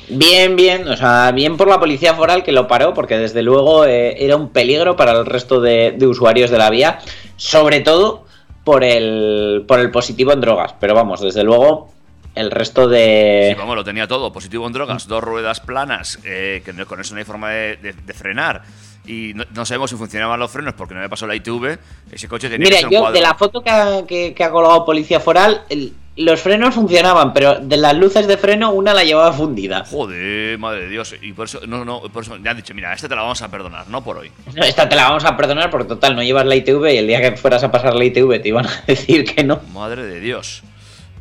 bien, 0.08 0.56
bien. 0.56 0.88
O 0.88 0.96
sea, 0.96 1.32
bien 1.32 1.58
por 1.58 1.68
la 1.68 1.82
policía 1.82 2.14
foral 2.14 2.42
que 2.44 2.54
lo 2.54 2.66
paró, 2.66 2.94
porque 2.94 3.18
desde 3.18 3.44
luego 3.44 3.86
eh, 3.86 4.16
era 4.24 4.38
un 4.38 4.50
peligro 4.50 4.96
para 4.96 5.12
el 5.12 5.26
resto 5.26 5.60
de, 5.60 5.94
de 5.98 6.08
usuarios 6.08 6.50
de 6.50 6.58
la 6.58 6.70
vía. 6.70 7.00
Sobre 7.36 7.82
todo 7.82 8.26
por 8.64 8.84
el, 8.84 9.66
por 9.68 9.80
el 9.80 9.92
positivo 9.92 10.32
en 10.34 10.42
drogas. 10.42 10.74
Pero 10.80 10.96
vamos, 10.96 11.22
desde 11.22 11.44
luego, 11.44 11.92
el 12.36 12.50
resto 12.52 12.86
Sí, 12.86 12.92
de. 12.96 13.56
vamos, 13.58 13.76
lo 13.76 13.84
tenía 13.84 14.08
todo. 14.08 14.32
Positivo 14.32 14.66
en 14.68 14.74
drogas, 14.74 15.08
dos 15.08 15.24
ruedas 15.24 15.60
planas, 15.60 16.20
eh, 16.24 16.62
que 16.66 16.74
no- 16.74 16.86
con 16.86 17.00
eso 17.00 17.14
no 17.14 17.20
hay 17.20 17.26
forma 17.26 17.50
de, 17.52 17.78
de- 17.78 17.94
de 17.94 18.14
frenar. 18.14 18.64
Y 19.06 19.34
no, 19.36 19.44
no 19.54 19.66
sabemos 19.66 19.90
si 19.90 19.98
funcionaban 19.98 20.40
los 20.40 20.50
frenos 20.50 20.74
porque 20.76 20.94
no 20.94 21.02
me 21.02 21.10
pasó 21.10 21.28
la 21.28 21.36
ITV. 21.36 21.78
Ese 22.12 22.28
coche 22.30 22.50
tenía 22.50 22.66
que 22.66 22.70
Mira, 22.70 22.78
ser 22.78 22.86
un 22.88 22.92
yo 22.94 23.00
cuadro. 23.02 23.16
de 23.16 23.22
la 23.22 23.34
foto 23.36 23.62
que 23.62 23.70
ha, 23.70 24.06
que- 24.08 24.34
que 24.34 24.44
ha 24.44 24.50
colgado 24.50 24.86
Policía 24.86 25.20
Foral, 25.20 25.64
el- 25.70 25.94
los 26.16 26.42
frenos 26.42 26.76
funcionaban, 26.76 27.34
pero 27.34 27.60
de 27.60 27.78
las 27.78 27.96
luces 27.96 28.28
de 28.28 28.38
freno 28.38 28.72
una 28.72 28.94
la 28.94 29.04
llevaba 29.04 29.34
fundida. 29.34 29.84
Joder, 29.86 30.58
madre 30.60 30.84
de 30.84 30.90
Dios. 30.90 31.16
Y 31.22 31.34
por 31.34 31.46
eso, 31.46 31.62
no, 31.66 31.84
no, 31.84 32.02
por 32.02 32.24
eso 32.24 32.38
ya 32.38 32.52
han 32.52 32.58
dicho, 32.58 32.74
mira, 32.74 32.94
esta 32.94 33.10
te 33.10 33.16
la 33.16 33.22
vamos 33.22 33.42
a 33.42 33.50
perdonar, 33.50 33.88
no 33.88 34.04
por 34.04 34.18
hoy. 34.18 34.32
No, 34.54 34.64
esta 34.64 34.88
te 34.88 34.96
la 34.96 35.10
vamos 35.10 35.26
a 35.26 35.36
perdonar 35.36 35.72
porque 35.72 35.88
total 35.88 36.16
no 36.16 36.22
llevas 36.22 36.46
la 36.46 36.56
ITV 36.56 36.94
y 36.94 36.98
el 36.98 37.08
día 37.08 37.22
que 37.22 37.36
fueras 37.38 37.64
a 37.64 37.72
pasar 37.72 37.96
la 37.96 38.06
ITV 38.06 38.42
te 38.42 38.50
iban 38.50 38.68
a 38.68 38.84
decir 38.88 39.26
que 39.26 39.44
no. 39.44 39.62
Madre 39.74 40.04
de 40.04 40.20
Dios. 40.20 40.64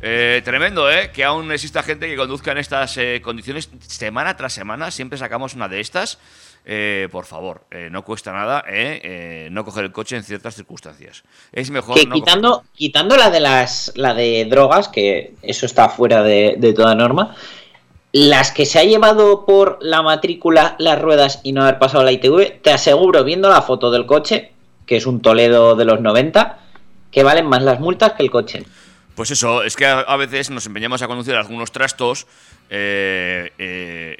Eh, 0.05 0.41
tremendo, 0.43 0.91
¿eh? 0.91 1.11
Que 1.13 1.23
aún 1.23 1.51
exista 1.51 1.81
gente 1.81 2.07
que 2.07 2.17
conduzca 2.17 2.51
en 2.51 2.57
estas 2.57 2.97
eh, 2.97 3.21
condiciones 3.23 3.69
semana 3.87 4.35
tras 4.35 4.53
semana. 4.53 4.91
Siempre 4.91 5.17
sacamos 5.17 5.53
una 5.55 5.69
de 5.69 5.79
estas. 5.79 6.19
Eh, 6.65 7.09
por 7.11 7.25
favor, 7.25 7.65
eh, 7.71 7.89
no 7.91 8.05
cuesta 8.05 8.31
nada 8.31 8.63
eh, 8.69 9.01
eh, 9.03 9.47
no 9.51 9.65
coger 9.65 9.83
el 9.83 9.91
coche 9.91 10.15
en 10.15 10.23
ciertas 10.23 10.55
circunstancias. 10.55 11.23
Es 11.51 11.69
mejor 11.69 11.95
Que 11.99 12.05
no 12.05 12.15
quitando, 12.15 12.63
quitando 12.73 13.17
la 13.17 13.29
de 13.29 13.41
las 13.41 13.91
la 13.95 14.13
de 14.13 14.45
drogas, 14.45 14.87
que 14.87 15.33
eso 15.41 15.65
está 15.65 15.89
fuera 15.89 16.23
de, 16.23 16.55
de 16.57 16.73
toda 16.73 16.95
norma, 16.95 17.35
las 18.13 18.51
que 18.51 18.65
se 18.65 18.79
ha 18.79 18.83
llevado 18.85 19.45
por 19.45 19.77
la 19.81 20.01
matrícula 20.01 20.75
las 20.79 21.01
ruedas 21.01 21.41
y 21.43 21.51
no 21.51 21.63
haber 21.63 21.79
pasado 21.79 22.03
la 22.03 22.11
ITV, 22.13 22.61
te 22.61 22.71
aseguro, 22.71 23.23
viendo 23.25 23.49
la 23.49 23.61
foto 23.61 23.91
del 23.91 24.05
coche, 24.05 24.51
que 24.85 24.95
es 24.95 25.05
un 25.05 25.21
Toledo 25.21 25.75
de 25.75 25.83
los 25.83 25.99
90, 25.99 26.59
que 27.11 27.23
valen 27.23 27.47
más 27.47 27.63
las 27.63 27.79
multas 27.79 28.13
que 28.13 28.23
el 28.23 28.31
coche. 28.31 28.63
Pues 29.15 29.31
eso, 29.31 29.63
es 29.63 29.75
que 29.75 29.85
a, 29.85 29.99
a 29.99 30.15
veces 30.17 30.49
nos 30.49 30.65
empeñamos 30.65 31.01
a 31.01 31.07
conducir 31.07 31.35
algunos 31.35 31.71
trastos. 31.71 32.25
eh, 32.69 33.51
eh, 33.57 34.17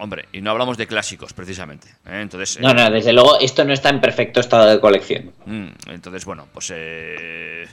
hombre, 0.00 0.26
y 0.32 0.40
no 0.40 0.50
hablamos 0.50 0.76
de 0.76 0.86
clásicos, 0.86 1.32
precisamente. 1.32 1.88
¿eh? 2.06 2.20
Entonces, 2.22 2.58
No, 2.60 2.70
eh, 2.70 2.74
no, 2.74 2.90
desde 2.90 3.12
luego 3.12 3.38
esto 3.40 3.64
no 3.64 3.72
está 3.72 3.88
en 3.90 4.00
perfecto 4.00 4.40
estado 4.40 4.66
de 4.66 4.80
colección. 4.80 5.32
Mm, 5.46 5.68
entonces, 5.90 6.24
bueno, 6.24 6.46
pues 6.52 6.72
eh, 6.74 7.66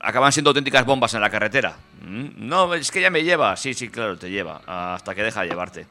acaban 0.00 0.32
siendo 0.32 0.50
auténticas 0.50 0.84
bombas 0.84 1.14
en 1.14 1.20
la 1.20 1.30
carretera. 1.30 1.76
Mm, 2.02 2.46
No, 2.46 2.74
es 2.74 2.90
que 2.90 3.00
ya 3.00 3.10
me 3.10 3.22
lleva. 3.24 3.56
Sí, 3.56 3.74
sí, 3.74 3.88
claro, 3.88 4.18
te 4.18 4.30
lleva. 4.30 4.60
Hasta 4.66 5.14
que 5.14 5.22
deja 5.22 5.42
de 5.42 5.48
llevarte. 5.48 5.86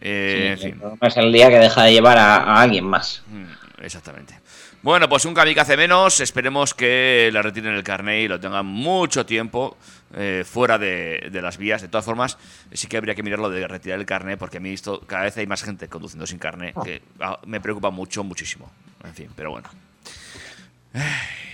Eh, 0.00 0.50
en 0.52 0.58
Sí, 0.58 0.72
fin, 0.72 0.82
Es 1.00 1.16
el 1.16 1.32
día 1.32 1.48
que 1.48 1.56
deja 1.58 1.84
de 1.84 1.92
llevar 1.92 2.18
a, 2.18 2.36
a 2.36 2.62
alguien 2.62 2.84
más. 2.84 3.22
mm, 3.28 3.82
exactamente. 3.84 4.38
Bueno, 4.82 5.08
pues 5.08 5.24
un 5.24 5.34
kamikaze 5.34 5.76
menos. 5.76 6.20
Esperemos 6.20 6.74
que 6.74 7.30
le 7.32 7.42
retiren 7.42 7.74
el 7.74 7.82
carnet 7.82 8.24
y 8.24 8.28
lo 8.28 8.38
tengan 8.38 8.66
mucho 8.66 9.24
tiempo 9.26 9.76
eh, 10.14 10.44
fuera 10.46 10.78
de, 10.78 11.30
las 11.32 11.58
vías. 11.58 11.82
De 11.82 11.88
todas 11.88 12.04
formas, 12.04 12.38
sí 12.72 12.86
que 12.86 12.96
habría 12.96 13.14
que 13.14 13.22
mirarlo 13.22 13.50
de 13.50 13.66
retirar 13.66 13.98
el 13.98 14.06
carnet 14.06 14.38
porque 14.38 14.60
me 14.60 14.68
he 14.68 14.70
visto 14.70 15.00
cada 15.00 15.24
vez 15.24 15.36
hay 15.36 15.46
más 15.46 15.62
gente 15.62 15.88
conduciendo 15.88 16.26
sin 16.26 16.38
carnet 16.38 16.74
que 16.84 17.02
ah, 17.20 17.38
me 17.46 17.60
preocupa 17.60 17.90
mucho, 17.90 18.24
muchísimo. 18.24 18.70
En 19.04 19.14
fin, 19.14 19.28
pero 19.34 19.50
bueno. 19.50 19.68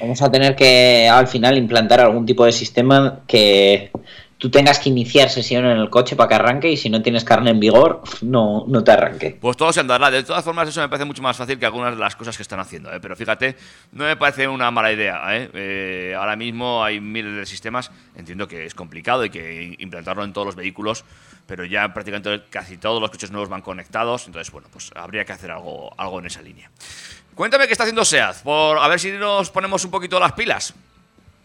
Vamos 0.01 0.23
a 0.23 0.31
tener 0.31 0.55
que 0.55 1.09
al 1.09 1.27
final 1.27 1.57
implantar 1.57 2.01
algún 2.01 2.27
tipo 2.27 2.45
de 2.45 2.53
sistema 2.53 3.21
que 3.27 3.91
tú 4.43 4.51
tengas 4.51 4.81
que 4.81 4.89
iniciar 4.89 5.31
sesión 5.31 5.65
en 5.67 5.79
el 5.79 5.89
coche 5.89 6.17
para 6.17 6.29
que 6.29 6.35
arranque 6.35 6.69
y 6.69 6.77
si 6.77 6.91
no 6.91 7.01
tienes 7.01 7.23
carne 7.23 7.51
en 7.51 7.61
vigor, 7.61 8.03
no, 8.23 8.65
no 8.67 8.83
te 8.83 8.91
arranque. 8.91 9.39
Pues 9.41 9.57
todo 9.57 9.73
se 9.73 9.79
andará. 9.79 10.11
De 10.11 10.25
todas 10.25 10.45
formas, 10.45 10.69
eso 10.69 10.81
me 10.81 10.89
parece 10.89 11.05
mucho 11.05 11.23
más 11.23 11.37
fácil 11.37 11.61
que 11.61 11.65
algunas 11.65 11.95
de 11.95 12.01
las 12.01 12.17
cosas 12.17 12.37
que 12.37 12.43
están 12.43 12.59
haciendo. 12.59 12.93
¿eh? 12.93 12.99
Pero 13.01 13.15
fíjate, 13.15 13.55
no 13.93 14.03
me 14.03 14.17
parece 14.17 14.49
una 14.49 14.73
mala 14.73 14.91
idea. 14.91 15.23
¿eh? 15.29 15.49
Eh, 15.55 16.17
ahora 16.19 16.35
mismo 16.35 16.83
hay 16.83 16.99
miles 16.99 17.37
de 17.37 17.47
sistemas. 17.47 17.93
Entiendo 18.17 18.49
que 18.49 18.67
es 18.67 18.75
complicado 18.75 19.25
y 19.25 19.31
que 19.31 19.77
implantarlo 19.79 20.25
en 20.25 20.33
todos 20.33 20.47
los 20.47 20.57
vehículos, 20.57 21.05
pero 21.47 21.65
ya 21.65 21.95
prácticamente 21.95 22.43
casi 22.51 22.79
todos 22.79 23.01
los 23.01 23.13
coches 23.13 23.31
nuevos 23.31 23.49
van 23.49 23.63
conectados. 23.63 24.27
Entonces, 24.27 24.51
bueno, 24.51 24.67
pues 24.73 24.91
habría 24.97 25.25
que 25.25 25.35
hacer 25.35 25.53
algo, 25.53 25.93
algo 25.97 26.19
en 26.19 26.27
esa 26.27 26.43
línea. 26.43 26.69
Cuéntame 27.37 27.69
qué 27.69 27.75
está 27.75 27.85
haciendo 27.85 28.05
SEAT, 28.05 28.43
por 28.43 28.79
a 28.79 28.89
ver 28.89 28.99
si 28.99 29.13
nos 29.13 29.51
ponemos 29.51 29.85
un 29.85 29.93
poquito 29.93 30.19
las 30.19 30.33
pilas. 30.33 30.75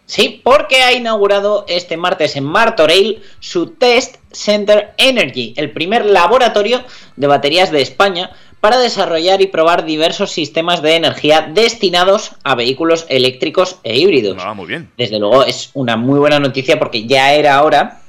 Sí, 0.07 0.39
porque 0.41 0.83
ha 0.83 0.93
inaugurado 0.93 1.65
este 1.67 1.97
martes 1.97 2.37
en 2.37 2.45
Martorell 2.45 3.21
su 3.41 3.71
Test 3.71 4.15
Center 4.31 4.93
Energy, 4.97 5.53
el 5.57 5.71
primer 5.71 6.05
laboratorio 6.05 6.81
de 7.17 7.27
baterías 7.27 7.71
de 7.71 7.81
España 7.81 8.31
para 8.61 8.79
desarrollar 8.79 9.41
y 9.41 9.47
probar 9.47 9.83
diversos 9.83 10.31
sistemas 10.31 10.81
de 10.81 10.95
energía 10.95 11.49
destinados 11.53 12.31
a 12.45 12.55
vehículos 12.55 13.05
eléctricos 13.09 13.79
e 13.83 13.97
híbridos. 13.97 14.37
Ah, 14.39 14.53
muy 14.53 14.67
bien. 14.67 14.89
Desde 14.97 15.19
luego 15.19 15.43
es 15.43 15.71
una 15.73 15.97
muy 15.97 16.19
buena 16.19 16.39
noticia 16.39 16.79
porque 16.79 17.05
ya 17.05 17.33
era 17.33 17.61
hora 17.61 17.99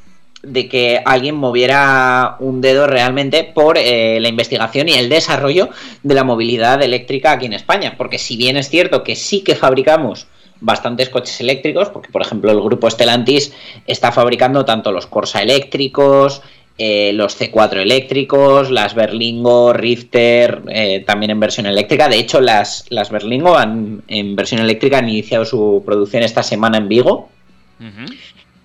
de 0.42 0.68
que 0.68 1.02
alguien 1.04 1.34
moviera 1.34 2.37
un 2.38 2.61
dedo 2.61 2.87
realmente 2.87 3.42
por 3.42 3.76
eh, 3.76 4.20
la 4.20 4.28
investigación 4.28 4.88
y 4.88 4.92
el 4.92 5.08
desarrollo 5.08 5.68
de 6.04 6.14
la 6.14 6.22
movilidad 6.22 6.80
eléctrica 6.80 7.32
aquí 7.32 7.46
en 7.46 7.54
España. 7.54 7.96
Porque 7.98 8.18
si 8.18 8.37
bien 8.37 8.56
es 8.56 8.68
cierto 8.68 9.02
que 9.02 9.16
sí 9.16 9.40
que 9.40 9.56
fabricamos 9.56 10.28
bastantes 10.60 11.08
coches 11.08 11.40
eléctricos, 11.40 11.88
porque 11.90 12.10
por 12.10 12.22
ejemplo 12.22 12.50
el 12.50 12.60
grupo 12.60 12.90
Stellantis 12.90 13.52
está 13.86 14.12
fabricando 14.12 14.64
tanto 14.64 14.92
los 14.92 15.06
Corsa 15.06 15.42
eléctricos, 15.42 16.42
eh, 16.80 17.12
los 17.12 17.36
C4 17.36 17.78
eléctricos, 17.78 18.70
las 18.70 18.94
Berlingo, 18.94 19.72
Rifter, 19.72 20.62
eh, 20.68 21.02
también 21.04 21.32
en 21.32 21.40
versión 21.40 21.66
eléctrica. 21.66 22.08
De 22.08 22.20
hecho, 22.20 22.40
las, 22.40 22.86
las 22.90 23.10
Berlingo 23.10 23.56
han, 23.56 24.04
en 24.06 24.36
versión 24.36 24.60
eléctrica 24.60 24.98
han 24.98 25.08
iniciado 25.08 25.44
su 25.44 25.82
producción 25.84 26.22
esta 26.22 26.44
semana 26.44 26.78
en 26.78 26.88
Vigo. 26.88 27.30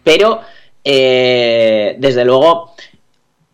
Pero, 0.03 0.41
eh, 0.83 1.95
desde 1.97 2.23
luego, 2.23 2.75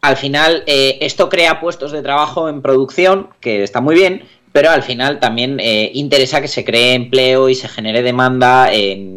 al 0.02 0.18
final 0.18 0.64
esto 0.66 1.30
crea 1.30 1.62
puestos 1.62 1.94
de 1.94 2.02
trabajo 2.02 2.50
en 2.50 2.62
producción, 2.62 3.30
que 3.40 3.64
está 3.64 3.80
muy 3.80 3.96
bien, 3.96 4.24
pero 4.52 4.72
al 4.72 4.82
final 4.82 5.20
también 5.20 5.60
eh, 5.60 5.92
interesa 5.94 6.42
que 6.42 6.48
se 6.48 6.66
cree 6.66 6.94
empleo 6.94 7.50
y 7.50 7.56
se 7.56 7.68
genere 7.68 8.02
demanda 8.02 8.72
en, 8.74 9.10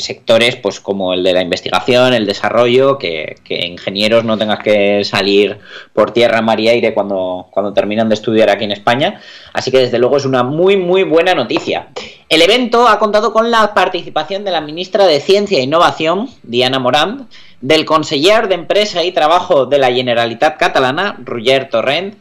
sectores 0.00 0.56
pues 0.56 0.80
como 0.80 1.12
el 1.12 1.22
de 1.22 1.32
la 1.32 1.42
investigación, 1.42 2.14
el 2.14 2.24
desarrollo, 2.24 2.98
que, 2.98 3.36
ingenieros 3.48 4.24
no 4.24 4.38
tengas 4.38 4.60
que 4.60 5.04
salir 5.04 5.58
por 5.92 6.12
tierra, 6.12 6.40
mar 6.40 6.60
y 6.60 6.68
aire 6.68 6.94
cuando, 6.94 7.48
cuando 7.50 7.72
terminan 7.72 8.08
de 8.08 8.14
estudiar 8.14 8.48
aquí 8.48 8.64
en 8.64 8.72
España. 8.72 9.20
Así 9.52 9.70
que 9.70 9.78
desde 9.78 9.98
luego 9.98 10.16
es 10.16 10.24
una 10.24 10.44
muy 10.44 10.76
muy 10.76 11.02
buena 11.02 11.34
noticia. 11.34 11.88
El 12.28 12.42
evento 12.42 12.88
ha 12.88 12.98
contado 12.98 13.32
con 13.32 13.50
la 13.50 13.74
participación 13.74 14.44
de 14.44 14.52
la 14.52 14.60
ministra 14.60 15.06
de 15.06 15.20
Ciencia 15.20 15.58
e 15.58 15.62
Innovación, 15.62 16.30
Diana 16.42 16.78
Morant, 16.78 17.28
del 17.60 17.84
conseller 17.84 18.48
de 18.48 18.54
Empresa 18.54 19.02
y 19.02 19.12
Trabajo 19.12 19.66
de 19.66 19.78
la 19.78 19.92
Generalitat 19.92 20.58
Catalana, 20.58 21.16
Roger 21.24 21.68
Torrent, 21.68 22.14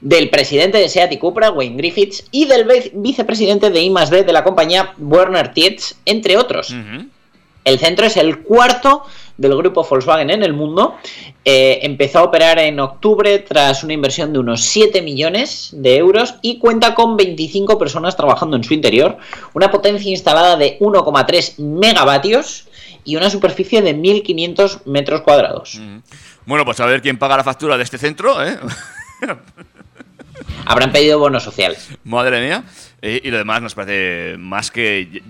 del 0.00 0.30
presidente 0.30 0.78
de 0.78 0.88
Seat 0.88 1.12
y 1.12 1.18
Cupra, 1.18 1.50
Wayne 1.50 1.76
Griffiths, 1.76 2.24
y 2.30 2.46
del 2.46 2.66
vicepresidente 2.94 3.70
de 3.70 3.82
I+D 3.82 4.24
de 4.24 4.32
la 4.32 4.44
compañía, 4.44 4.94
Werner 4.98 5.52
Tietz, 5.52 5.96
entre 6.04 6.36
otros. 6.36 6.74
El 7.64 7.78
centro 7.78 8.06
es 8.06 8.16
el 8.16 8.40
cuarto 8.40 9.04
del 9.36 9.56
grupo 9.56 9.84
Volkswagen 9.84 10.30
en 10.30 10.42
el 10.42 10.52
mundo. 10.52 10.96
Eh, 11.44 11.80
empezó 11.82 12.20
a 12.20 12.22
operar 12.24 12.58
en 12.58 12.80
octubre 12.80 13.38
tras 13.38 13.84
una 13.84 13.92
inversión 13.92 14.32
de 14.32 14.38
unos 14.38 14.62
7 14.62 15.02
millones 15.02 15.70
de 15.72 15.96
euros 15.96 16.36
y 16.42 16.58
cuenta 16.58 16.94
con 16.94 17.16
25 17.16 17.78
personas 17.78 18.16
trabajando 18.16 18.56
en 18.56 18.64
su 18.64 18.74
interior, 18.74 19.18
una 19.54 19.70
potencia 19.70 20.10
instalada 20.10 20.56
de 20.56 20.78
1,3 20.78 21.58
megavatios 21.58 22.66
y 23.04 23.16
una 23.16 23.30
superficie 23.30 23.82
de 23.82 23.96
1.500 23.96 24.84
metros 24.84 25.22
cuadrados. 25.22 25.80
Bueno, 26.46 26.64
pues 26.64 26.80
a 26.80 26.86
ver 26.86 27.02
quién 27.02 27.18
paga 27.18 27.36
la 27.36 27.44
factura 27.44 27.76
de 27.76 27.84
este 27.84 27.98
centro, 27.98 28.44
¿eh? 28.44 28.58
Habrán 30.64 30.92
pedido 30.92 31.18
bonos 31.18 31.42
sociales. 31.42 31.88
Madre 32.04 32.40
mía. 32.40 32.64
Eh, 33.02 33.20
y 33.24 33.30
lo 33.30 33.38
demás 33.38 33.62
nos 33.62 33.74
parece 33.74 34.36
más 34.36 34.70
que 34.70 35.22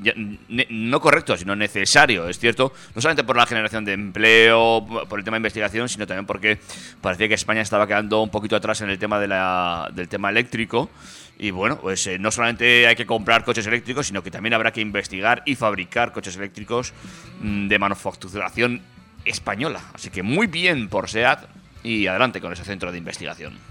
no 0.70 1.00
correcto, 1.00 1.36
sino 1.36 1.54
necesario, 1.54 2.28
es 2.28 2.36
cierto, 2.36 2.72
no 2.96 3.00
solamente 3.00 3.22
por 3.22 3.36
la 3.36 3.46
generación 3.46 3.84
de 3.84 3.92
empleo, 3.92 4.84
por 5.08 5.20
el 5.20 5.24
tema 5.24 5.36
de 5.36 5.38
investigación, 5.38 5.88
sino 5.88 6.04
también 6.04 6.26
porque 6.26 6.58
parecía 7.00 7.28
que 7.28 7.34
España 7.34 7.60
estaba 7.60 7.86
quedando 7.86 8.22
un 8.22 8.28
poquito 8.28 8.56
atrás 8.56 8.80
en 8.80 8.90
el 8.90 8.98
tema 8.98 9.20
de 9.20 9.28
la, 9.28 9.88
del 9.94 10.08
tema 10.08 10.30
eléctrico. 10.30 10.90
Y 11.38 11.52
bueno, 11.52 11.78
pues 11.80 12.06
eh, 12.08 12.18
no 12.18 12.30
solamente 12.32 12.86
hay 12.88 12.96
que 12.96 13.06
comprar 13.06 13.44
coches 13.44 13.66
eléctricos, 13.66 14.08
sino 14.08 14.22
que 14.22 14.32
también 14.32 14.52
habrá 14.52 14.72
que 14.72 14.80
investigar 14.80 15.42
y 15.46 15.54
fabricar 15.54 16.12
coches 16.12 16.36
eléctricos 16.36 16.92
mm, 17.40 17.68
de 17.68 17.78
manufacturación 17.78 18.82
española. 19.24 19.80
Así 19.94 20.10
que 20.10 20.22
muy 20.22 20.48
bien 20.48 20.88
por 20.88 21.08
SEAT 21.08 21.44
y 21.84 22.08
adelante 22.08 22.40
con 22.40 22.52
ese 22.52 22.64
centro 22.64 22.90
de 22.90 22.98
investigación. 22.98 23.69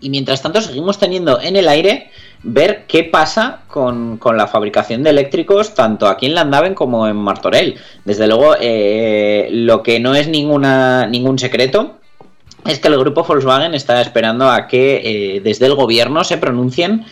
Y 0.00 0.10
mientras 0.10 0.42
tanto 0.42 0.60
seguimos 0.60 0.98
teniendo 0.98 1.40
en 1.40 1.56
el 1.56 1.68
aire 1.68 2.10
ver 2.42 2.84
qué 2.86 3.04
pasa 3.04 3.62
con, 3.66 4.20
la 4.36 4.46
fabricación 4.46 5.02
de 5.02 5.10
eléctricos 5.10 5.74
tanto 5.74 6.06
aquí 6.06 6.26
en 6.26 6.34
Landaven 6.34 6.74
como 6.74 7.08
en 7.08 7.16
Martorell. 7.16 7.76
Desde 8.04 8.26
luego, 8.26 8.54
eh, 8.60 9.48
lo 9.50 9.82
que 9.82 9.98
no 9.98 10.14
es 10.14 10.28
ningún 10.28 11.38
secreto 11.38 11.98
es 12.64 12.78
que 12.78 12.88
el 12.88 12.98
grupo 12.98 13.24
Volkswagen 13.24 13.74
está 13.74 14.00
esperando 14.00 14.50
a 14.50 14.66
que 14.66 15.00
eh, 15.36 15.40
desde 15.40 15.66
el 15.66 15.74
gobierno 15.74 16.22
se 16.24 16.38
pronuncien 16.38 17.04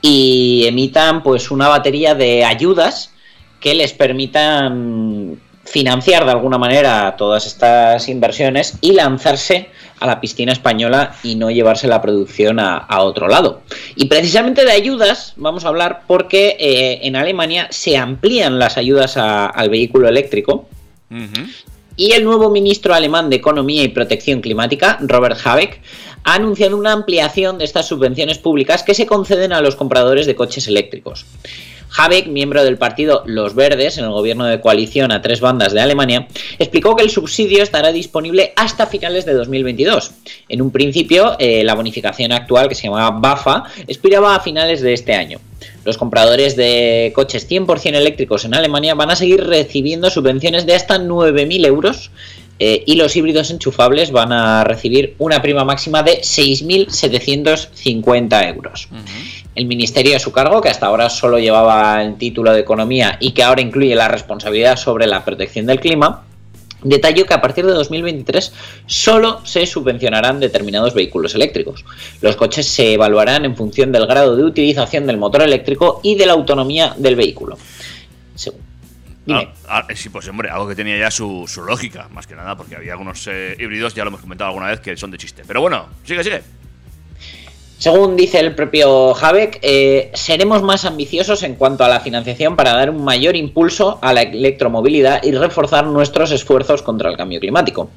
y 0.00 0.64
emitan 0.66 1.22
pues 1.22 1.50
una 1.50 1.68
batería 1.68 2.14
de 2.14 2.44
ayudas 2.44 3.12
que 3.60 3.74
les 3.74 3.92
permitan 3.92 5.40
financiar 5.64 6.24
de 6.24 6.30
alguna 6.30 6.58
manera 6.58 7.16
todas 7.16 7.46
estas 7.46 8.08
inversiones 8.08 8.76
y 8.80 8.92
lanzarse 8.92 9.68
a 10.00 10.06
la 10.06 10.20
piscina 10.20 10.52
española 10.52 11.16
y 11.22 11.36
no 11.36 11.50
llevarse 11.50 11.86
la 11.88 12.02
producción 12.02 12.58
a, 12.60 12.86
otro 13.02 13.28
lado. 13.28 13.62
Y 13.96 14.06
precisamente 14.06 14.64
de 14.64 14.72
ayudas 14.72 15.34
vamos 15.36 15.64
a 15.64 15.68
hablar 15.68 16.02
porque 16.06 16.56
eh, 16.58 17.00
en 17.02 17.16
Alemania 17.16 17.68
se 17.70 17.96
amplían 17.96 18.58
las 18.58 18.76
ayudas 18.76 19.16
al 19.16 19.70
vehículo 19.70 20.08
eléctrico. 20.08 20.68
Y 21.96 22.12
el 22.12 22.24
nuevo 22.24 22.50
ministro 22.50 22.92
alemán 22.92 23.30
de 23.30 23.36
Economía 23.36 23.84
y 23.84 23.88
Protección 23.88 24.40
Climática, 24.40 24.98
Robert 25.00 25.38
Habeck, 25.44 25.80
ha 26.24 26.34
anunciado 26.34 26.76
una 26.76 26.92
ampliación 26.92 27.58
de 27.58 27.64
estas 27.64 27.86
subvenciones 27.86 28.38
públicas 28.38 28.82
que 28.82 28.94
se 28.94 29.06
conceden 29.06 29.52
a 29.52 29.60
los 29.60 29.76
compradores 29.76 30.26
de 30.26 30.34
coches 30.34 30.66
eléctricos. 30.66 31.26
Habeck, 31.96 32.26
miembro 32.26 32.64
del 32.64 32.78
partido 32.78 33.22
Los 33.26 33.54
Verdes 33.54 33.98
en 33.98 34.04
el 34.04 34.10
gobierno 34.10 34.46
de 34.46 34.60
coalición 34.60 35.12
a 35.12 35.22
tres 35.22 35.40
bandas 35.40 35.72
de 35.72 35.80
Alemania, 35.80 36.26
explicó 36.58 36.96
que 36.96 37.04
el 37.04 37.10
subsidio 37.10 37.62
estará 37.62 37.92
disponible 37.92 38.52
hasta 38.56 38.86
finales 38.86 39.24
de 39.24 39.34
2022. 39.34 40.12
En 40.48 40.62
un 40.62 40.70
principio, 40.70 41.36
eh, 41.38 41.62
la 41.64 41.74
bonificación 41.74 42.32
actual, 42.32 42.68
que 42.68 42.74
se 42.74 42.84
llamaba 42.84 43.18
BAFA, 43.18 43.64
expiraba 43.86 44.34
a 44.34 44.40
finales 44.40 44.80
de 44.80 44.92
este 44.92 45.14
año. 45.14 45.38
Los 45.84 45.98
compradores 45.98 46.56
de 46.56 47.12
coches 47.14 47.48
100% 47.48 47.94
eléctricos 47.94 48.44
en 48.44 48.54
Alemania 48.54 48.94
van 48.94 49.10
a 49.10 49.16
seguir 49.16 49.44
recibiendo 49.44 50.10
subvenciones 50.10 50.66
de 50.66 50.74
hasta 50.74 50.98
9.000 50.98 51.66
euros 51.66 52.10
eh, 52.58 52.82
y 52.86 52.94
los 52.94 53.14
híbridos 53.16 53.50
enchufables 53.50 54.12
van 54.12 54.32
a 54.32 54.64
recibir 54.64 55.14
una 55.18 55.42
prima 55.42 55.64
máxima 55.64 56.04
de 56.04 56.20
6.750 56.20 58.48
euros 58.48 58.88
el 59.54 59.66
ministerio 59.66 60.16
a 60.16 60.18
su 60.18 60.32
cargo, 60.32 60.60
que 60.60 60.68
hasta 60.68 60.86
ahora 60.86 61.08
solo 61.08 61.38
llevaba 61.38 62.02
el 62.02 62.16
título 62.16 62.52
de 62.52 62.60
Economía 62.60 63.16
y 63.20 63.32
que 63.32 63.42
ahora 63.42 63.60
incluye 63.60 63.94
la 63.94 64.08
responsabilidad 64.08 64.76
sobre 64.76 65.06
la 65.06 65.24
protección 65.24 65.66
del 65.66 65.80
clima, 65.80 66.24
detalló 66.82 67.24
que 67.24 67.34
a 67.34 67.40
partir 67.40 67.64
de 67.64 67.72
2023 67.72 68.52
solo 68.86 69.44
se 69.44 69.66
subvencionarán 69.66 70.38
determinados 70.38 70.94
vehículos 70.94 71.34
eléctricos. 71.34 71.84
Los 72.20 72.36
coches 72.36 72.66
se 72.66 72.94
evaluarán 72.94 73.44
en 73.44 73.56
función 73.56 73.90
del 73.90 74.06
grado 74.06 74.36
de 74.36 74.44
utilización 74.44 75.06
del 75.06 75.16
motor 75.16 75.42
eléctrico 75.42 76.00
y 76.02 76.14
de 76.14 76.26
la 76.26 76.34
autonomía 76.34 76.94
del 76.96 77.16
vehículo. 77.16 77.58
Ah, 79.26 79.52
ah, 79.68 79.86
sí, 79.94 80.10
pues 80.10 80.28
hombre, 80.28 80.50
algo 80.50 80.68
que 80.68 80.74
tenía 80.74 80.98
ya 80.98 81.10
su, 81.10 81.46
lógica, 81.66 82.08
más 82.10 82.26
que 82.26 82.34
nada, 82.34 82.56
porque 82.56 82.76
había 82.76 82.92
algunos 82.92 83.26
eh, 83.26 83.56
híbridos, 83.58 83.94
ya 83.94 84.04
lo 84.04 84.08
hemos 84.08 84.20
comentado 84.20 84.48
alguna 84.48 84.68
vez, 84.68 84.80
que 84.80 84.96
son 84.98 85.10
de 85.10 85.16
chiste. 85.16 85.44
Pero 85.46 85.62
bueno, 85.62 85.88
sigue, 86.04 86.22
sigue. 86.22 86.42
Según 87.84 88.16
dice 88.16 88.40
el 88.40 88.54
propio 88.54 89.14
Habeck, 89.14 89.58
eh, 89.60 90.10
seremos 90.14 90.62
más 90.62 90.86
ambiciosos 90.86 91.42
en 91.42 91.54
cuanto 91.54 91.84
a 91.84 91.88
la 91.90 92.00
financiación 92.00 92.56
para 92.56 92.72
dar 92.72 92.88
un 92.88 93.04
mayor 93.04 93.36
impulso 93.36 93.98
a 94.00 94.14
la 94.14 94.22
electromovilidad 94.22 95.22
y 95.22 95.32
reforzar 95.32 95.84
nuestros 95.86 96.30
esfuerzos 96.30 96.80
contra 96.80 97.10
el 97.10 97.18
cambio 97.18 97.40
climático. 97.40 97.90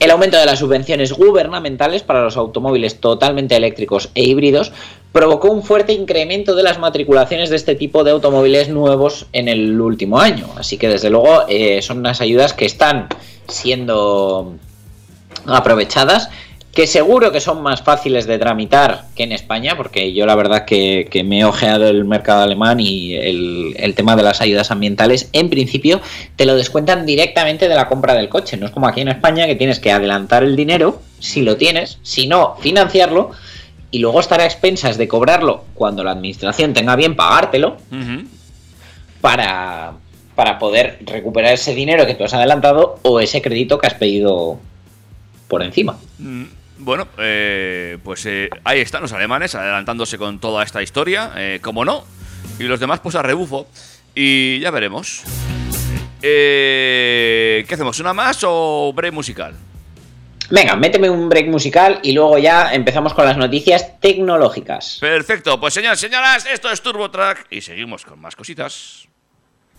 El 0.00 0.10
aumento 0.10 0.36
de 0.36 0.44
las 0.44 0.58
subvenciones 0.58 1.14
gubernamentales 1.14 2.02
para 2.02 2.24
los 2.24 2.36
automóviles 2.36 3.00
totalmente 3.00 3.56
eléctricos 3.56 4.10
e 4.14 4.22
híbridos 4.22 4.72
provocó 5.12 5.50
un 5.50 5.62
fuerte 5.62 5.94
incremento 5.94 6.54
de 6.54 6.64
las 6.64 6.78
matriculaciones 6.78 7.48
de 7.48 7.56
este 7.56 7.74
tipo 7.74 8.04
de 8.04 8.10
automóviles 8.10 8.68
nuevos 8.68 9.28
en 9.32 9.48
el 9.48 9.80
último 9.80 10.20
año. 10.20 10.46
Así 10.58 10.76
que 10.76 10.88
desde 10.88 11.08
luego 11.08 11.46
eh, 11.48 11.80
son 11.80 12.00
unas 12.00 12.20
ayudas 12.20 12.52
que 12.52 12.66
están 12.66 13.08
siendo 13.48 14.56
aprovechadas, 15.46 16.28
que 16.76 16.86
seguro 16.86 17.32
que 17.32 17.40
son 17.40 17.62
más 17.62 17.80
fáciles 17.80 18.26
de 18.26 18.38
tramitar 18.38 19.06
que 19.14 19.22
en 19.22 19.32
España, 19.32 19.78
porque 19.78 20.12
yo 20.12 20.26
la 20.26 20.34
verdad 20.34 20.66
que, 20.66 21.08
que 21.10 21.24
me 21.24 21.40
he 21.40 21.44
ojeado 21.46 21.88
el 21.88 22.04
mercado 22.04 22.42
alemán 22.42 22.80
y 22.80 23.14
el, 23.14 23.74
el, 23.78 23.94
tema 23.94 24.14
de 24.14 24.22
las 24.22 24.42
ayudas 24.42 24.70
ambientales, 24.70 25.30
en 25.32 25.48
principio 25.48 26.02
te 26.36 26.44
lo 26.44 26.54
descuentan 26.54 27.06
directamente 27.06 27.70
de 27.70 27.74
la 27.74 27.88
compra 27.88 28.12
del 28.12 28.28
coche. 28.28 28.58
No 28.58 28.66
es 28.66 28.72
como 28.72 28.86
aquí 28.86 29.00
en 29.00 29.08
España 29.08 29.46
que 29.46 29.54
tienes 29.54 29.80
que 29.80 29.90
adelantar 29.90 30.44
el 30.44 30.54
dinero, 30.54 31.00
si 31.18 31.40
lo 31.40 31.56
tienes, 31.56 31.98
si 32.02 32.26
no, 32.26 32.56
financiarlo. 32.60 33.30
Y 33.90 34.00
luego 34.00 34.20
estar 34.20 34.42
a 34.42 34.44
expensas 34.44 34.98
de 34.98 35.08
cobrarlo 35.08 35.64
cuando 35.72 36.04
la 36.04 36.10
administración 36.10 36.74
tenga 36.74 36.94
bien 36.94 37.16
pagártelo 37.16 37.78
Uh 37.90 37.94
-huh. 37.94 38.26
para, 39.22 39.94
para 40.34 40.58
poder 40.58 40.98
recuperar 41.06 41.54
ese 41.54 41.74
dinero 41.74 42.04
que 42.04 42.14
tú 42.14 42.24
has 42.24 42.34
adelantado 42.34 42.98
o 43.00 43.18
ese 43.18 43.40
crédito 43.40 43.78
que 43.78 43.86
has 43.86 43.94
pedido 43.94 44.58
por 45.48 45.62
encima. 45.62 45.96
Bueno, 46.78 47.08
eh, 47.18 47.98
pues 48.04 48.26
eh, 48.26 48.50
ahí 48.64 48.80
están 48.80 49.02
los 49.02 49.12
alemanes 49.12 49.54
adelantándose 49.54 50.18
con 50.18 50.38
toda 50.38 50.62
esta 50.62 50.82
historia, 50.82 51.32
eh, 51.36 51.58
como 51.62 51.84
no, 51.84 52.04
y 52.58 52.64
los 52.64 52.80
demás 52.80 53.00
pues 53.00 53.14
a 53.14 53.22
rebufo. 53.22 53.66
Y 54.14 54.60
ya 54.60 54.70
veremos. 54.70 55.22
Eh, 56.22 57.64
¿Qué 57.68 57.74
hacemos? 57.74 58.00
¿Una 58.00 58.14
más 58.14 58.40
o 58.42 58.92
break 58.94 59.12
musical? 59.12 59.54
Venga, 60.50 60.76
méteme 60.76 61.10
un 61.10 61.28
break 61.28 61.48
musical 61.48 62.00
y 62.02 62.12
luego 62.12 62.38
ya 62.38 62.72
empezamos 62.72 63.14
con 63.14 63.26
las 63.26 63.36
noticias 63.36 64.00
tecnológicas. 64.00 64.98
Perfecto, 65.00 65.58
pues 65.60 65.74
señoras, 65.74 65.98
señoras, 65.98 66.46
esto 66.46 66.70
es 66.70 66.80
Turbo 66.80 67.10
Track 67.10 67.46
y 67.50 67.60
seguimos 67.60 68.04
con 68.04 68.20
más 68.20 68.36
cositas. 68.36 69.08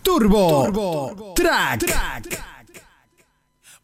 Turbo, 0.02 0.64
Turbo 0.66 1.34
Track. 1.34 2.57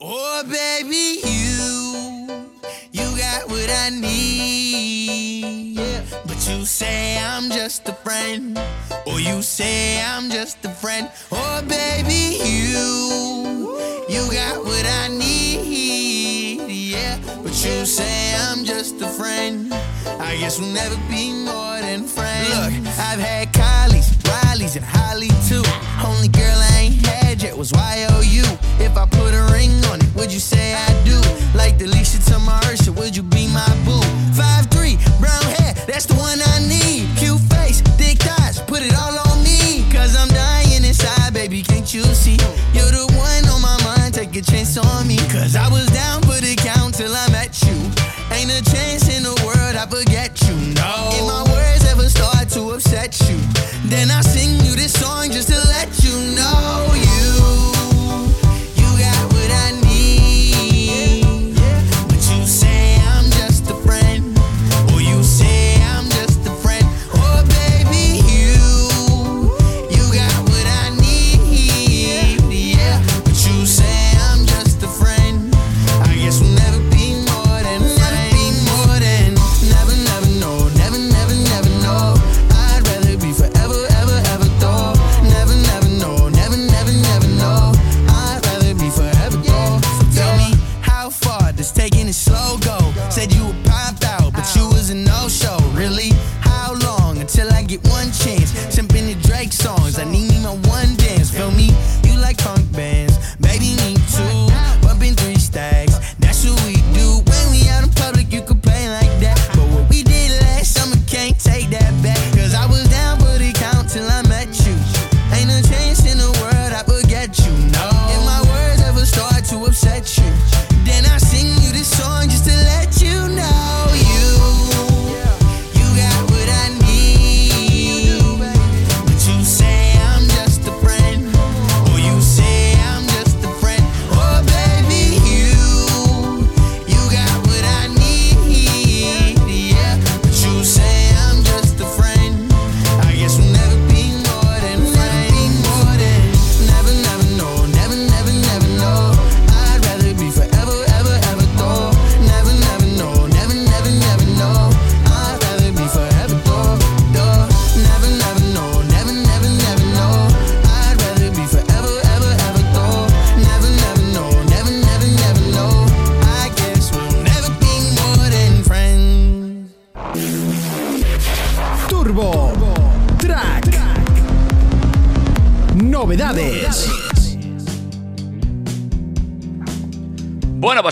Oh, 0.07 0.43
baby, 0.45 1.19
you, 1.25 2.45
you 2.93 3.17
got 3.17 3.49
what 3.49 3.71
I 3.71 3.89
need. 3.89 5.79
Yeah. 5.79 6.03
But 6.27 6.47
you 6.47 6.67
say 6.67 7.19
I'm 7.19 7.49
just 7.49 7.89
a 7.89 7.95
friend, 7.95 8.61
or 9.07 9.19
you 9.19 9.41
say 9.41 10.03
I'm 10.03 10.29
just 10.29 10.63
a 10.67 10.69
friend. 10.69 11.11
Oh, 11.33 11.63
baby, 11.67 12.37
you, 12.45 13.81
you 14.07 14.31
got 14.31 14.63
what 14.63 14.85
I 14.85 15.09
need. 15.09 16.69
Yeah. 16.69 17.19
But 17.43 17.55
you 17.65 17.87
say 17.87 18.35
I'm 18.37 18.63
just 18.63 19.01
a 19.01 19.09
friend. 19.09 19.73
I 20.21 20.37
guess 20.37 20.61
we'll 20.61 20.69
never 20.69 20.97
be 21.09 21.33
more 21.33 21.81
than 21.81 22.05
friends. 22.05 22.51
Look, 22.51 22.75
I've 22.99 23.21
had 23.21 23.55
Kylie's, 23.55 24.15
Riley's, 24.29 24.77
and 24.77 24.85
Holly 24.85 25.31
too. 25.49 25.65
Only 26.07 26.29
girl 26.29 26.59
I 26.59 26.91
ain't 26.91 27.07
had 27.07 27.43
yet 27.43 27.57
was 27.57 27.73
YOU. 27.73 28.45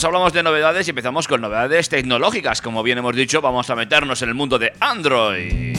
Hablamos 0.05 0.33
de 0.33 0.43
novedades 0.43 0.87
y 0.89 0.91
empezamos 0.91 1.29
con 1.29 1.41
novedades 1.41 1.89
tecnológicas. 1.89 2.61
Como 2.61 2.83
bien 2.83 2.99
hemos 2.99 3.15
dicho, 3.15 3.41
vamos 3.41 3.71
a 3.71 3.77
meternos 3.77 4.21
en 4.23 4.31
el 4.31 4.35
mundo 4.35 4.59
de 4.59 4.73
Android. 4.81 5.77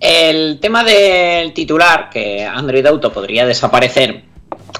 El 0.00 0.58
tema 0.58 0.82
del 0.82 1.52
titular, 1.52 2.10
que 2.10 2.44
Android 2.44 2.84
Auto 2.86 3.12
podría 3.12 3.46
desaparecer, 3.46 4.24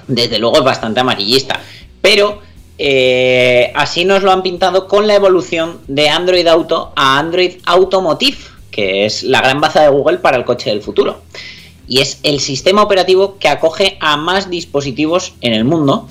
desde 0.08 0.38
luego 0.38 0.58
es 0.58 0.64
bastante 0.64 1.00
amarillista. 1.00 1.60
Pero 2.00 2.42
eh, 2.76 3.70
así 3.76 4.04
nos 4.04 4.22
lo 4.24 4.32
han 4.32 4.42
pintado 4.42 4.88
con 4.88 5.06
la 5.06 5.14
evolución 5.14 5.80
de 5.86 6.08
Android 6.08 6.46
Auto 6.48 6.92
a 6.96 7.18
Android 7.18 7.58
Automotive, 7.66 8.38
que 8.72 9.06
es 9.06 9.22
la 9.22 9.42
gran 9.42 9.60
baza 9.60 9.82
de 9.82 9.90
Google 9.90 10.18
para 10.18 10.36
el 10.36 10.44
coche 10.44 10.70
del 10.70 10.82
futuro. 10.82 11.22
Y 11.86 12.00
es 12.00 12.18
el 12.24 12.40
sistema 12.40 12.82
operativo 12.82 13.38
que 13.38 13.48
acoge 13.48 13.96
a 14.00 14.16
más 14.16 14.50
dispositivos 14.50 15.34
en 15.40 15.52
el 15.52 15.64
mundo. 15.64 16.08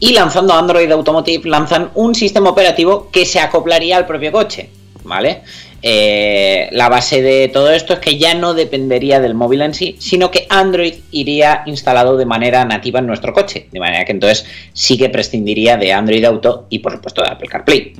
Y 0.00 0.12
lanzando 0.12 0.54
Android 0.54 0.90
Automotive 0.90 1.48
lanzan 1.48 1.90
un 1.94 2.14
sistema 2.14 2.50
operativo 2.50 3.10
que 3.10 3.24
se 3.24 3.40
acoplaría 3.40 3.96
al 3.96 4.06
propio 4.06 4.32
coche. 4.32 4.70
¿Vale? 5.04 5.42
eh, 5.86 6.70
la 6.72 6.88
base 6.88 7.20
de 7.20 7.48
todo 7.48 7.70
esto 7.70 7.92
es 7.92 7.98
que 7.98 8.16
ya 8.16 8.32
no 8.32 8.54
dependería 8.54 9.20
del 9.20 9.34
móvil 9.34 9.60
en 9.60 9.74
sí, 9.74 9.96
sino 9.98 10.30
que 10.30 10.46
Android 10.48 10.94
iría 11.10 11.62
instalado 11.66 12.16
de 12.16 12.24
manera 12.24 12.64
nativa 12.64 13.00
en 13.00 13.06
nuestro 13.06 13.34
coche. 13.34 13.68
De 13.70 13.80
manera 13.80 14.06
que 14.06 14.12
entonces 14.12 14.46
sí 14.72 14.96
que 14.96 15.10
prescindiría 15.10 15.76
de 15.76 15.92
Android 15.92 16.24
Auto 16.24 16.66
y 16.70 16.78
por 16.78 16.92
supuesto 16.92 17.22
de 17.22 17.28
Apple 17.28 17.48
CarPlay. 17.50 17.92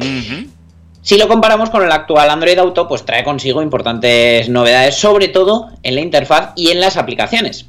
Si 1.02 1.18
lo 1.18 1.28
comparamos 1.28 1.68
con 1.68 1.82
el 1.82 1.92
actual 1.92 2.30
Android 2.30 2.58
Auto, 2.58 2.88
pues 2.88 3.04
trae 3.04 3.22
consigo 3.22 3.60
importantes 3.60 4.48
novedades, 4.48 4.94
sobre 4.94 5.28
todo 5.28 5.68
en 5.82 5.96
la 5.96 6.00
interfaz 6.00 6.52
y 6.56 6.70
en 6.70 6.80
las 6.80 6.96
aplicaciones. 6.96 7.66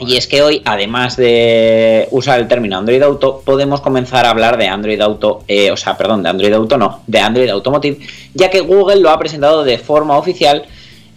Y 0.00 0.16
es 0.16 0.26
que 0.26 0.42
hoy, 0.42 0.62
además 0.64 1.16
de 1.16 2.08
usar 2.10 2.40
el 2.40 2.48
término 2.48 2.78
Android 2.78 3.02
Auto, 3.02 3.42
podemos 3.44 3.80
comenzar 3.80 4.26
a 4.26 4.30
hablar 4.30 4.56
de 4.56 4.66
Android 4.66 5.00
Auto, 5.00 5.42
eh, 5.48 5.70
o 5.70 5.76
sea, 5.76 5.96
perdón, 5.96 6.22
de 6.22 6.28
Android 6.28 6.52
Auto 6.52 6.76
no, 6.78 7.02
de 7.06 7.18
Android 7.18 7.48
Automotive, 7.48 7.98
ya 8.34 8.50
que 8.50 8.60
Google 8.60 9.00
lo 9.00 9.10
ha 9.10 9.18
presentado 9.18 9.64
de 9.64 9.78
forma 9.78 10.16
oficial 10.16 10.64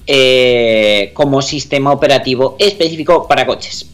eh, 0.07 1.11
como 1.13 1.41
sistema 1.41 1.91
operativo 1.91 2.55
específico 2.59 3.27
para 3.27 3.45
coches. 3.45 3.87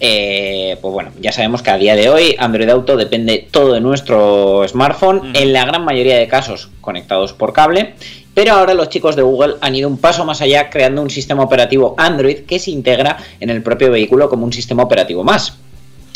Eh, 0.00 0.76
pues 0.82 0.92
bueno, 0.92 1.12
ya 1.20 1.32
sabemos 1.32 1.62
que 1.62 1.70
a 1.70 1.78
día 1.78 1.94
de 1.94 2.10
hoy 2.10 2.36
Android 2.38 2.68
Auto 2.68 2.96
depende 2.96 3.46
todo 3.50 3.72
de 3.72 3.80
nuestro 3.80 4.66
smartphone, 4.68 5.34
en 5.34 5.52
la 5.52 5.64
gran 5.64 5.84
mayoría 5.84 6.18
de 6.18 6.28
casos 6.28 6.68
conectados 6.80 7.32
por 7.32 7.52
cable, 7.52 7.94
pero 8.34 8.52
ahora 8.52 8.74
los 8.74 8.88
chicos 8.88 9.16
de 9.16 9.22
Google 9.22 9.54
han 9.60 9.74
ido 9.74 9.88
un 9.88 9.96
paso 9.96 10.24
más 10.24 10.42
allá 10.42 10.68
creando 10.68 11.00
un 11.00 11.10
sistema 11.10 11.42
operativo 11.42 11.94
Android 11.96 12.40
que 12.40 12.58
se 12.58 12.72
integra 12.72 13.16
en 13.40 13.50
el 13.50 13.62
propio 13.62 13.90
vehículo 13.90 14.28
como 14.28 14.44
un 14.44 14.52
sistema 14.52 14.82
operativo 14.82 15.24
más. 15.24 15.56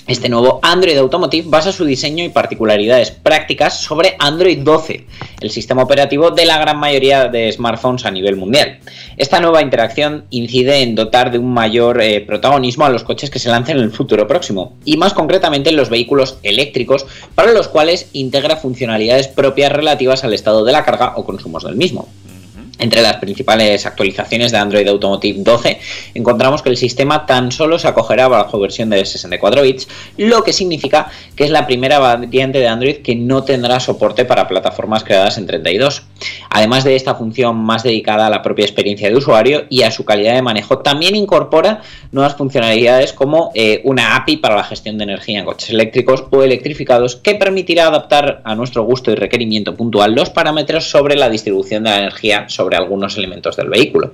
Este 0.09 0.31
nuevo 0.31 0.59
Android 0.62 0.97
Automotive 0.97 1.51
basa 1.51 1.71
su 1.71 1.85
diseño 1.85 2.25
y 2.25 2.31
particularidades 2.31 3.11
prácticas 3.11 3.83
sobre 3.83 4.16
Android 4.18 4.61
12, 4.61 5.05
el 5.42 5.51
sistema 5.51 5.83
operativo 5.83 6.31
de 6.31 6.47
la 6.47 6.57
gran 6.57 6.79
mayoría 6.79 7.29
de 7.29 7.53
smartphones 7.53 8.07
a 8.07 8.11
nivel 8.11 8.37
mundial. 8.37 8.79
Esta 9.18 9.38
nueva 9.38 9.61
interacción 9.61 10.25
incide 10.31 10.81
en 10.81 10.94
dotar 10.94 11.31
de 11.31 11.37
un 11.37 11.53
mayor 11.53 12.01
eh, 12.01 12.23
protagonismo 12.23 12.87
a 12.87 12.88
los 12.88 13.05
coches 13.05 13.29
que 13.29 13.38
se 13.38 13.51
lancen 13.51 13.77
en 13.77 13.83
el 13.83 13.92
futuro 13.92 14.27
próximo, 14.27 14.79
y 14.87 14.97
más 14.97 15.12
concretamente 15.12 15.68
en 15.68 15.77
los 15.77 15.90
vehículos 15.90 16.38
eléctricos, 16.42 17.05
para 17.35 17.53
los 17.53 17.68
cuales 17.68 18.09
integra 18.14 18.57
funcionalidades 18.57 19.29
propias 19.29 19.73
relativas 19.73 20.25
al 20.25 20.33
estado 20.33 20.64
de 20.64 20.73
la 20.73 20.87
carga 20.87 21.12
o 21.16 21.25
consumos 21.27 21.64
del 21.64 21.77
mismo. 21.77 22.09
Entre 22.79 23.03
las 23.03 23.17
principales 23.17 23.87
actualizaciones 23.87 24.53
de 24.53 24.59
Android 24.59 24.87
Automotive 24.87 25.43
12 25.43 25.81
encontramos 26.14 26.62
que 26.62 26.69
el 26.69 26.77
sistema 26.77 27.27
tan 27.27 27.51
solo 27.51 27.79
se 27.79 27.88
acogerá 27.88 28.29
bajo 28.29 28.61
versión 28.61 28.91
de 28.91 29.05
64 29.05 29.62
bits, 29.62 29.88
lo 30.17 30.45
que 30.45 30.53
significa 30.53 31.11
que 31.35 31.45
es 31.45 31.51
la 31.51 31.67
primera 31.67 31.99
variante 31.99 32.59
de 32.59 32.69
Android 32.69 32.97
que 32.99 33.17
no 33.17 33.43
tendrá 33.43 33.81
soporte 33.81 34.25
para 34.25 34.47
plataformas 34.47 35.03
creadas 35.03 35.38
en 35.38 35.47
32. 35.47 36.05
Además 36.51 36.85
de 36.85 36.97
esta 36.97 37.14
función 37.14 37.57
más 37.57 37.83
dedicada 37.83 38.27
a 38.27 38.31
la 38.31 38.43
propia 38.43 38.64
experiencia 38.64 39.09
de 39.09 39.17
usuario 39.17 39.64
y 39.69 39.83
a 39.83 39.91
su 39.91 40.05
calidad 40.05 40.35
de 40.35 40.43
manejo, 40.43 40.79
también 40.79 41.17
incorpora 41.17 41.83
nuevas 42.12 42.37
funcionalidades 42.37 43.12
como 43.12 43.51
eh, 43.55 43.81
una 43.85 44.17
API 44.17 44.37
para 44.38 44.57
la 44.57 44.64
gestión 44.64 44.99
de 44.99 45.05
energía 45.05 45.41
en 45.41 45.45
coches 45.45 45.71
eléctricos 45.71 46.25
o 46.31 46.43
electrificados 46.43 47.17
que 47.17 47.35
permitirá 47.35 47.87
adaptar 47.88 48.41
a 48.45 48.55
nuestro 48.55 48.85
gusto 48.85 49.11
y 49.11 49.14
requerimiento 49.14 49.75
puntual 49.75 50.14
los 50.14 50.31
parámetros 50.31 50.91
sobre 50.91 51.17
la 51.17 51.29
distribución 51.29 51.85
de 51.85 51.91
la 51.91 51.99
energía 51.99 52.49
sobre 52.49 52.68
algunos 52.77 53.17
elementos 53.17 53.57
del 53.57 53.69
vehículo. 53.69 54.13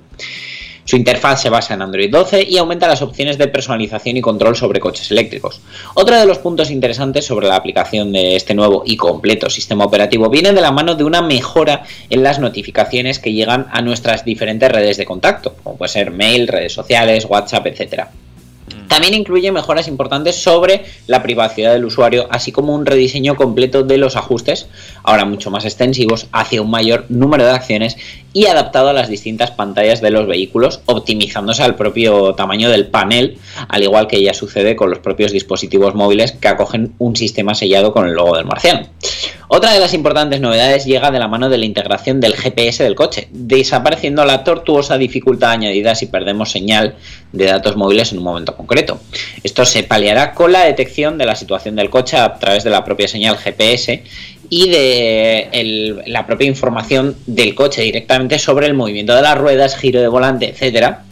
Su 0.87 0.97
interfaz 0.97 1.41
se 1.41 1.49
basa 1.49 1.73
en 1.73 1.81
Android 1.81 2.11
12 2.11 2.43
y 2.43 2.59
aumenta 2.59 2.87
las 2.87 3.01
opciones 3.01 3.39
de 3.39 3.49
personalización 3.49 4.19
y 4.19 4.21
control 4.21 4.55
sobre 4.55 4.81
coches 4.81 5.11
eléctricos. 5.11 5.63
Otro 5.95 6.15
de 6.15 6.27
los 6.27 6.39
puntos 6.39 6.71
interesantes 6.71 7.25
sobre 7.25 7.49
la 7.49 7.57
aplicación 7.57 8.13
de 8.13 8.37
este 8.37 8.55
nuevo 8.55 8.83
y 8.85 8.99
completo 8.99 9.49
sistema 9.49 9.87
operativo 9.87 10.29
viene 10.29 10.53
de 10.53 10.61
la 10.61 10.73
mano 10.73 10.95
de 10.95 11.05
una 11.05 11.23
mejora 11.23 11.85
en 12.11 12.23
las 12.23 12.39
notificaciones 12.39 13.19
que 13.19 13.33
llegan 13.33 13.67
a 13.73 13.81
nuestras 13.81 14.27
diferentes 14.27 14.71
redes 14.71 14.99
de 14.99 15.07
contacto, 15.07 15.55
como 15.63 15.79
puede 15.79 15.89
ser 15.89 16.11
mail, 16.11 16.49
redes 16.49 16.75
sociales, 16.75 17.25
WhatsApp, 17.25 17.67
etc. 17.67 18.09
También 18.89 19.15
incluye 19.15 19.51
mejoras 19.53 19.89
importantes 19.89 20.37
sobre 20.37 20.85
la 21.07 21.23
privacidad 21.23 21.73
del 21.73 21.85
usuario, 21.85 22.27
así 22.31 22.53
como 22.53 22.75
un 22.75 22.87
rediseño 22.87 23.37
completo 23.37 23.83
de 23.83 23.99
los 23.99 24.17
ajustes, 24.17 24.69
ahora 25.03 25.25
mucho 25.25 25.51
más 25.51 25.65
extensivos, 25.65 26.27
hacia 26.33 26.63
un 26.63 26.71
mayor 26.71 27.07
número 27.09 27.45
de 27.45 27.53
acciones 27.53 27.97
y 28.33 28.47
adaptado 28.47 28.89
a 28.89 28.93
las 28.93 29.09
distintas 29.09 29.53
pantallas 29.53 30.01
de 30.01 30.11
los 30.11 30.27
vehículos, 30.27 30.81
optimizándose 30.87 31.63
al 31.63 31.77
propio 31.77 32.35
tamaño 32.35 32.69
del 32.69 32.89
panel, 32.89 33.39
al 33.69 33.83
igual 33.83 34.09
que 34.09 34.23
ya 34.23 34.35
sucede 34.35 34.77
con 34.77 34.91
los 34.91 34.99
propios 34.99 35.33
dispositivos 35.33 35.95
móviles 35.95 36.33
que 36.33 36.49
acogen 36.49 36.95
un 36.99 37.17
sistema 37.17 37.55
sellado 37.55 37.93
con 37.93 38.07
el 38.07 38.15
logo 38.15 38.37
del 38.37 38.45
marciano. 38.45 38.87
Otra 39.57 39.73
de 39.73 39.79
las 39.79 39.95
importantes 39.95 40.41
novedades 40.41 40.85
llega 40.85 41.13
de 41.13 41.21
la 41.21 41.29
mano 41.29 41.49
de 41.49 41.59
la 41.59 41.65
integración 41.65 42.19
del 42.19 42.35
GPS 42.35 42.83
del 42.83 42.97
coche, 42.97 43.29
desapareciendo 43.31 44.25
la 44.25 44.43
tortuosa 44.43 44.99
dificultad 44.99 45.53
añadida 45.53 45.95
si 45.95 46.07
perdemos 46.07 46.51
señal 46.51 46.97
de 47.31 47.45
datos 47.45 47.77
móviles 47.77 48.11
en 48.11 48.19
un 48.19 48.25
momento 48.25 48.57
concreto. 48.57 49.01
Esto 49.45 49.65
se 49.65 49.85
paliará 49.85 50.33
con 50.35 50.51
la 50.51 50.65
detección 50.65 51.19
de 51.19 51.27
la 51.27 51.37
situación 51.37 51.77
del 51.77 51.89
coche 51.89 52.17
a 52.17 52.35
través 52.35 52.65
de 52.65 52.71
la 52.71 52.85
propia 52.85 53.07
señal 53.07 53.37
GPS 53.37 54.03
y 54.51 54.71
de 54.71 55.49
el- 55.53 56.03
la 56.07 56.27
propia 56.27 56.49
información 56.49 57.15
del 57.27 57.55
coche 57.55 57.83
directamente 57.83 58.41
sobre 58.41 58.67
el 58.67 58.75
movimiento 58.75 59.15
de 59.15 59.23
las 59.23 59.39
ruedas, 59.39 59.77
giro 59.77 60.01
de 60.01 60.09
volante, 60.09 60.49
etcétera. 60.49 61.05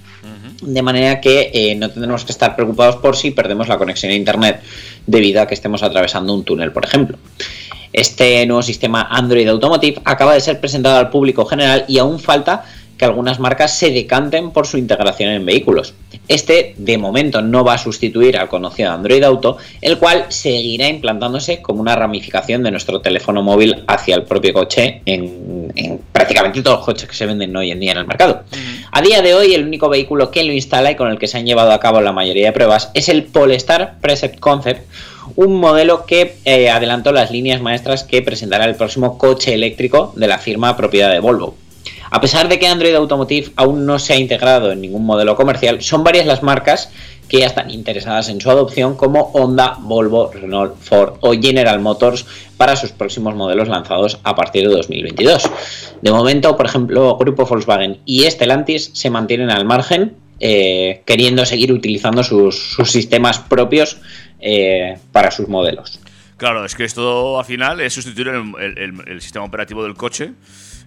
De 0.63 0.83
manera 0.83 1.21
que 1.21 1.51
eh, 1.55 1.75
no 1.77 1.91
tendremos 1.91 2.25
que 2.25 2.33
estar 2.33 2.57
preocupados 2.57 2.97
por 2.97 3.17
si 3.17 3.31
perdemos 3.31 3.69
la 3.69 3.79
conexión 3.79 4.11
a 4.11 4.17
internet 4.17 4.61
debido 5.07 5.43
a 5.43 5.47
que 5.47 5.55
estemos 5.55 5.83
atravesando 5.85 6.35
un 6.35 6.43
túnel, 6.45 6.73
por 6.73 6.85
ejemplo. 6.85 7.19
Este 7.93 8.47
nuevo 8.47 8.63
sistema 8.63 9.09
Android 9.11 9.49
Automotive 9.49 10.01
acaba 10.05 10.35
de 10.35 10.41
ser 10.41 10.61
presentado 10.61 10.99
al 10.99 11.11
público 11.11 11.45
general 11.45 11.85
y 11.89 11.99
aún 11.99 12.19
falta 12.19 12.65
que 12.97 13.05
algunas 13.05 13.41
marcas 13.41 13.77
se 13.77 13.91
decanten 13.91 14.53
por 14.53 14.67
su 14.67 14.79
integración 14.79 15.31
en 15.31 15.45
vehículos. 15.45 15.95
Este, 16.29 16.75
de 16.77 16.99
momento, 16.99 17.43
no 17.43 17.65
va 17.65 17.75
a 17.75 17.79
sustituir 17.79 18.37
al 18.37 18.49
conocido 18.49 18.93
Android 18.93 19.23
Auto, 19.25 19.57
el 19.81 19.99
cual 19.99 20.27
seguirá 20.29 20.89
implantándose 20.89 21.61
como 21.61 21.81
una 21.81 21.97
ramificación 21.97 22.63
de 22.63 22.71
nuestro 22.71 23.01
teléfono 23.01 23.43
móvil 23.43 23.83
hacia 23.89 24.15
el 24.15 24.23
propio 24.23 24.53
coche 24.53 25.03
en, 25.05 25.73
en 25.75 26.01
prácticamente 26.13 26.63
todos 26.63 26.79
los 26.79 26.87
coches 26.87 27.09
que 27.09 27.15
se 27.15 27.27
venden 27.27 27.57
hoy 27.57 27.73
en 27.73 27.81
día 27.81 27.93
en 27.93 27.99
el 27.99 28.07
mercado. 28.07 28.45
A 28.93 29.03
día 29.03 29.21
de 29.21 29.35
hoy, 29.35 29.55
el 29.55 29.65
único 29.65 29.89
vehículo 29.89 30.31
que 30.31 30.45
lo 30.45 30.53
instala 30.53 30.93
y 30.93 30.95
con 30.95 31.11
el 31.11 31.19
que 31.19 31.27
se 31.27 31.39
han 31.39 31.47
llevado 31.47 31.73
a 31.73 31.81
cabo 31.81 32.01
la 32.01 32.13
mayoría 32.13 32.47
de 32.47 32.53
pruebas 32.53 32.91
es 32.95 33.09
el 33.09 33.25
Polestar 33.25 33.97
Precept 34.01 34.39
Concept, 34.39 34.89
un 35.37 35.61
modelo 35.61 36.07
que 36.07 36.37
eh, 36.45 36.71
adelantó 36.71 37.13
las 37.13 37.31
líneas 37.31 37.61
maestras 37.61 38.05
que 38.05 38.23
presentará 38.23 38.65
el 38.65 38.77
próximo 38.77 39.19
coche 39.19 39.55
eléctrico 39.55 40.13
de 40.17 40.29
la 40.29 40.39
firma 40.39 40.77
propiedad 40.77 41.11
de 41.11 41.21
Volvo. 41.21 41.57
A 42.11 42.21
pesar 42.21 42.49
de 42.49 42.59
que 42.59 42.67
Android 42.67 42.95
Automotive 42.95 43.53
aún 43.57 43.87
no 43.87 43.99
se 43.99 44.13
ha 44.13 44.17
integrado 44.17 44.71
en 44.71 44.83
ningún 44.83 45.05
modelo 45.05 45.35
comercial, 45.35 45.83
son 45.83 46.05
varias 46.05 46.27
las 46.27 46.43
marcas 46.43 46.91
que 47.33 47.39
ya 47.39 47.47
están 47.47 47.71
interesadas 47.71 48.29
en 48.29 48.39
su 48.39 48.51
adopción 48.51 48.95
como 48.95 49.31
Honda, 49.33 49.79
Volvo, 49.81 50.31
Renault, 50.31 50.77
Ford 50.77 51.15
o 51.21 51.33
General 51.33 51.81
Motors 51.81 52.27
para 52.59 52.77
sus 52.77 52.93
próximos 52.93 53.35
modelos 53.35 53.69
lanzados 53.69 54.19
a 54.23 54.35
partir 54.35 54.69
de 54.69 54.75
2022. 54.75 55.51
De 56.03 56.13
momento, 56.13 56.55
por 56.55 56.67
ejemplo, 56.67 57.17
Grupo 57.17 57.47
Volkswagen 57.47 58.01
y 58.05 58.25
Stellantis 58.25 58.91
se 58.93 59.09
mantienen 59.09 59.51
al 59.51 59.65
margen, 59.65 60.15
eh, 60.41 61.01
queriendo 61.07 61.47
seguir 61.47 61.73
utilizando 61.73 62.23
sus, 62.23 62.75
sus 62.75 62.91
sistemas 62.91 63.39
propios 63.39 63.97
eh, 64.43 64.99
para 65.13 65.31
sus 65.31 65.49
modelos. 65.49 65.99
Claro, 66.37 66.65
es 66.65 66.75
que 66.75 66.85
esto 66.85 67.39
al 67.39 67.45
final 67.45 67.81
es 67.81 67.95
sustituir 67.95 68.29
el, 68.29 68.43
el- 68.61 68.79
el- 68.79 69.09
el 69.09 69.21
sistema 69.23 69.45
operativo 69.45 69.85
del 69.85 69.95
coche 69.95 70.33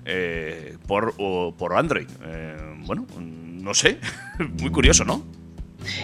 eh, 0.05 0.75
por, 0.87 1.13
o- 1.17 1.53
por 1.57 1.73
Android. 1.77 2.07
Eh, 2.27 2.55
bueno, 2.79 3.05
no 3.17 3.73
sé, 3.73 3.97
muy 4.59 4.69
curioso, 4.71 5.05
¿no? 5.05 5.23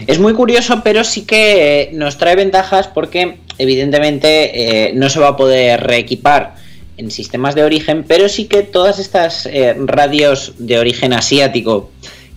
Es 0.08 0.20
muy 0.20 0.34
curioso, 0.34 0.82
pero 0.84 1.04
sí 1.04 1.26
que 1.26 1.90
nos 1.94 2.18
trae 2.18 2.36
ventajas 2.36 2.88
porque 2.88 3.40
evidentemente 3.58 4.88
eh, 4.90 4.94
no 4.94 5.10
se 5.10 5.20
va 5.20 5.30
a 5.30 5.36
poder 5.38 5.82
reequipar 5.82 6.56
en 6.98 7.10
sistemas 7.10 7.56
de 7.56 7.64
origen, 7.64 8.06
pero 8.08 8.30
sí 8.30 8.46
que 8.46 8.62
todas 8.62 9.00
estas 9.00 9.50
radios 9.88 10.54
de 10.60 10.78
origen 10.78 11.14
asiático 11.14 11.90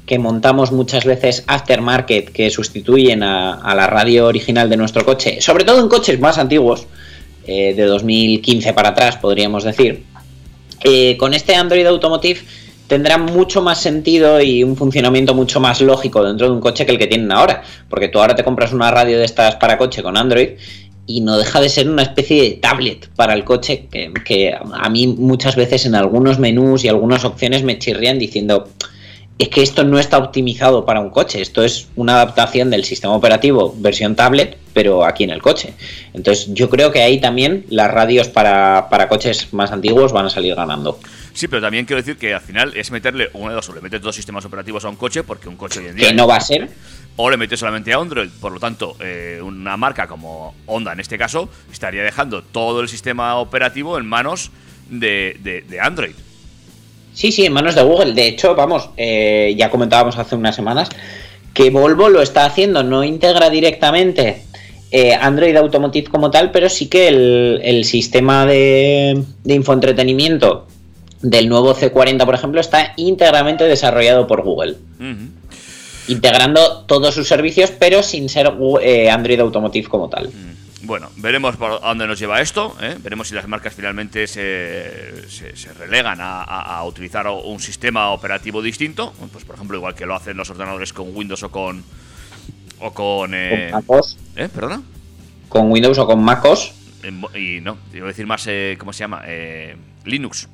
que 0.06 0.18
montamos 0.18 0.72
muchas 0.72 1.04
veces 1.04 1.44
aftermarket 1.46 2.30
que 2.30 2.50
sustituyen 2.50 3.22
a, 3.22 3.74
la 3.74 3.86
radio 3.86 4.26
original 4.26 4.68
de 4.68 4.76
nuestro 4.76 5.04
coche, 5.04 5.40
sobre 5.40 5.64
todo 5.64 5.80
en 5.80 5.88
coches 5.88 6.20
más 6.20 6.38
antiguos, 6.38 6.86
eh, 7.46 7.74
de 7.74 7.84
2015 7.84 8.72
para 8.72 8.90
atrás 8.90 9.16
podríamos 9.16 9.64
decir, 9.64 10.04
eh, 10.82 11.16
con 11.16 11.34
este 11.34 11.54
Android 11.54 11.86
Automotive 11.86 12.40
tendrá 12.86 13.16
mucho 13.18 13.62
más 13.62 13.80
sentido 13.80 14.40
y 14.40 14.62
un 14.62 14.76
funcionamiento 14.76 15.34
mucho 15.34 15.60
más 15.60 15.80
lógico 15.80 16.22
dentro 16.22 16.46
de 16.46 16.52
un 16.52 16.60
coche 16.60 16.84
que 16.84 16.92
el 16.92 16.98
que 16.98 17.06
tienen 17.06 17.32
ahora. 17.32 17.62
Porque 17.88 18.08
tú 18.08 18.20
ahora 18.20 18.34
te 18.34 18.44
compras 18.44 18.72
una 18.72 18.90
radio 18.90 19.18
de 19.18 19.24
estas 19.24 19.56
para 19.56 19.78
coche 19.78 20.02
con 20.02 20.16
Android 20.16 20.50
y 21.06 21.20
no 21.20 21.36
deja 21.38 21.60
de 21.60 21.68
ser 21.68 21.88
una 21.88 22.02
especie 22.02 22.42
de 22.42 22.50
tablet 22.52 23.08
para 23.16 23.34
el 23.34 23.44
coche 23.44 23.88
que, 23.90 24.12
que 24.24 24.54
a 24.54 24.88
mí 24.90 25.06
muchas 25.06 25.56
veces 25.56 25.86
en 25.86 25.94
algunos 25.94 26.38
menús 26.38 26.84
y 26.84 26.88
algunas 26.88 27.24
opciones 27.24 27.62
me 27.62 27.78
chirrían 27.78 28.18
diciendo 28.18 28.68
es 29.38 29.48
que 29.48 29.62
esto 29.62 29.82
no 29.84 29.98
está 29.98 30.18
optimizado 30.18 30.84
para 30.84 31.00
un 31.00 31.10
coche, 31.10 31.40
esto 31.40 31.62
es 31.64 31.88
una 31.96 32.14
adaptación 32.14 32.70
del 32.70 32.84
sistema 32.84 33.14
operativo 33.14 33.74
versión 33.78 34.14
tablet, 34.14 34.56
pero 34.72 35.04
aquí 35.04 35.24
en 35.24 35.30
el 35.30 35.42
coche. 35.42 35.74
Entonces 36.12 36.52
yo 36.54 36.70
creo 36.70 36.92
que 36.92 37.02
ahí 37.02 37.20
también 37.20 37.64
las 37.68 37.90
radios 37.90 38.28
para, 38.28 38.88
para 38.90 39.08
coches 39.08 39.52
más 39.52 39.72
antiguos 39.72 40.12
van 40.12 40.26
a 40.26 40.30
salir 40.30 40.54
ganando. 40.54 40.98
Sí, 41.32 41.48
pero 41.48 41.60
también 41.62 41.84
quiero 41.84 42.00
decir 42.00 42.16
que 42.16 42.32
al 42.32 42.40
final 42.40 42.72
es 42.76 42.92
meterle 42.92 43.28
uno 43.32 43.48
de 43.48 43.56
dos, 43.56 43.68
o 43.68 43.74
le 43.74 43.80
metes 43.80 44.00
dos 44.00 44.14
sistemas 44.14 44.44
operativos 44.44 44.84
a 44.84 44.88
un 44.88 44.94
coche, 44.96 45.24
porque 45.24 45.48
un 45.48 45.56
coche 45.56 45.80
hoy 45.80 45.86
en 45.88 45.96
día... 45.96 46.08
Que 46.10 46.14
no 46.14 46.28
va 46.28 46.36
a 46.36 46.40
ser. 46.40 46.70
O 47.16 47.28
le 47.28 47.36
metes 47.36 47.58
solamente 47.58 47.92
a 47.92 47.96
Android, 47.98 48.28
por 48.40 48.52
lo 48.52 48.60
tanto, 48.60 48.96
eh, 49.00 49.40
una 49.42 49.76
marca 49.76 50.06
como 50.06 50.54
Honda 50.66 50.92
en 50.92 51.00
este 51.00 51.18
caso 51.18 51.48
estaría 51.72 52.02
dejando 52.04 52.42
todo 52.42 52.80
el 52.80 52.88
sistema 52.88 53.36
operativo 53.36 53.98
en 53.98 54.06
manos 54.06 54.50
de, 54.90 55.36
de- 55.42 55.62
de 55.62 55.80
Android. 55.80 56.14
Sí, 57.14 57.32
sí, 57.32 57.46
en 57.46 57.52
manos 57.52 57.74
de 57.74 57.82
Google. 57.82 58.12
De 58.12 58.26
hecho, 58.26 58.54
vamos, 58.54 58.90
eh, 58.96 59.54
ya 59.56 59.70
comentábamos 59.70 60.18
hace 60.18 60.34
unas 60.34 60.54
semanas 60.54 60.88
que 61.54 61.70
Volvo 61.70 62.08
lo 62.08 62.20
está 62.20 62.44
haciendo, 62.44 62.82
no 62.82 63.04
integra 63.04 63.48
directamente 63.48 64.42
eh, 64.90 65.14
Android 65.14 65.56
Automotive 65.56 66.08
como 66.08 66.30
tal, 66.30 66.50
pero 66.50 66.68
sí 66.68 66.88
que 66.88 67.08
el, 67.08 67.60
el 67.62 67.84
sistema 67.84 68.44
de, 68.44 69.22
de 69.44 69.54
infoentretenimiento 69.54 70.66
del 71.22 71.48
nuevo 71.48 71.74
C40, 71.74 72.24
por 72.24 72.34
ejemplo, 72.34 72.60
está 72.60 72.92
íntegramente 72.96 73.64
desarrollado 73.64 74.26
por 74.26 74.42
Google, 74.42 74.76
integrando 76.06 76.84
todos 76.86 77.14
sus 77.14 77.26
servicios, 77.26 77.72
pero 77.78 78.02
sin 78.02 78.28
ser 78.28 78.52
eh, 78.82 79.08
Android 79.08 79.40
Automotive 79.40 79.88
como 79.88 80.10
tal. 80.10 80.30
Bueno, 80.84 81.10
veremos 81.16 81.56
por 81.56 81.80
dónde 81.80 82.06
nos 82.06 82.18
lleva 82.18 82.40
esto. 82.40 82.76
¿eh? 82.80 82.96
Veremos 83.00 83.28
si 83.28 83.34
las 83.34 83.48
marcas 83.48 83.74
finalmente 83.74 84.26
se, 84.26 85.28
se- 85.30 85.56
se 85.56 85.72
relegan 85.74 86.20
a, 86.20 86.42
a- 86.42 86.76
a 86.78 86.84
utilizar 86.84 87.26
un 87.28 87.58
sistema 87.60 88.10
operativo 88.10 88.60
distinto. 88.62 89.12
Pues, 89.32 89.44
por 89.44 89.54
ejemplo, 89.56 89.76
igual 89.76 89.94
que 89.94 90.04
lo 90.06 90.14
hacen 90.14 90.36
los 90.36 90.50
ordenadores 90.50 90.92
con 90.92 91.14
Windows 91.16 91.42
o 91.42 91.50
con. 91.50 91.82
O 92.80 92.92
con. 92.92 93.32
eh, 93.34 93.68
Con 93.70 93.80
MacOS, 93.80 94.18
¿eh? 94.36 94.48
¿Perdona? 94.54 94.82
con 95.48 95.70
Windows 95.70 95.98
o 95.98 96.06
con 96.06 96.22
MacOS. 96.22 96.72
Y 97.34 97.60
no, 97.60 97.76
iba 97.92 98.06
a 98.06 98.08
decir 98.08 98.26
más. 98.26 98.44
eh, 98.48 98.76
¿Cómo 98.78 98.92
se 98.92 99.00
llama? 99.00 99.22
Eh, 99.26 99.76
Linux. 100.04 100.48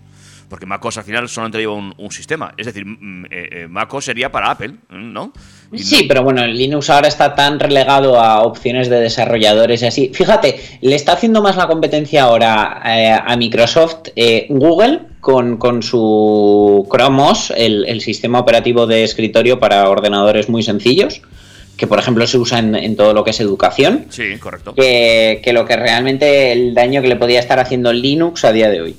Porque 0.50 0.66
MacOS 0.66 0.98
al 0.98 1.04
final 1.04 1.28
solamente 1.28 1.58
lleva 1.58 1.72
un, 1.74 1.94
un 1.96 2.10
sistema. 2.10 2.52
Es 2.58 2.66
decir, 2.66 2.84
mm, 2.84 3.24
eh, 3.26 3.28
eh, 3.30 3.66
MacOS 3.70 4.04
sería 4.04 4.30
para 4.30 4.50
Apple, 4.50 4.74
¿no? 4.90 5.32
Y 5.72 5.78
Sí, 5.78 6.02
no- 6.02 6.08
pero 6.08 6.22
bueno, 6.24 6.44
Linux 6.46 6.90
ahora 6.90 7.08
está 7.08 7.34
tan 7.34 7.58
relegado 7.60 8.20
a 8.20 8.42
opciones 8.42 8.90
de 8.90 9.00
desarrolladores 9.00 9.80
y 9.82 9.86
así. 9.86 10.10
Fíjate, 10.12 10.60
le 10.82 10.94
está 10.96 11.12
haciendo 11.12 11.40
más 11.40 11.56
la 11.56 11.68
competencia 11.68 12.24
ahora 12.24 12.82
eh, 12.84 13.12
a 13.24 13.36
Microsoft 13.36 14.08
eh, 14.16 14.46
Google 14.50 15.02
con, 15.20 15.56
con 15.56 15.82
su 15.82 16.86
Chrome 16.90 17.22
OS, 17.22 17.52
el, 17.56 17.84
el 17.86 18.00
sistema 18.00 18.40
operativo 18.40 18.86
de 18.86 19.04
escritorio 19.04 19.60
para 19.60 19.88
ordenadores 19.88 20.48
muy 20.48 20.62
sencillos, 20.64 21.22
que 21.76 21.86
por 21.86 21.98
ejemplo 21.98 22.26
se 22.26 22.38
usa 22.38 22.58
en, 22.58 22.74
en 22.74 22.96
todo 22.96 23.14
lo 23.14 23.22
que 23.22 23.30
es 23.30 23.40
educación, 23.40 24.06
Sí, 24.10 24.36
correcto. 24.40 24.74
que, 24.74 25.40
que 25.44 25.52
lo 25.52 25.64
que 25.64 25.76
realmente 25.76 26.50
el 26.52 26.74
daño 26.74 27.00
que 27.02 27.08
le 27.08 27.16
podía 27.16 27.38
estar 27.38 27.58
haciendo 27.60 27.92
Linux 27.92 28.44
a 28.44 28.52
día 28.52 28.68
de 28.68 28.80
hoy. 28.80 28.96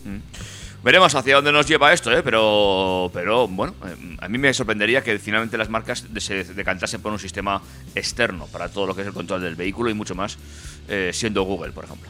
Veremos 0.84 1.14
hacia 1.14 1.36
dónde 1.36 1.52
nos 1.52 1.68
lleva 1.68 1.94
esto, 1.94 2.12
¿eh? 2.12 2.24
pero, 2.24 3.12
pero 3.14 3.48
bueno, 3.48 3.76
eh, 3.86 4.18
a 4.20 4.28
mí 4.28 4.40
me 4.40 4.52
sorprendería 4.52 5.04
que 5.04 5.20
finalmente 5.20 5.56
las 5.56 5.70
marcas 5.70 6.08
se 6.18 6.44
decantasen 6.44 7.02
por 7.02 7.12
un 7.12 7.20
sistema 7.20 7.62
externo 7.94 8.48
para 8.48 8.68
todo 8.70 8.88
lo 8.88 8.96
que 8.96 9.02
es 9.02 9.08
el 9.08 9.14
control 9.14 9.42
del 9.42 9.56
vehículo 9.56 9.92
y 9.92 9.94
mucho 9.94 10.16
más, 10.16 10.40
eh, 10.88 11.12
siendo 11.14 11.44
Google, 11.44 11.72
por 11.72 11.86
ejemplo. 11.86 12.10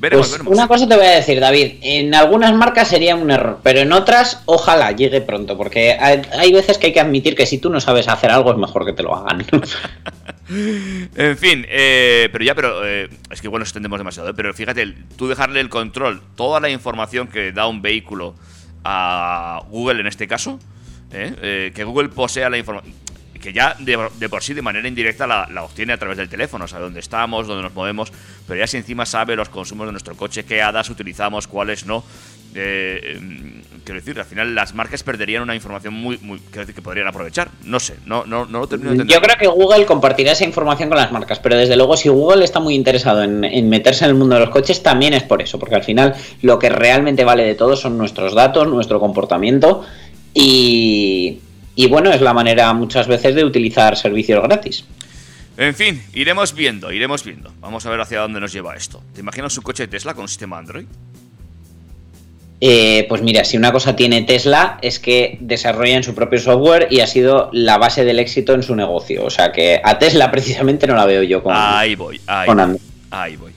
Veremos, 0.00 0.28
Pues 0.28 0.38
veremos. 0.38 0.56
una 0.56 0.68
cosa 0.68 0.88
te 0.88 0.96
voy 0.96 1.06
a 1.06 1.10
decir, 1.16 1.40
David. 1.40 1.76
En 1.82 2.14
algunas 2.14 2.54
marcas 2.54 2.88
sería 2.88 3.16
un 3.16 3.30
error, 3.30 3.58
pero 3.62 3.80
en 3.80 3.92
otras, 3.92 4.42
ojalá 4.46 4.92
llegue 4.92 5.20
pronto, 5.20 5.56
porque 5.56 5.92
hay, 5.98 6.22
hay 6.38 6.52
veces 6.52 6.78
que 6.78 6.86
hay 6.88 6.92
que 6.92 7.00
admitir 7.00 7.34
que 7.34 7.46
si 7.46 7.58
tú 7.58 7.68
no 7.68 7.80
sabes 7.80 8.06
hacer 8.08 8.30
algo, 8.30 8.52
es 8.52 8.58
mejor 8.58 8.86
que 8.86 8.92
te 8.92 9.02
lo 9.02 9.14
hagan. 9.16 9.44
En 10.50 11.36
fin, 11.36 11.66
eh, 11.68 12.30
pero 12.32 12.42
ya, 12.42 12.54
pero 12.54 12.86
eh, 12.86 13.10
es 13.30 13.40
que 13.42 13.48
igual 13.48 13.60
nos 13.60 13.68
extendemos 13.68 13.98
demasiado, 13.98 14.30
¿eh? 14.30 14.34
pero 14.34 14.54
fíjate, 14.54 14.94
tú 15.16 15.28
dejarle 15.28 15.60
el 15.60 15.68
control, 15.68 16.22
toda 16.36 16.58
la 16.58 16.70
información 16.70 17.28
que 17.28 17.52
da 17.52 17.66
un 17.66 17.82
vehículo 17.82 18.34
a 18.82 19.60
Google 19.68 20.00
en 20.00 20.06
este 20.06 20.26
caso, 20.26 20.58
que 21.10 21.84
Google 21.84 22.08
posea 22.08 22.48
la 22.48 22.56
información, 22.56 22.94
que 23.38 23.52
ya 23.52 23.74
de, 23.78 24.08
de 24.18 24.28
por 24.28 24.42
sí 24.42 24.54
de 24.54 24.62
manera 24.62 24.88
indirecta 24.88 25.26
la, 25.26 25.48
la 25.52 25.62
obtiene 25.62 25.92
a 25.92 25.98
través 25.98 26.16
del 26.18 26.28
teléfono, 26.28 26.66
sabe 26.68 26.84
dónde 26.84 27.00
estamos, 27.00 27.46
dónde 27.46 27.62
nos 27.62 27.74
movemos, 27.74 28.12
pero 28.46 28.58
ya 28.60 28.66
si 28.66 28.76
encima 28.76 29.06
sabe 29.06 29.36
los 29.36 29.48
consumos 29.48 29.86
de 29.86 29.92
nuestro 29.92 30.16
coche, 30.16 30.44
qué 30.44 30.62
hadas 30.62 30.90
utilizamos, 30.90 31.46
cuáles 31.46 31.86
no. 31.86 32.04
eh, 32.54 33.16
em, 33.16 33.62
quiero 33.84 34.00
decir, 34.00 34.18
al 34.18 34.24
final 34.24 34.54
las 34.54 34.74
marcas 34.74 35.02
perderían 35.02 35.42
una 35.42 35.54
información 35.54 35.94
muy, 35.94 36.18
muy 36.18 36.38
quiero 36.38 36.60
decir, 36.60 36.74
que 36.74 36.82
podrían 36.82 37.06
aprovechar. 37.06 37.48
No 37.64 37.78
sé, 37.78 37.94
no, 38.06 38.24
no, 38.26 38.46
no 38.46 38.60
lo 38.60 38.66
termino 38.66 38.90
de 38.90 38.96
entender. 38.96 39.14
Yo 39.16 39.22
creo 39.22 39.36
que 39.36 39.46
Google 39.46 39.86
compartirá 39.86 40.32
esa 40.32 40.44
información 40.44 40.88
con 40.88 40.98
las 40.98 41.12
marcas, 41.12 41.38
pero 41.38 41.56
desde 41.56 41.76
luego 41.76 41.96
si 41.96 42.08
Google 42.08 42.44
está 42.44 42.60
muy 42.60 42.74
interesado 42.74 43.22
en, 43.22 43.44
en 43.44 43.68
meterse 43.68 44.04
en 44.04 44.10
el 44.10 44.16
mundo 44.16 44.34
de 44.34 44.42
los 44.42 44.50
coches, 44.50 44.82
también 44.82 45.14
es 45.14 45.22
por 45.22 45.42
eso, 45.42 45.58
porque 45.58 45.74
al 45.74 45.84
final 45.84 46.14
lo 46.42 46.58
que 46.58 46.70
realmente 46.70 47.24
vale 47.24 47.44
de 47.44 47.54
todo 47.54 47.76
son 47.76 47.96
nuestros 47.98 48.34
datos, 48.34 48.66
nuestro 48.66 48.98
comportamiento 48.98 49.84
y, 50.34 51.40
y 51.78 51.86
bueno, 51.86 52.10
es 52.10 52.20
la 52.20 52.34
manera 52.34 52.72
muchas 52.72 53.06
veces 53.06 53.36
de 53.36 53.44
utilizar 53.44 53.96
servicios 53.96 54.42
gratis. 54.42 54.84
En 55.56 55.76
fin, 55.76 56.02
iremos 56.12 56.52
viendo, 56.52 56.90
iremos 56.90 57.22
viendo. 57.22 57.52
Vamos 57.60 57.86
a 57.86 57.90
ver 57.90 58.00
hacia 58.00 58.18
dónde 58.18 58.40
nos 58.40 58.52
lleva 58.52 58.74
esto. 58.74 59.00
¿Te 59.14 59.20
imaginas 59.20 59.56
un 59.56 59.62
coche 59.62 59.84
de 59.84 59.86
Tesla 59.86 60.12
con 60.12 60.26
sistema 60.26 60.58
Android? 60.58 60.86
Eh, 62.60 63.06
pues 63.08 63.22
mira, 63.22 63.44
si 63.44 63.56
una 63.56 63.70
cosa 63.70 63.94
tiene 63.94 64.22
Tesla 64.22 64.78
es 64.82 64.98
que 64.98 65.38
desarrollan 65.40 66.02
su 66.02 66.16
propio 66.16 66.40
software 66.40 66.88
y 66.90 66.98
ha 66.98 67.06
sido 67.06 67.48
la 67.52 67.78
base 67.78 68.04
del 68.04 68.18
éxito 68.18 68.54
en 68.54 68.64
su 68.64 68.74
negocio. 68.74 69.24
O 69.24 69.30
sea 69.30 69.52
que 69.52 69.80
a 69.80 70.00
Tesla 70.00 70.30
precisamente 70.32 70.88
no 70.88 70.96
la 70.96 71.06
veo 71.06 71.22
yo 71.22 71.44
con, 71.44 71.54
Ahí 71.56 71.94
voy, 71.94 72.20
ahí 72.26 72.52
voy. 72.52 72.80
Ahí 73.12 73.36
voy. 73.36 73.52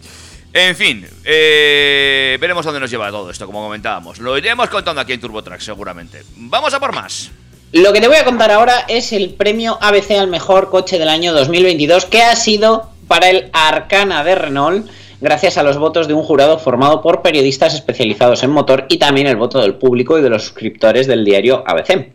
En 0.54 0.76
fin, 0.76 1.08
eh, 1.24 2.38
veremos 2.40 2.64
dónde 2.64 2.82
nos 2.82 2.92
lleva 2.92 3.10
todo 3.10 3.32
esto, 3.32 3.48
como 3.48 3.64
comentábamos. 3.64 4.20
Lo 4.20 4.38
iremos 4.38 4.70
contando 4.70 5.02
aquí 5.02 5.14
en 5.14 5.22
TurboTrack, 5.22 5.60
seguramente. 5.60 6.22
Vamos 6.36 6.72
a 6.72 6.80
por 6.80 6.94
más. 6.94 7.32
Lo 7.74 7.94
que 7.94 8.02
te 8.02 8.10
voy 8.10 8.18
a 8.18 8.26
contar 8.26 8.52
ahora 8.52 8.84
es 8.90 9.14
el 9.14 9.30
premio 9.30 9.78
ABC 9.80 10.12
al 10.20 10.28
mejor 10.28 10.70
coche 10.70 11.00
del 11.00 11.08
año 11.08 11.32
2022 11.32 12.06
que 12.06 12.22
ha 12.22 12.36
sido 12.36 12.90
para 13.08 13.30
el 13.30 13.50
Arcana 13.54 14.26
de 14.26 14.36
Renault 14.36 14.90
gracias 15.22 15.58
a 15.58 15.64
los 15.64 15.78
votos 15.78 16.10
de 16.10 16.14
un 16.14 16.24
jurado 16.24 16.60
formado 16.60 17.02
por 17.02 17.22
periodistas 17.22 17.74
especializados 17.74 18.44
en 18.44 18.50
motor 18.50 18.88
y 18.90 18.98
también 18.98 19.28
el 19.28 19.38
voto 19.38 19.62
del 19.62 19.76
público 19.76 20.20
y 20.20 20.22
de 20.22 20.30
los 20.30 20.44
suscriptores 20.44 21.08
del 21.08 21.24
diario 21.24 21.64
ABC. 21.66 22.12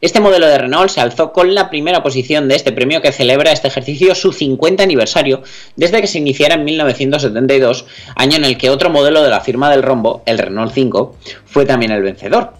Este 0.00 0.20
modelo 0.20 0.46
de 0.46 0.58
Renault 0.58 0.90
se 0.90 1.00
alzó 1.00 1.32
con 1.32 1.54
la 1.54 1.70
primera 1.70 2.02
posición 2.02 2.48
de 2.48 2.56
este 2.56 2.72
premio 2.72 3.00
que 3.00 3.12
celebra 3.12 3.52
este 3.52 3.68
ejercicio 3.68 4.14
su 4.14 4.32
50 4.32 4.82
aniversario 4.82 5.42
desde 5.74 6.00
que 6.00 6.06
se 6.06 6.18
iniciara 6.18 6.56
en 6.56 6.64
1972, 6.64 7.86
año 8.14 8.36
en 8.36 8.44
el 8.44 8.58
que 8.58 8.70
otro 8.70 8.90
modelo 8.90 9.22
de 9.22 9.30
la 9.30 9.40
firma 9.40 9.70
del 9.70 9.82
rombo, 9.82 10.22
el 10.26 10.38
Renault 10.38 10.72
5, 10.72 11.16
fue 11.46 11.64
también 11.64 11.92
el 11.92 12.02
vencedor. 12.02 12.52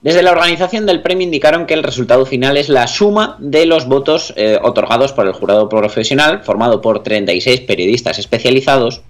Desde 0.00 0.22
la 0.22 0.32
organización 0.32 0.86
del 0.86 1.02
premio 1.02 1.24
indicaron 1.24 1.66
que 1.66 1.74
el 1.74 1.82
resultado 1.82 2.26
final 2.26 2.56
es 2.56 2.68
la 2.68 2.88
suma 2.88 3.36
de 3.38 3.66
los 3.66 3.86
votos 3.86 4.32
eh, 4.36 4.58
otorgados 4.60 5.12
por 5.12 5.26
el 5.26 5.32
jurado 5.32 5.68
profesional, 5.68 6.42
formado 6.42 6.80
por 6.80 7.02
36 7.02 7.60
periodistas 7.60 8.18
especializados, 8.18 9.02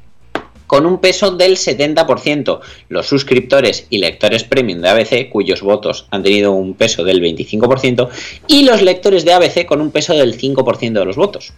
con 0.72 0.86
un 0.86 1.00
peso 1.00 1.32
del 1.32 1.58
70%. 1.58 2.60
Los 2.88 3.06
suscriptores 3.06 3.86
y 3.90 3.98
lectores 3.98 4.42
premium 4.42 4.80
de 4.80 4.88
ABC, 4.88 5.28
cuyos 5.28 5.60
votos 5.60 6.06
han 6.10 6.22
tenido 6.22 6.52
un 6.52 6.72
peso 6.72 7.04
del 7.04 7.20
25%, 7.20 8.08
y 8.46 8.64
los 8.64 8.80
lectores 8.80 9.26
de 9.26 9.34
ABC 9.34 9.66
con 9.66 9.82
un 9.82 9.90
peso 9.90 10.14
del 10.14 10.34
5% 10.34 10.92
de 10.92 11.04
los 11.04 11.16
votos. 11.16 11.52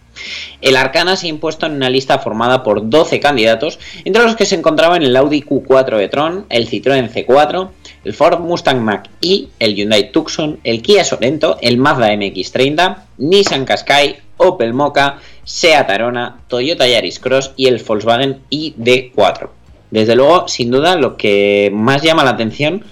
El 0.60 0.74
Arcana 0.74 1.14
se 1.14 1.26
ha 1.26 1.30
impuesto 1.30 1.66
en 1.66 1.74
una 1.74 1.90
lista 1.90 2.18
formada 2.18 2.64
por 2.64 2.90
12 2.90 3.20
candidatos, 3.20 3.78
entre 4.04 4.24
los 4.24 4.34
que 4.34 4.46
se 4.46 4.56
encontraban 4.56 5.04
el 5.04 5.14
Audi 5.14 5.42
Q4 5.42 6.00
e-tron, 6.00 6.46
el 6.48 6.68
Citroën 6.68 7.08
C4, 7.08 7.68
el 8.02 8.14
Ford 8.14 8.40
Mustang 8.40 8.82
Mach-E, 8.82 9.46
el 9.60 9.76
Hyundai 9.76 10.10
Tucson, 10.10 10.58
el 10.64 10.82
Kia 10.82 11.04
Sorento, 11.04 11.56
el 11.60 11.78
Mazda 11.78 12.12
MX-30, 12.14 12.96
Nissan 13.18 13.64
Qashqai, 13.64 14.16
Opel 14.36 14.72
Mocha, 14.72 15.18
Seat 15.44 15.90
Arona, 15.90 16.38
Toyota 16.48 16.86
Yaris 16.86 17.18
Cross 17.18 17.52
y 17.56 17.66
el 17.66 17.82
Volkswagen 17.82 18.40
ID4. 18.50 19.48
Desde 19.90 20.16
luego, 20.16 20.48
sin 20.48 20.70
duda, 20.70 20.96
lo 20.96 21.16
que 21.16 21.70
más 21.72 22.02
llama 22.02 22.24
la 22.24 22.30
atención 22.30 22.84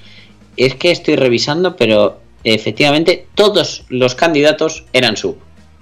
es 0.57 0.75
que 0.75 0.91
estoy 0.91 1.17
revisando, 1.17 1.77
pero 1.77 2.21
efectivamente 2.45 3.27
todos 3.35 3.85
los 3.89 4.15
candidatos 4.15 4.85
eran 4.93 5.17
sub. 5.17 5.37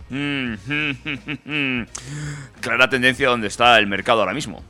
Mm, 0.09 0.55
Clara 2.61 2.89
tendencia 2.89 3.29
donde 3.29 3.49
está 3.49 3.79
el 3.79 3.87
mercado 3.87 4.21
ahora 4.21 4.35
mismo. 4.35 4.63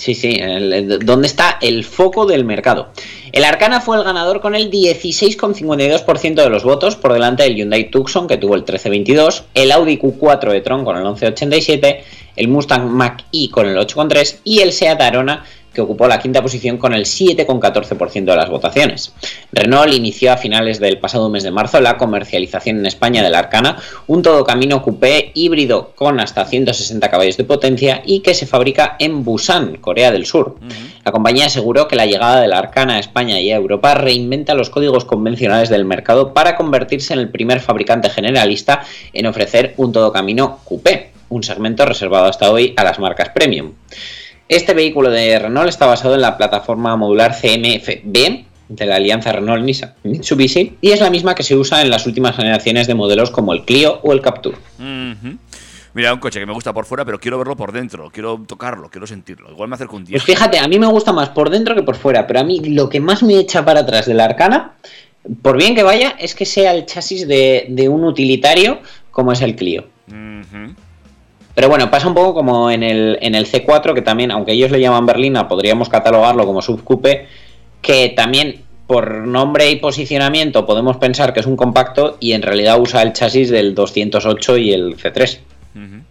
Sí, 0.00 0.14
sí, 0.14 0.38
el- 0.40 0.72
el- 0.72 0.98
¿dónde 1.00 1.26
está 1.26 1.58
el 1.60 1.84
foco 1.84 2.24
del 2.24 2.46
mercado? 2.46 2.88
El 3.32 3.44
Arcana 3.44 3.82
fue 3.82 3.98
el 3.98 4.02
ganador 4.04 4.40
con 4.40 4.54
el 4.54 4.70
16,52% 4.70 6.42
de 6.42 6.48
los 6.48 6.64
votos, 6.64 6.96
por 6.96 7.12
delante 7.12 7.42
del 7.42 7.54
Hyundai 7.54 7.90
Tucson, 7.90 8.26
que 8.26 8.38
tuvo 8.38 8.54
el 8.54 8.64
13,22, 8.64 9.42
el 9.52 9.70
Audi 9.72 9.98
Q4 9.98 10.54
e-tron 10.54 10.86
con 10.86 10.96
el 10.96 11.04
11,87, 11.04 12.00
el 12.36 12.48
Mustang 12.48 12.88
Mach-E 12.88 13.50
con 13.50 13.66
el 13.68 13.76
8,3 13.76 14.38
y 14.42 14.60
el 14.60 14.72
Seat 14.72 15.02
Arona, 15.02 15.44
que 15.80 15.84
ocupó 15.84 16.06
la 16.06 16.18
quinta 16.18 16.42
posición 16.42 16.76
con 16.76 16.92
el 16.92 17.06
7,14% 17.06 18.24
de 18.24 18.36
las 18.36 18.50
votaciones. 18.50 19.14
Renault 19.50 19.94
inició 19.94 20.30
a 20.32 20.36
finales 20.36 20.78
del 20.78 20.98
pasado 20.98 21.30
mes 21.30 21.42
de 21.42 21.50
marzo 21.50 21.80
la 21.80 21.96
comercialización 21.96 22.78
en 22.78 22.86
España 22.86 23.22
del 23.22 23.34
Arcana, 23.34 23.78
un 24.06 24.20
todocamino 24.20 24.82
coupé 24.82 25.32
híbrido 25.34 25.92
con 25.94 26.20
hasta 26.20 26.44
160 26.44 27.10
caballos 27.10 27.38
de 27.38 27.44
potencia 27.44 28.02
y 28.04 28.20
que 28.20 28.34
se 28.34 28.46
fabrica 28.46 28.96
en 28.98 29.24
Busan, 29.24 29.76
Corea 29.76 30.12
del 30.12 30.26
Sur. 30.26 30.56
La 31.02 31.12
compañía 31.12 31.46
aseguró 31.46 31.88
que 31.88 31.96
la 31.96 32.04
llegada 32.04 32.42
del 32.42 32.52
Arcana 32.52 32.96
a 32.96 32.98
España 32.98 33.40
y 33.40 33.50
a 33.50 33.56
Europa 33.56 33.94
reinventa 33.94 34.54
los 34.54 34.68
códigos 34.68 35.06
convencionales 35.06 35.70
del 35.70 35.86
mercado 35.86 36.34
para 36.34 36.56
convertirse 36.56 37.14
en 37.14 37.20
el 37.20 37.30
primer 37.30 37.60
fabricante 37.60 38.10
generalista 38.10 38.82
en 39.14 39.24
ofrecer 39.24 39.72
un 39.78 39.92
todocamino 39.92 40.58
coupé, 40.64 41.12
un 41.30 41.42
segmento 41.42 41.86
reservado 41.86 42.26
hasta 42.26 42.50
hoy 42.50 42.74
a 42.76 42.84
las 42.84 42.98
marcas 42.98 43.30
premium. 43.30 43.72
Este 44.50 44.74
vehículo 44.74 45.10
de 45.10 45.38
Renault 45.38 45.68
está 45.68 45.86
basado 45.86 46.16
en 46.16 46.22
la 46.22 46.36
plataforma 46.36 46.96
modular 46.96 47.36
CMF-B 47.40 48.44
de 48.68 48.84
la 48.84 48.96
alianza 48.96 49.32
Renault-Mitsubishi 49.32 50.72
y 50.80 50.90
es 50.90 51.00
la 51.00 51.08
misma 51.08 51.36
que 51.36 51.44
se 51.44 51.54
usa 51.54 51.82
en 51.82 51.88
las 51.88 52.04
últimas 52.04 52.34
generaciones 52.34 52.88
de 52.88 52.96
modelos 52.96 53.30
como 53.30 53.52
el 53.52 53.64
Clio 53.64 54.00
o 54.02 54.12
el 54.12 54.20
Captur. 54.20 54.56
Mira, 55.94 56.12
un 56.12 56.18
coche 56.18 56.40
que 56.40 56.46
me 56.46 56.52
gusta 56.52 56.72
por 56.72 56.84
fuera, 56.84 57.04
pero 57.04 57.20
quiero 57.20 57.38
verlo 57.38 57.56
por 57.56 57.70
dentro, 57.70 58.10
quiero 58.10 58.42
tocarlo, 58.44 58.90
quiero 58.90 59.06
sentirlo. 59.06 59.52
Igual 59.52 59.68
me 59.68 59.76
acerco 59.76 59.94
un 59.94 60.04
día. 60.04 60.14
Pues 60.14 60.24
fíjate, 60.24 60.58
a 60.58 60.66
mí 60.66 60.80
me 60.80 60.88
gusta 60.88 61.12
más 61.12 61.28
por 61.28 61.48
dentro 61.48 61.76
que 61.76 61.84
por 61.84 61.94
fuera, 61.94 62.26
pero 62.26 62.40
a 62.40 62.42
mí 62.42 62.58
lo 62.58 62.88
que 62.88 62.98
más 62.98 63.22
me 63.22 63.36
echa 63.38 63.64
para 63.64 63.80
atrás 63.80 64.06
de 64.06 64.14
la 64.14 64.24
Arcana, 64.24 64.72
por 65.42 65.58
bien 65.58 65.76
que 65.76 65.84
vaya, 65.84 66.16
es 66.18 66.34
que 66.34 66.44
sea 66.44 66.74
el 66.74 66.86
chasis 66.86 67.28
de, 67.28 67.66
de 67.68 67.88
un 67.88 68.02
utilitario 68.02 68.80
como 69.12 69.30
es 69.30 69.42
el 69.42 69.54
Clio. 69.54 69.84
Pero 71.60 71.68
bueno, 71.68 71.90
pasa 71.90 72.08
un 72.08 72.14
poco 72.14 72.32
como 72.32 72.70
en 72.70 72.82
el, 72.82 73.18
en 73.20 73.34
el 73.34 73.44
C4, 73.44 73.92
que 73.92 74.00
también, 74.00 74.30
aunque 74.30 74.52
ellos 74.52 74.70
le 74.70 74.80
llaman 74.80 75.04
berlina, 75.04 75.46
podríamos 75.46 75.90
catalogarlo 75.90 76.46
como 76.46 76.62
subcoupe, 76.62 77.26
que 77.82 78.14
también 78.16 78.62
por 78.86 79.12
nombre 79.26 79.70
y 79.70 79.76
posicionamiento 79.76 80.64
podemos 80.64 80.96
pensar 80.96 81.34
que 81.34 81.40
es 81.40 81.44
un 81.46 81.56
compacto 81.58 82.16
y 82.18 82.32
en 82.32 82.40
realidad 82.40 82.80
usa 82.80 83.02
el 83.02 83.12
chasis 83.12 83.50
del 83.50 83.74
208 83.74 84.56
y 84.56 84.72
el 84.72 84.96
C3. 84.96 85.38
Ujú. 85.74 86.02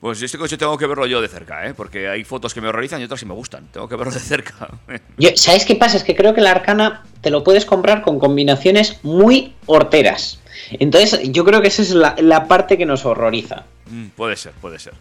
Pues 0.00 0.22
este 0.22 0.38
coche 0.38 0.56
tengo 0.56 0.78
que 0.78 0.86
verlo 0.86 1.04
yo 1.08 1.20
de 1.20 1.26
cerca, 1.26 1.66
¿eh? 1.66 1.74
Porque 1.74 2.08
hay 2.08 2.22
fotos 2.22 2.54
que 2.54 2.60
me 2.60 2.68
horrorizan 2.68 3.00
y 3.00 3.04
otras 3.04 3.18
que 3.18 3.26
me 3.26 3.34
gustan. 3.34 3.66
Tengo 3.72 3.88
que 3.88 3.96
verlo 3.96 4.12
de 4.12 4.20
cerca. 4.20 4.68
Yo- 5.18 5.30
¿Sabes 5.34 5.64
qué 5.66 5.74
pasa? 5.74 5.96
Es 5.96 6.04
que 6.04 6.14
creo 6.14 6.32
que 6.32 6.40
la 6.42 6.52
Arcana 6.52 7.02
te 7.22 7.30
lo 7.30 7.42
puedes 7.42 7.64
comprar 7.64 8.02
con 8.02 8.20
combinaciones 8.20 9.00
muy 9.02 9.54
horteras. 9.66 10.38
Entonces, 10.78 11.20
yo 11.32 11.44
creo 11.44 11.60
que 11.60 11.68
esa 11.68 11.82
es 11.82 11.90
la, 11.90 12.14
la 12.18 12.46
parte 12.46 12.76
que 12.78 12.86
nos 12.86 13.04
horroriza. 13.04 13.64
Mm, 13.90 14.06
puede 14.08 14.36
ser, 14.36 14.52
puede 14.52 14.78
ser. 14.78 14.94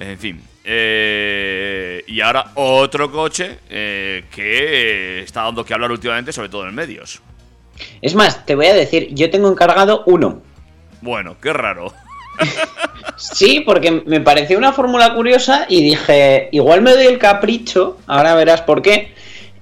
En 0.00 0.18
fin. 0.18 0.40
eh, 0.64 2.04
y 2.06 2.20
ahora 2.20 2.52
otro 2.54 3.10
coche 3.10 3.58
eh, 3.68 4.24
que 4.30 5.22
está 5.22 5.42
dando 5.42 5.64
que 5.64 5.74
hablar 5.74 5.90
últimamente, 5.90 6.32
sobre 6.32 6.48
todo 6.48 6.68
en 6.68 6.74
medios. 6.74 7.20
Es 8.02 8.14
más, 8.14 8.44
te 8.46 8.54
voy 8.54 8.66
a 8.66 8.74
decir, 8.74 9.08
yo 9.12 9.30
tengo 9.30 9.50
encargado 9.50 10.02
uno. 10.06 10.40
Bueno, 11.00 11.36
qué 11.40 11.52
raro. 11.52 11.92
Sí, 13.16 13.62
porque 13.66 13.90
me 14.06 14.20
pareció 14.20 14.56
una 14.58 14.72
fórmula 14.72 15.12
curiosa 15.12 15.66
y 15.68 15.82
dije, 15.82 16.48
igual 16.52 16.82
me 16.82 16.92
doy 16.92 17.06
el 17.06 17.18
capricho, 17.18 17.98
ahora 18.06 18.36
verás 18.36 18.62
por 18.62 18.80
qué, 18.80 19.12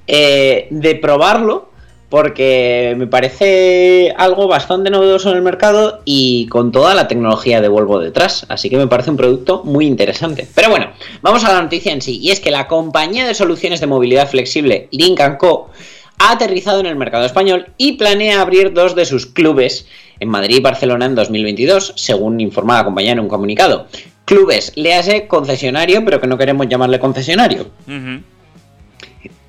eh, 0.07 0.67
de 0.71 0.95
probarlo, 0.97 1.73
porque 2.09 2.95
me 2.97 3.07
parece 3.07 4.15
algo 4.17 4.47
bastante 4.47 4.91
novedoso 4.91 5.31
en 5.31 5.37
el 5.37 5.43
mercado 5.43 6.01
y 6.05 6.47
con 6.47 6.71
toda 6.71 6.95
la 6.95 7.09
tecnología 7.09 7.61
de 7.61 7.69
Volvo 7.69 7.99
detrás. 7.99 8.47
Así 8.49 8.71
que 8.71 8.77
me 8.77 8.87
parece 8.87 9.11
un 9.11 9.17
producto 9.17 9.63
muy 9.65 9.87
interesante. 9.87 10.47
Pero 10.55 10.71
bueno, 10.71 10.91
vamos 11.23 11.45
a 11.45 11.53
la 11.53 11.63
noticia 11.63 11.93
en 11.93 12.03
sí, 12.03 12.19
y 12.21 12.31
es 12.31 12.41
que 12.41 12.51
la 12.51 12.69
compañía 12.69 13.27
de 13.27 13.35
soluciones 13.35 13.81
de 13.81 13.87
movilidad 13.89 14.29
flexible 14.29 14.89
Link 14.93 15.21
Co 15.39 15.71
ha 16.19 16.33
aterrizado 16.33 16.81
en 16.81 16.87
el 16.87 16.97
mercado 16.97 17.27
español 17.27 17.67
y 17.77 17.93
planea 17.93 18.41
abrir 18.41 18.73
dos 18.73 18.95
de 18.95 19.05
sus 19.05 19.27
clubes 19.27 19.87
en 20.21 20.29
Madrid 20.29 20.57
y 20.57 20.61
Barcelona 20.61 21.07
en 21.07 21.15
2022, 21.15 21.93
según 21.97 22.41
informa 22.41 22.79
la 22.79 22.85
compañía 22.85 23.13
en 23.13 23.21
un 23.21 23.29
comunicado. 23.29 23.87
Clubes, 24.25 24.73
léase 24.77 25.27
concesionario, 25.29 26.05
pero 26.05 26.21
que 26.21 26.27
no 26.27 26.39
queremos 26.39 26.69
llamarle 26.69 26.99
concesionario. 26.99 27.67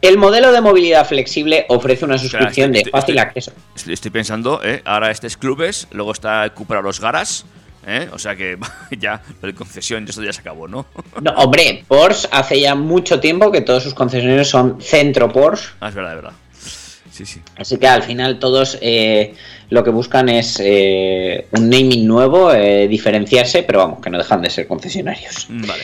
El 0.02 0.18
modelo 0.18 0.52
de 0.52 0.62
movilidad 0.62 1.08
flexible 1.08 1.66
ofrece 1.70 2.06
una 2.06 2.18
sea, 2.18 2.30
suscripción 2.30 2.72
de 2.72 2.86
fácil 2.86 3.18
acceso. 3.18 3.52
Estoy 3.88 4.12
pensando, 4.12 4.62
¿eh? 4.64 4.82
Ahora 4.86 5.10
este 5.10 5.28
es 5.28 5.38
clubes, 5.38 5.88
luego 5.92 6.12
está 6.12 6.48
Cupra 6.54 6.82
Los 6.82 7.00
Garas, 7.00 7.46
¿eh? 7.88 8.08
O 8.14 8.20
sea 8.20 8.36
que 8.36 8.58
ya, 9.00 9.22
la 9.42 9.54
concesión, 9.54 10.08
esto 10.08 10.24
ya 10.24 10.34
se 10.34 10.42
acabó, 10.42 10.68
¿no? 10.68 10.86
No, 11.22 11.32
hombre, 11.32 11.84
Porsche 11.88 12.28
hace 12.32 12.60
ya 12.62 12.76
mucho 12.76 13.20
tiempo 13.20 13.52
que 13.52 13.62
todos 13.62 13.84
sus 13.84 13.94
concesionarios 13.94 14.50
son 14.50 14.80
centro 14.82 15.32
Porsche. 15.32 15.70
Ah, 15.80 15.90
es 15.90 15.96
verdad, 15.96 16.12
es 16.12 16.22
verdad. 16.24 16.34
Sí, 17.12 17.26
sí. 17.26 17.42
Así 17.56 17.78
que 17.78 17.88
al 17.88 18.04
final 18.04 18.38
todos 18.38 18.78
eh, 18.80 19.34
lo 19.72 19.84
que 19.84 19.90
buscan 19.90 20.30
es 20.30 20.60
eh, 20.64 21.48
un 21.52 21.68
naming 21.68 22.06
nuevo, 22.06 22.54
eh, 22.54 22.88
diferenciarse, 22.88 23.64
pero 23.64 23.80
vamos, 23.80 24.02
que 24.02 24.12
no 24.12 24.20
dejan 24.20 24.44
de 24.44 24.52
ser 24.52 24.68
concesionarios. 24.68 25.48
Vale. 25.50 25.84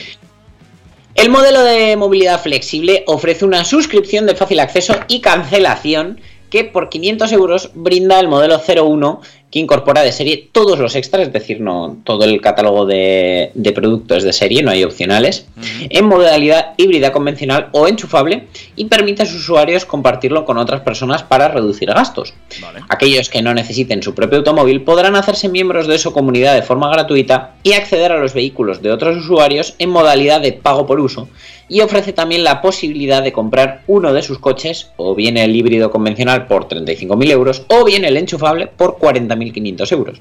El 1.14 1.30
modelo 1.30 1.62
de 1.62 1.96
movilidad 1.96 2.42
flexible 2.42 3.04
ofrece 3.06 3.44
una 3.44 3.64
suscripción 3.64 4.26
de 4.26 4.34
fácil 4.34 4.58
acceso 4.58 4.96
y 5.06 5.20
cancelación 5.20 6.20
que 6.50 6.64
por 6.64 6.88
500 6.88 7.30
euros 7.32 7.70
brinda 7.74 8.18
el 8.18 8.26
modelo 8.26 8.60
01 8.60 9.20
que 9.54 9.60
incorpora 9.60 10.02
de 10.02 10.10
serie 10.10 10.48
todos 10.50 10.80
los 10.80 10.96
extras, 10.96 11.28
es 11.28 11.32
decir, 11.32 11.60
no 11.60 11.98
todo 12.02 12.24
el 12.24 12.40
catálogo 12.40 12.86
de, 12.86 13.52
de 13.54 13.70
productos 13.70 14.24
de 14.24 14.32
serie, 14.32 14.64
no 14.64 14.72
hay 14.72 14.82
opcionales, 14.82 15.46
en 15.90 16.06
modalidad 16.06 16.74
híbrida 16.76 17.12
convencional 17.12 17.68
o 17.70 17.86
enchufable 17.86 18.48
y 18.74 18.86
permite 18.86 19.22
a 19.22 19.26
sus 19.26 19.42
usuarios 19.42 19.84
compartirlo 19.84 20.44
con 20.44 20.58
otras 20.58 20.80
personas 20.80 21.22
para 21.22 21.46
reducir 21.46 21.88
gastos. 21.88 22.34
Vale. 22.60 22.80
Aquellos 22.88 23.28
que 23.28 23.42
no 23.42 23.54
necesiten 23.54 24.02
su 24.02 24.12
propio 24.12 24.38
automóvil 24.38 24.82
podrán 24.82 25.14
hacerse 25.14 25.48
miembros 25.48 25.86
de 25.86 26.00
su 26.00 26.12
comunidad 26.12 26.56
de 26.56 26.62
forma 26.62 26.90
gratuita 26.90 27.54
y 27.62 27.74
acceder 27.74 28.10
a 28.10 28.18
los 28.18 28.34
vehículos 28.34 28.82
de 28.82 28.90
otros 28.90 29.18
usuarios 29.18 29.76
en 29.78 29.90
modalidad 29.90 30.40
de 30.40 30.52
pago 30.54 30.84
por 30.84 30.98
uso 30.98 31.28
y 31.68 31.80
ofrece 31.80 32.12
también 32.12 32.44
la 32.44 32.60
posibilidad 32.60 33.22
de 33.22 33.32
comprar 33.32 33.82
uno 33.86 34.12
de 34.12 34.22
sus 34.22 34.38
coches, 34.38 34.90
o 34.96 35.14
bien 35.14 35.36
el 35.36 35.54
híbrido 35.54 35.90
convencional 35.90 36.46
por 36.46 36.68
35.000 36.68 37.30
euros, 37.30 37.64
o 37.68 37.84
bien 37.84 38.04
el 38.04 38.16
enchufable 38.16 38.66
por 38.66 38.98
40.500 38.98 39.92
euros. 39.92 40.20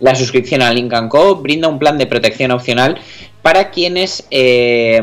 La 0.00 0.14
suscripción 0.14 0.62
a 0.62 0.72
Link 0.72 0.92
Co 1.08 1.36
brinda 1.36 1.68
un 1.68 1.78
plan 1.78 1.98
de 1.98 2.06
protección 2.06 2.50
opcional 2.50 2.98
para 3.42 3.70
quienes... 3.70 4.26
eh, 4.30 5.02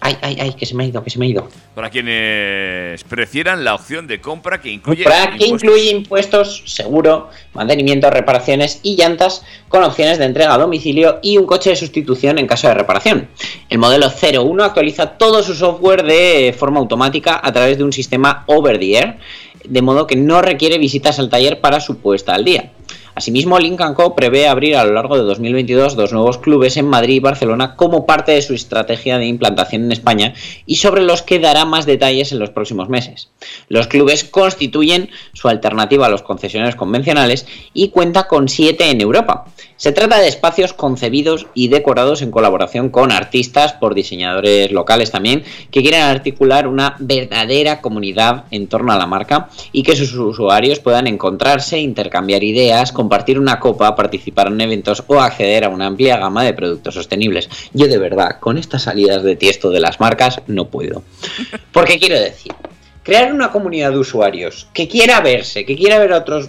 ay, 0.00 0.16
ay, 0.22 0.36
ay, 0.40 0.52
que 0.54 0.66
se 0.66 0.74
me 0.74 0.84
ha 0.84 0.86
ido, 0.86 1.02
que 1.02 1.10
se 1.10 1.18
me 1.18 1.26
ha 1.26 1.28
ido. 1.28 1.48
Para 1.74 1.90
quienes 1.90 3.02
prefieran 3.04 3.64
la 3.64 3.74
opción 3.74 4.06
de 4.06 4.20
compra 4.20 4.60
que 4.60 4.70
incluye. 4.70 5.04
Para 5.04 5.36
que 5.36 5.46
impuestos. 5.46 5.62
incluye 5.62 5.90
impuestos, 5.90 6.62
seguro, 6.66 7.30
mantenimiento, 7.54 8.10
reparaciones 8.10 8.80
y 8.82 8.96
llantas 8.96 9.44
con 9.68 9.82
opciones 9.82 10.18
de 10.18 10.24
entrega 10.26 10.54
a 10.54 10.58
domicilio 10.58 11.18
y 11.22 11.38
un 11.38 11.46
coche 11.46 11.70
de 11.70 11.76
sustitución 11.76 12.38
en 12.38 12.46
caso 12.46 12.68
de 12.68 12.74
reparación. 12.74 13.28
El 13.68 13.78
modelo 13.78 14.08
01 14.10 14.64
actualiza 14.64 15.18
todo 15.18 15.42
su 15.42 15.54
software 15.54 16.02
de 16.02 16.54
forma 16.56 16.78
automática 16.80 17.40
a 17.42 17.52
través 17.52 17.78
de 17.78 17.84
un 17.84 17.92
sistema 17.92 18.44
over 18.46 18.78
the 18.78 18.98
air, 18.98 19.18
de 19.64 19.82
modo 19.82 20.06
que 20.06 20.16
no 20.16 20.42
requiere 20.42 20.78
visitas 20.78 21.18
al 21.18 21.28
taller 21.28 21.60
para 21.60 21.80
su 21.80 21.98
puesta 21.98 22.34
al 22.34 22.44
día. 22.44 22.72
Asimismo, 23.16 23.58
Link 23.58 23.80
Co 23.94 24.14
prevé 24.14 24.46
abrir 24.46 24.76
a 24.76 24.84
lo 24.84 24.92
largo 24.92 25.16
de 25.16 25.22
2022 25.22 25.96
dos 25.96 26.12
nuevos 26.12 26.36
clubes 26.36 26.76
en 26.76 26.86
Madrid 26.86 27.14
y 27.14 27.20
Barcelona 27.20 27.74
como 27.74 28.04
parte 28.04 28.32
de 28.32 28.42
su 28.42 28.52
estrategia 28.52 29.16
de 29.16 29.24
implantación 29.24 29.84
en 29.84 29.92
España 29.92 30.34
y 30.66 30.76
sobre 30.76 31.02
los 31.02 31.22
que 31.22 31.38
dará 31.38 31.64
más 31.64 31.86
detalles 31.86 32.32
en 32.32 32.40
los 32.40 32.50
próximos 32.50 32.90
meses. 32.90 33.30
Los 33.70 33.86
clubes 33.86 34.24
constituyen 34.24 35.08
su 35.32 35.48
alternativa 35.48 36.04
a 36.04 36.10
los 36.10 36.20
concesionarios 36.20 36.76
convencionales 36.76 37.46
y 37.72 37.88
cuenta 37.88 38.28
con 38.28 38.50
siete 38.50 38.90
en 38.90 39.00
Europa. 39.00 39.46
Se 39.78 39.92
trata 39.92 40.18
de 40.18 40.28
espacios 40.28 40.72
concebidos 40.72 41.48
y 41.52 41.68
decorados 41.68 42.22
en 42.22 42.30
colaboración 42.30 42.88
con 42.88 43.12
artistas, 43.12 43.74
por 43.74 43.94
diseñadores 43.94 44.72
locales 44.72 45.10
también, 45.10 45.44
que 45.70 45.82
quieren 45.82 46.00
articular 46.00 46.66
una 46.66 46.96
verdadera 46.98 47.82
comunidad 47.82 48.44
en 48.50 48.68
torno 48.68 48.92
a 48.92 48.96
la 48.96 49.06
marca 49.06 49.50
y 49.72 49.82
que 49.82 49.94
sus 49.94 50.14
usuarios 50.14 50.80
puedan 50.80 51.06
encontrarse, 51.06 51.78
intercambiar 51.78 52.42
ideas, 52.42 52.90
compartir 52.90 53.38
una 53.38 53.60
copa, 53.60 53.94
participar 53.94 54.46
en 54.46 54.62
eventos 54.62 55.04
o 55.08 55.20
acceder 55.20 55.64
a 55.64 55.68
una 55.68 55.88
amplia 55.88 56.16
gama 56.16 56.42
de 56.42 56.54
productos 56.54 56.94
sostenibles. 56.94 57.50
Yo 57.74 57.86
de 57.86 57.98
verdad, 57.98 58.40
con 58.40 58.56
estas 58.56 58.84
salidas 58.84 59.22
de 59.24 59.36
tiesto 59.36 59.68
de 59.68 59.80
las 59.80 60.00
marcas, 60.00 60.40
no 60.46 60.68
puedo. 60.68 61.02
Porque 61.72 61.98
quiero 61.98 62.18
decir, 62.18 62.54
crear 63.02 63.30
una 63.30 63.52
comunidad 63.52 63.90
de 63.90 63.98
usuarios 63.98 64.68
que 64.72 64.88
quiera 64.88 65.20
verse, 65.20 65.66
que 65.66 65.76
quiera 65.76 65.98
ver 65.98 66.14
a 66.14 66.18
otros... 66.18 66.48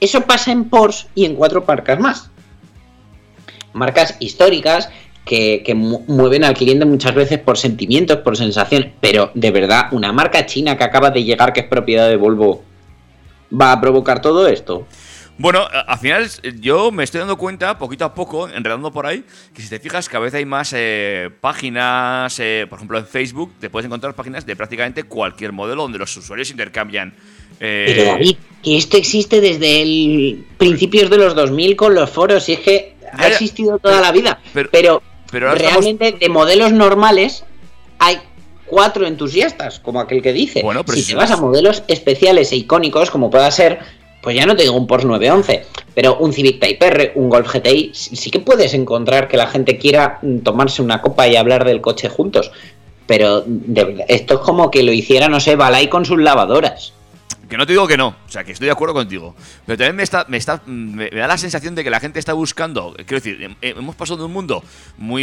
Eso 0.00 0.20
pasa 0.26 0.52
en 0.52 0.68
Porsche 0.68 1.08
y 1.14 1.24
en 1.24 1.34
cuatro 1.34 1.64
marcas 1.66 1.98
más 1.98 2.30
marcas 3.72 4.16
históricas 4.20 4.88
que, 5.24 5.62
que 5.64 5.74
mu- 5.74 6.04
mueven 6.06 6.44
al 6.44 6.54
cliente 6.54 6.84
muchas 6.86 7.14
veces 7.14 7.38
por 7.38 7.58
sentimientos, 7.58 8.18
por 8.18 8.36
sensación, 8.36 8.92
pero 9.00 9.30
de 9.34 9.50
verdad, 9.50 9.88
una 9.92 10.12
marca 10.12 10.46
china 10.46 10.76
que 10.76 10.84
acaba 10.84 11.10
de 11.10 11.24
llegar, 11.24 11.52
que 11.52 11.60
es 11.60 11.66
propiedad 11.66 12.08
de 12.08 12.16
Volvo, 12.16 12.62
va 13.52 13.72
a 13.72 13.80
provocar 13.80 14.22
todo 14.22 14.46
esto. 14.48 14.86
Bueno, 15.40 15.68
al 15.70 15.98
final 15.98 16.28
yo 16.60 16.90
me 16.90 17.04
estoy 17.04 17.20
dando 17.20 17.38
cuenta, 17.38 17.78
poquito 17.78 18.04
a 18.04 18.12
poco, 18.12 18.48
enredando 18.48 18.90
por 18.90 19.06
ahí, 19.06 19.22
que 19.54 19.62
si 19.62 19.68
te 19.68 19.78
fijas, 19.78 20.08
cada 20.08 20.24
vez 20.24 20.34
hay 20.34 20.44
más 20.44 20.72
eh, 20.76 21.30
páginas, 21.40 22.36
eh, 22.40 22.66
por 22.68 22.78
ejemplo 22.78 22.98
en 22.98 23.06
Facebook, 23.06 23.52
te 23.60 23.70
puedes 23.70 23.86
encontrar 23.86 24.14
páginas 24.14 24.44
de 24.44 24.56
prácticamente 24.56 25.04
cualquier 25.04 25.52
modelo 25.52 25.82
donde 25.82 25.98
los 25.98 26.16
usuarios 26.16 26.50
intercambian. 26.50 27.14
eh, 27.60 27.84
Pero 27.86 28.04
David, 28.06 28.36
que 28.64 28.76
esto 28.78 28.96
existe 28.96 29.40
desde 29.40 29.82
el 29.82 30.44
principios 30.56 31.08
de 31.08 31.18
los 31.18 31.36
2000 31.36 31.76
con 31.76 31.94
los 31.94 32.10
foros, 32.10 32.48
y 32.48 32.54
es 32.54 32.60
que 32.60 32.94
ha 33.12 33.22
ya. 33.22 33.28
existido 33.28 33.78
toda 33.78 33.94
Pero- 33.94 34.04
la 34.06 34.12
vida. 34.12 34.38
pero- 34.52 34.68
Pero, 34.70 35.02
pero 35.30 35.48
ahora 35.48 35.60
estamos- 35.60 35.84
realmente 35.84 36.12
de 36.18 36.28
modelos 36.28 36.72
normales 36.72 37.44
hay 37.98 38.18
cuatro 38.66 39.06
entusiastas, 39.06 39.78
como 39.80 40.00
aquel 40.00 40.22
que 40.22 40.32
dice. 40.32 40.62
Bueno, 40.62 40.84
pero 40.84 40.98
si 40.98 41.04
te 41.06 41.14
vas 41.14 41.30
a 41.30 41.36
modelos 41.36 41.82
especiales 41.88 42.52
e 42.52 42.56
icónicos, 42.56 43.10
como 43.10 43.30
pueda 43.30 43.50
ser, 43.50 43.78
pues 44.22 44.36
ya 44.36 44.46
no 44.46 44.54
te 44.56 44.62
digo 44.62 44.74
un 44.74 44.86
Porsche 44.86 45.06
911, 45.06 45.64
pero 45.94 46.16
un 46.18 46.32
Civic 46.32 46.60
Type 46.60 46.86
R, 46.86 47.12
un 47.14 47.28
Golf 47.30 47.50
GTI, 47.52 47.92
sí 47.94 48.30
que 48.30 48.40
puedes 48.40 48.74
encontrar 48.74 49.26
que 49.28 49.36
la 49.36 49.46
gente 49.46 49.78
quiera 49.78 50.18
mm, 50.22 50.38
tomarse 50.40 50.82
una 50.82 51.00
copa 51.00 51.26
y 51.28 51.36
hablar 51.36 51.64
del 51.64 51.80
coche 51.80 52.08
juntos. 52.08 52.50
Pero 53.06 53.42
de 53.46 54.04
esto 54.08 54.34
es 54.34 54.40
como 54.40 54.70
que 54.70 54.82
lo 54.82 54.92
hiciera, 54.92 55.28
no 55.28 55.40
sé, 55.40 55.56
Balay 55.56 55.88
con 55.88 56.04
sus 56.04 56.18
lavadoras. 56.20 56.92
Que 57.48 57.56
no 57.56 57.64
te 57.66 57.72
digo 57.72 57.86
que 57.88 57.96
no, 57.96 58.08
o 58.08 58.28
sea, 58.28 58.44
que 58.44 58.52
estoy 58.52 58.66
de 58.66 58.72
acuerdo 58.72 58.92
contigo. 58.94 59.34
Pero 59.64 59.78
también 59.78 59.96
me, 59.96 60.02
está, 60.02 60.26
me, 60.28 60.36
está, 60.36 60.60
me, 60.66 61.08
da 61.08 61.26
la 61.26 61.38
sensación 61.38 61.74
de 61.74 61.82
que 61.82 61.88
la 61.88 61.98
gente 61.98 62.18
está 62.18 62.34
buscando. 62.34 62.92
Quiero 62.94 63.14
decir, 63.22 63.40
hem- 63.40 63.56
hemos 63.62 63.96
pasado 63.96 64.18
de 64.18 64.24
un 64.26 64.32
mundo 64.34 64.62
muy. 64.98 65.22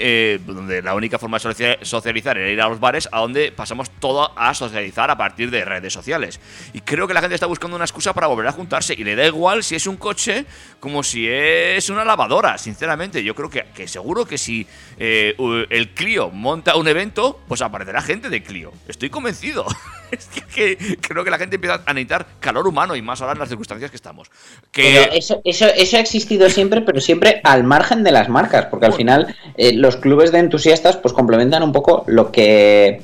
eh, 0.00 0.40
donde 0.44 0.82
la 0.82 0.94
única 0.96 1.18
forma 1.18 1.36
de 1.38 1.42
socia- 1.42 1.78
socializar 1.82 2.36
era 2.38 2.50
ir 2.50 2.60
a 2.60 2.68
los 2.68 2.80
bares, 2.80 3.08
a 3.12 3.20
donde 3.20 3.52
pasamos 3.52 3.88
todo 4.00 4.36
a 4.36 4.52
socializar 4.54 5.10
a 5.12 5.16
partir 5.16 5.50
de 5.52 5.64
redes 5.64 5.92
sociales. 5.92 6.40
Y 6.72 6.80
creo 6.80 7.06
que 7.06 7.14
la 7.14 7.20
gente 7.20 7.34
está 7.36 7.46
buscando 7.46 7.76
una 7.76 7.84
excusa 7.84 8.12
para 8.14 8.26
volver 8.26 8.48
a 8.48 8.52
juntarse. 8.52 8.94
Y 8.94 9.04
le 9.04 9.14
da 9.14 9.24
igual 9.26 9.62
si 9.62 9.76
es 9.76 9.86
un 9.86 9.96
coche 9.96 10.46
como 10.80 11.04
si 11.04 11.28
es 11.28 11.88
una 11.88 12.04
lavadora, 12.04 12.58
sinceramente. 12.58 13.22
Yo 13.22 13.36
creo 13.36 13.48
que, 13.48 13.86
seguro 13.86 14.24
que 14.26 14.38
si 14.38 14.66
eh, 14.98 15.36
el 15.70 15.90
Clio 15.90 16.30
monta 16.30 16.74
un 16.74 16.88
evento, 16.88 17.40
pues 17.46 17.62
aparecerá 17.62 18.02
gente 18.02 18.28
de 18.28 18.42
Clio. 18.42 18.72
Estoy 18.88 19.08
convencido. 19.10 19.66
es 20.10 20.26
que 20.52 20.98
creo 21.00 21.22
que 21.22 21.30
la 21.30 21.38
gente 21.38 21.59
empieza 21.60 21.82
a 21.86 21.92
necesitar 21.92 22.26
calor 22.40 22.66
humano 22.66 22.96
y 22.96 23.02
más 23.02 23.20
ahora 23.20 23.34
en 23.34 23.38
las 23.38 23.48
circunstancias 23.48 23.90
que 23.90 23.96
estamos. 23.96 24.30
Que 24.72 25.10
eso, 25.12 25.40
eso, 25.44 25.66
eso 25.66 25.96
ha 25.96 26.00
existido 26.00 26.48
siempre, 26.48 26.80
pero 26.80 27.00
siempre 27.00 27.40
al 27.44 27.64
margen 27.64 28.02
de 28.02 28.12
las 28.12 28.28
marcas, 28.28 28.66
porque 28.66 28.86
al 28.86 28.94
final 28.94 29.34
eh, 29.56 29.72
los 29.72 29.96
clubes 29.96 30.32
de 30.32 30.38
entusiastas 30.38 30.96
pues 30.96 31.14
complementan 31.14 31.62
un 31.62 31.72
poco 31.72 32.04
lo 32.06 32.32
que 32.32 33.02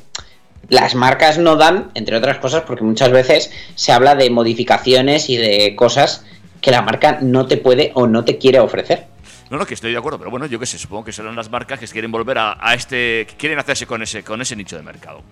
las 0.68 0.94
marcas 0.94 1.38
no 1.38 1.56
dan, 1.56 1.90
entre 1.94 2.16
otras 2.16 2.38
cosas, 2.38 2.62
porque 2.62 2.84
muchas 2.84 3.10
veces 3.10 3.52
se 3.74 3.92
habla 3.92 4.14
de 4.14 4.30
modificaciones 4.30 5.30
y 5.30 5.36
de 5.36 5.76
cosas 5.76 6.24
que 6.60 6.70
la 6.70 6.82
marca 6.82 7.18
no 7.20 7.46
te 7.46 7.56
puede 7.56 7.92
o 7.94 8.06
no 8.06 8.24
te 8.24 8.38
quiere 8.38 8.58
ofrecer. 8.58 9.06
No, 9.50 9.58
no, 9.58 9.66
que 9.66 9.74
estoy 9.74 9.92
de 9.92 9.98
acuerdo, 9.98 10.18
pero 10.18 10.30
bueno, 10.30 10.46
yo 10.46 10.58
qué 10.58 10.66
sé, 10.66 10.76
supongo 10.76 11.04
que 11.04 11.12
serán 11.12 11.36
las 11.36 11.50
marcas 11.50 11.78
que 11.78 11.86
quieren 11.86 12.10
volver 12.10 12.38
a, 12.38 12.58
a 12.60 12.74
este. 12.74 13.26
que 13.28 13.34
quieren 13.38 13.58
hacerse 13.58 13.86
con 13.86 14.02
ese, 14.02 14.24
con 14.24 14.40
ese 14.42 14.56
nicho 14.56 14.76
de 14.76 14.82
mercado. 14.82 15.22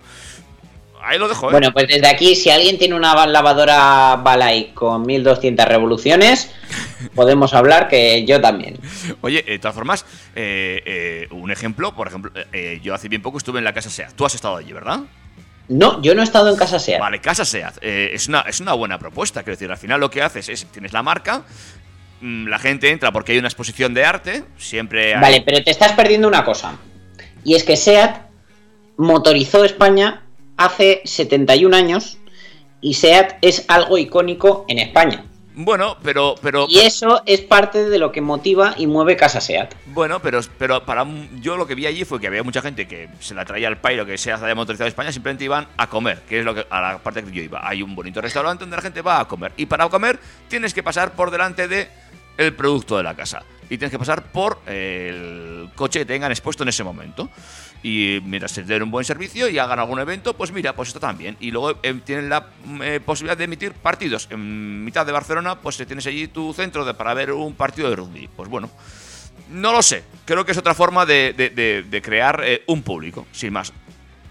Ahí 1.05 1.19
lo 1.19 1.27
dejo, 1.27 1.49
¿eh? 1.49 1.51
Bueno, 1.51 1.71
pues 1.71 1.87
desde 1.87 2.07
aquí, 2.07 2.35
si 2.35 2.49
alguien 2.49 2.79
tiene 2.79 2.95
una 2.95 3.27
lavadora 3.27 4.15
Balay 4.23 4.71
con 4.73 5.05
1200 5.05 5.65
revoluciones, 5.67 6.51
podemos 7.15 7.53
hablar 7.53 7.87
que 7.87 8.25
yo 8.25 8.41
también. 8.41 8.79
Oye, 9.21 9.43
de 9.43 9.59
todas 9.59 9.75
formas, 9.75 10.03
eh, 10.35 10.81
eh, 10.83 11.27
un 11.29 11.51
ejemplo, 11.51 11.93
por 11.93 12.07
ejemplo, 12.07 12.31
eh, 12.51 12.79
yo 12.81 12.95
hace 12.95 13.07
bien 13.07 13.21
poco 13.21 13.37
estuve 13.37 13.59
en 13.59 13.65
la 13.65 13.73
casa 13.73 13.91
SEAT. 13.91 14.13
Tú 14.13 14.25
has 14.25 14.33
estado 14.33 14.57
allí, 14.57 14.73
¿verdad? 14.73 15.01
No, 15.67 16.01
yo 16.01 16.15
no 16.15 16.21
he 16.21 16.23
estado 16.23 16.49
en 16.49 16.55
casa 16.55 16.79
SEAT. 16.79 16.99
Vale, 16.99 17.21
Casa 17.21 17.45
SEAT. 17.45 17.77
es, 17.81 18.27
una, 18.27 18.41
es 18.41 18.59
una 18.59 18.73
buena 18.73 18.97
propuesta. 18.97 19.43
Quiero 19.43 19.57
decir, 19.57 19.69
al 19.69 19.77
final 19.77 19.99
lo 19.99 20.09
que 20.09 20.23
haces 20.23 20.49
es, 20.49 20.65
tienes 20.65 20.91
la 20.91 21.03
marca, 21.03 21.43
mm, 22.21 22.47
la 22.47 22.57
gente 22.57 22.89
entra 22.89 23.11
porque 23.11 23.33
hay 23.33 23.37
una 23.37 23.47
exposición 23.47 23.93
de 23.93 24.05
arte, 24.05 24.43
siempre 24.57 25.13
hay... 25.13 25.21
Vale, 25.21 25.43
pero 25.45 25.63
te 25.63 25.69
estás 25.69 25.91
perdiendo 25.91 26.27
una 26.27 26.43
cosa. 26.43 26.77
Y 27.43 27.53
es 27.53 27.63
que 27.63 27.77
SEAT 27.77 28.25
motorizó 28.97 29.63
España 29.63 30.24
hace 30.57 31.01
71 31.05 31.75
años 31.75 32.17
y 32.81 32.93
SEAT 32.95 33.37
es 33.41 33.65
algo 33.67 33.97
icónico 33.97 34.65
en 34.67 34.79
España. 34.79 35.25
Bueno, 35.57 35.95
pero... 36.03 36.35
pero 36.41 36.67
Y 36.69 36.79
eso 36.79 37.23
es 37.25 37.39
parte 37.39 37.87
de 37.89 37.97
lo 37.97 38.11
que 38.11 38.19
motiva 38.19 38.73
y 38.77 38.87
mueve 38.87 39.15
Casa 39.15 39.39
SEAT. 39.39 39.73
Bueno, 39.85 40.19
pero, 40.21 40.41
pero 40.57 40.85
para 40.85 41.03
un- 41.03 41.41
yo 41.41 41.55
lo 41.55 41.65
que 41.65 41.75
vi 41.75 41.85
allí 41.85 42.03
fue 42.03 42.19
que 42.19 42.27
había 42.27 42.43
mucha 42.43 42.61
gente 42.61 42.87
que 42.89 43.07
se 43.21 43.33
la 43.33 43.45
traía 43.45 43.69
al 43.69 43.77
pairo 43.79 44.05
que 44.05 44.17
SEAT 44.17 44.41
había 44.41 44.53
motorizado 44.55 44.89
España, 44.89 45.13
simplemente 45.13 45.45
iban 45.45 45.65
a 45.77 45.87
comer, 45.87 46.23
que 46.27 46.39
es 46.39 46.45
lo 46.45 46.53
que, 46.53 46.65
a 46.69 46.81
la 46.81 46.97
parte 46.97 47.23
que 47.23 47.31
yo 47.31 47.41
iba. 47.41 47.65
Hay 47.65 47.81
un 47.81 47.95
bonito 47.95 48.19
restaurante 48.19 48.63
donde 48.63 48.75
la 48.75 48.81
gente 48.81 49.01
va 49.01 49.21
a 49.21 49.27
comer. 49.29 49.53
Y 49.55 49.65
para 49.65 49.87
comer 49.87 50.19
tienes 50.49 50.73
que 50.73 50.83
pasar 50.83 51.13
por 51.13 51.31
delante 51.31 51.69
de 51.69 51.87
el 52.37 52.53
producto 52.53 52.97
de 52.97 53.03
la 53.03 53.15
casa. 53.15 53.43
Y 53.69 53.77
tienes 53.77 53.91
que 53.91 53.97
pasar 53.97 54.23
por 54.23 54.59
el 54.67 55.69
coche 55.73 55.99
que 55.99 56.05
tengan 56.05 56.31
expuesto 56.31 56.63
en 56.63 56.69
ese 56.69 56.83
momento. 56.83 57.29
Y 57.87 58.19
mientras 58.25 58.51
se 58.51 58.63
den 58.63 58.81
un 58.81 58.89
buen 58.89 59.05
servicio 59.05 59.47
y 59.47 59.59
hagan 59.59 59.77
algún 59.77 59.99
evento, 59.99 60.33
pues 60.33 60.51
mira, 60.51 60.73
pues 60.75 60.87
esto 60.89 60.99
también. 60.99 61.37
Y 61.39 61.51
luego 61.51 61.77
eh, 61.83 61.93
tienen 62.03 62.29
la 62.29 62.47
eh, 62.81 62.99
posibilidad 63.05 63.37
de 63.37 63.43
emitir 63.43 63.73
partidos. 63.73 64.27
En 64.31 64.83
mitad 64.83 65.05
de 65.05 65.11
Barcelona, 65.11 65.59
pues 65.61 65.79
eh, 65.79 65.85
tienes 65.85 66.07
allí 66.07 66.27
tu 66.27 66.51
centro 66.51 66.83
de, 66.83 66.95
para 66.95 67.13
ver 67.13 67.31
un 67.31 67.53
partido 67.53 67.87
de 67.91 67.95
rugby. 67.95 68.27
Pues 68.35 68.49
bueno, 68.49 68.71
no 69.51 69.71
lo 69.71 69.83
sé. 69.83 70.01
Creo 70.25 70.43
que 70.43 70.53
es 70.53 70.57
otra 70.57 70.73
forma 70.73 71.05
de, 71.05 71.33
de- 71.37 71.51
de- 71.51 71.83
de 71.83 72.01
crear 72.01 72.41
eh, 72.43 72.63
un 72.65 72.81
público, 72.81 73.27
sin 73.31 73.53
más. 73.53 73.71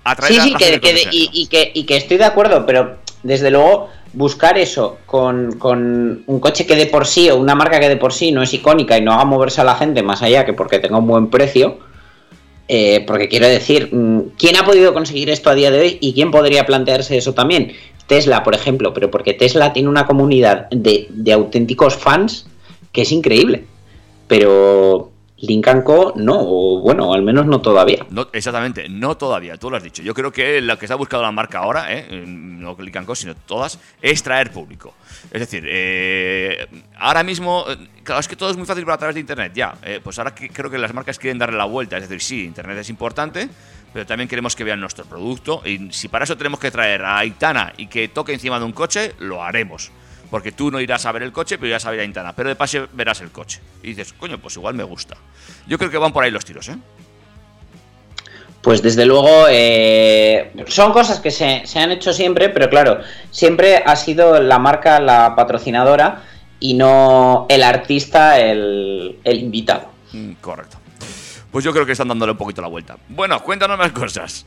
Atraer 0.03 0.33
Sí, 0.35 0.39
a 0.41 0.43
sí, 0.43 0.51
la 0.51 0.59
que, 0.59 0.65
gente 0.65 0.81
que- 0.95 1.09
y, 1.13 1.31
y 1.33 1.47
que, 1.47 1.71
y 1.75 1.85
que 1.87 1.97
estoy 1.97 2.17
de 2.17 2.25
acuerdo, 2.25 2.67
pero 2.67 2.97
desde 3.23 3.53
luego 3.53 3.89
buscar 4.15 4.59
eso 4.59 4.99
con, 5.07 5.53
con 5.61 6.25
un 6.27 6.41
coche 6.41 6.67
que 6.67 6.75
de 6.75 6.87
por 6.87 7.07
sí 7.07 7.31
o 7.31 7.37
una 7.37 7.55
marca 7.55 7.79
que 7.79 7.89
de 7.89 7.97
por 7.97 8.13
sí 8.13 8.33
no 8.33 8.43
es 8.43 8.53
icónica 8.53 8.99
y 8.99 9.03
no 9.03 9.13
haga 9.13 9.25
moverse 9.25 9.61
a 9.61 9.65
la 9.65 9.77
gente 9.77 10.03
más 10.03 10.23
allá 10.23 10.45
que 10.45 10.53
porque 10.55 10.81
tenga 10.81 10.99
un 10.99 11.07
buen 11.07 11.29
precio, 11.31 11.79
eh, 12.69 13.05
porque 13.07 13.29
quiero 13.29 13.47
decir, 13.47 13.89
mm, 13.93 14.33
¿quién 14.39 14.57
ha 14.57 14.65
podido 14.65 14.93
conseguir 14.95 15.31
esto 15.31 15.51
a 15.51 15.55
día 15.55 15.71
de 15.71 15.81
hoy 15.81 15.99
y 16.01 16.15
quién 16.15 16.31
podría 16.31 16.67
plantearse 16.67 17.17
eso 17.17 17.35
también? 17.35 17.73
Tesla, 18.07 18.43
por 18.43 18.55
ejemplo, 18.55 18.93
pero 18.93 19.11
porque 19.11 19.35
Tesla 19.35 19.73
tiene 19.73 19.89
una 19.89 20.07
comunidad 20.07 20.69
de, 20.71 21.07
de 21.11 21.33
auténticos 21.33 21.97
fans 21.97 22.47
que 22.93 23.03
es 23.03 23.12
increíble. 23.12 23.65
Pero 24.29 25.14
Lincoln 25.39 25.82
Co. 25.82 26.12
no, 26.16 26.37
o 26.39 26.80
bueno, 26.80 27.12
al 27.12 27.22
menos 27.22 27.45
no 27.47 27.61
todavía. 27.61 28.07
No, 28.11 28.28
exactamente, 28.32 28.89
no 28.89 29.16
todavía, 29.16 29.57
tú 29.57 29.68
lo 29.68 29.76
has 29.76 29.82
dicho. 29.82 30.03
Yo 30.03 30.14
creo 30.14 30.32
que 30.32 30.61
lo 30.61 30.78
que 30.78 30.85
está 30.87 30.95
buscando 30.95 31.22
la 31.24 31.32
marca 31.32 31.59
ahora, 31.59 31.93
eh, 31.93 32.24
no 32.26 32.76
and 32.78 33.05
Co, 33.07 33.14
sino 33.14 33.35
todas, 33.35 33.78
es 34.01 34.22
traer 34.22 34.53
público. 34.53 34.95
Es 35.32 35.41
decir, 35.41 35.64
eh, 35.68 36.66
ahora 36.99 37.22
mismo, 37.24 37.64
eh, 37.68 37.76
claro, 38.05 38.20
es 38.20 38.28
que 38.28 38.37
todo 38.37 38.51
es 38.51 38.57
muy 38.57 38.66
fácil 38.66 38.85
por 38.85 38.95
a 38.95 38.99
través 38.99 39.14
de 39.14 39.20
Internet, 39.20 39.53
ya. 39.55 39.74
eh, 39.82 40.01
pues 40.03 40.18
ahora 40.18 40.35
que- 40.35 40.49
creo 40.51 40.70
que 40.70 40.78
las 40.78 40.95
marcas 40.95 41.18
quieren 41.18 41.39
darle 41.39 41.57
la 41.59 41.64
vuelta. 41.64 41.97
Es 41.97 42.09
decir, 42.09 42.22
sí, 42.22 42.45
Internet 42.45 42.78
es 42.78 42.89
importante, 42.89 43.49
pero 43.93 44.07
también 44.07 44.28
queremos 44.28 44.55
que 44.55 44.64
vean 44.64 44.80
nuestro 44.80 45.05
producto. 45.05 45.62
Y 45.64 45.93
si 45.93 46.09
para 46.09 46.24
eso 46.24 46.37
tenemos 46.37 46.61
que 46.61 46.70
traer 46.70 47.03
a 47.03 47.18
Aitana 47.18 47.72
y 47.76 47.89
que 47.89 48.09
toque 48.09 48.32
encima 48.32 48.59
de 48.59 48.64
un 48.66 48.72
coche, 48.72 49.14
lo 49.18 49.43
haremos. 49.43 49.91
Porque 50.31 50.53
tú 50.53 50.70
no 50.70 50.81
irás 50.81 51.07
a 51.07 51.12
ver 51.12 51.22
el 51.22 51.33
coche, 51.33 51.59
pero 51.59 51.68
irás 51.68 51.85
a 51.87 51.91
ver 51.91 52.01
a 52.01 52.03
Aitana. 52.03 52.35
Pero 52.35 52.49
de 52.49 52.57
paso 52.57 52.89
verás 52.93 53.20
el 53.20 53.31
coche. 53.31 53.61
Y 53.83 53.89
dices, 53.89 54.12
coño, 54.12 54.39
pues 54.39 54.57
igual 54.57 54.75
me 54.75 54.85
gusta. 54.85 55.16
Yo 55.66 55.79
creo 55.79 55.91
que 55.91 55.99
van 55.99 56.12
por 56.12 56.25
ahí 56.25 56.31
los 56.31 56.45
tiros, 56.45 56.68
¿eh? 56.68 56.77
Pues 58.62 58.81
desde 58.81 59.05
luego 59.05 59.47
eh, 59.51 60.51
son 60.68 60.93
cosas 60.93 61.20
que 61.20 61.31
se, 61.31 61.66
se 61.66 61.79
han 61.79 61.91
hecho 61.93 62.14
siempre, 62.14 62.49
pero 62.49 62.70
claro, 62.70 62.99
siempre 63.31 63.83
ha 63.85 63.95
sido 63.95 64.41
la 64.41 64.59
marca 64.59 65.01
la 65.01 65.37
patrocinadora 65.37 66.22
y 66.61 66.72
no 66.72 67.45
el 67.51 67.62
artista 67.62 68.41
el, 68.41 69.18
el 69.22 69.39
invitado. 69.39 69.91
Mm, 70.12 70.33
Correcto. 70.41 70.79
Pues 71.51 71.62
yo 71.62 71.72
creo 71.72 71.85
que 71.85 71.93
están 71.93 72.09
dándole 72.09 72.33
un 72.33 72.39
poquito 72.39 72.62
la 72.62 72.68
vuelta. 72.68 72.97
Bueno, 73.09 73.39
cuéntanos 73.41 73.79
más 73.79 73.93
cosas. 73.93 74.47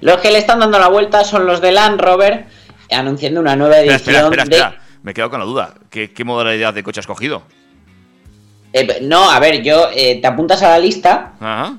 Los 0.00 0.18
que 0.20 0.30
le 0.30 0.38
están 0.38 0.58
dando 0.58 0.78
la 0.78 0.88
vuelta 0.88 1.22
son 1.22 1.46
los 1.46 1.60
de 1.60 1.70
Land 1.70 2.00
Rover 2.00 2.46
anunciando 2.90 3.40
una 3.40 3.56
nueva 3.56 3.78
edición 3.78 3.96
espera, 3.96 4.20
espera, 4.20 4.44
de... 4.44 4.56
espera. 4.56 4.82
Me 5.02 5.12
he 5.12 5.14
quedado 5.14 5.30
con 5.30 5.40
la 5.40 5.46
duda. 5.46 5.74
¿Qué, 5.90 6.12
qué 6.12 6.24
modalidad 6.24 6.74
de 6.74 6.82
coche 6.82 7.00
has 7.00 7.06
cogido? 7.06 7.42
Eh, 8.72 8.98
no, 9.02 9.30
a 9.30 9.38
ver, 9.40 9.62
yo 9.62 9.88
eh, 9.94 10.18
te 10.20 10.26
apuntas 10.26 10.62
a 10.62 10.70
la 10.70 10.78
lista 10.78 11.32
Ajá. 11.40 11.78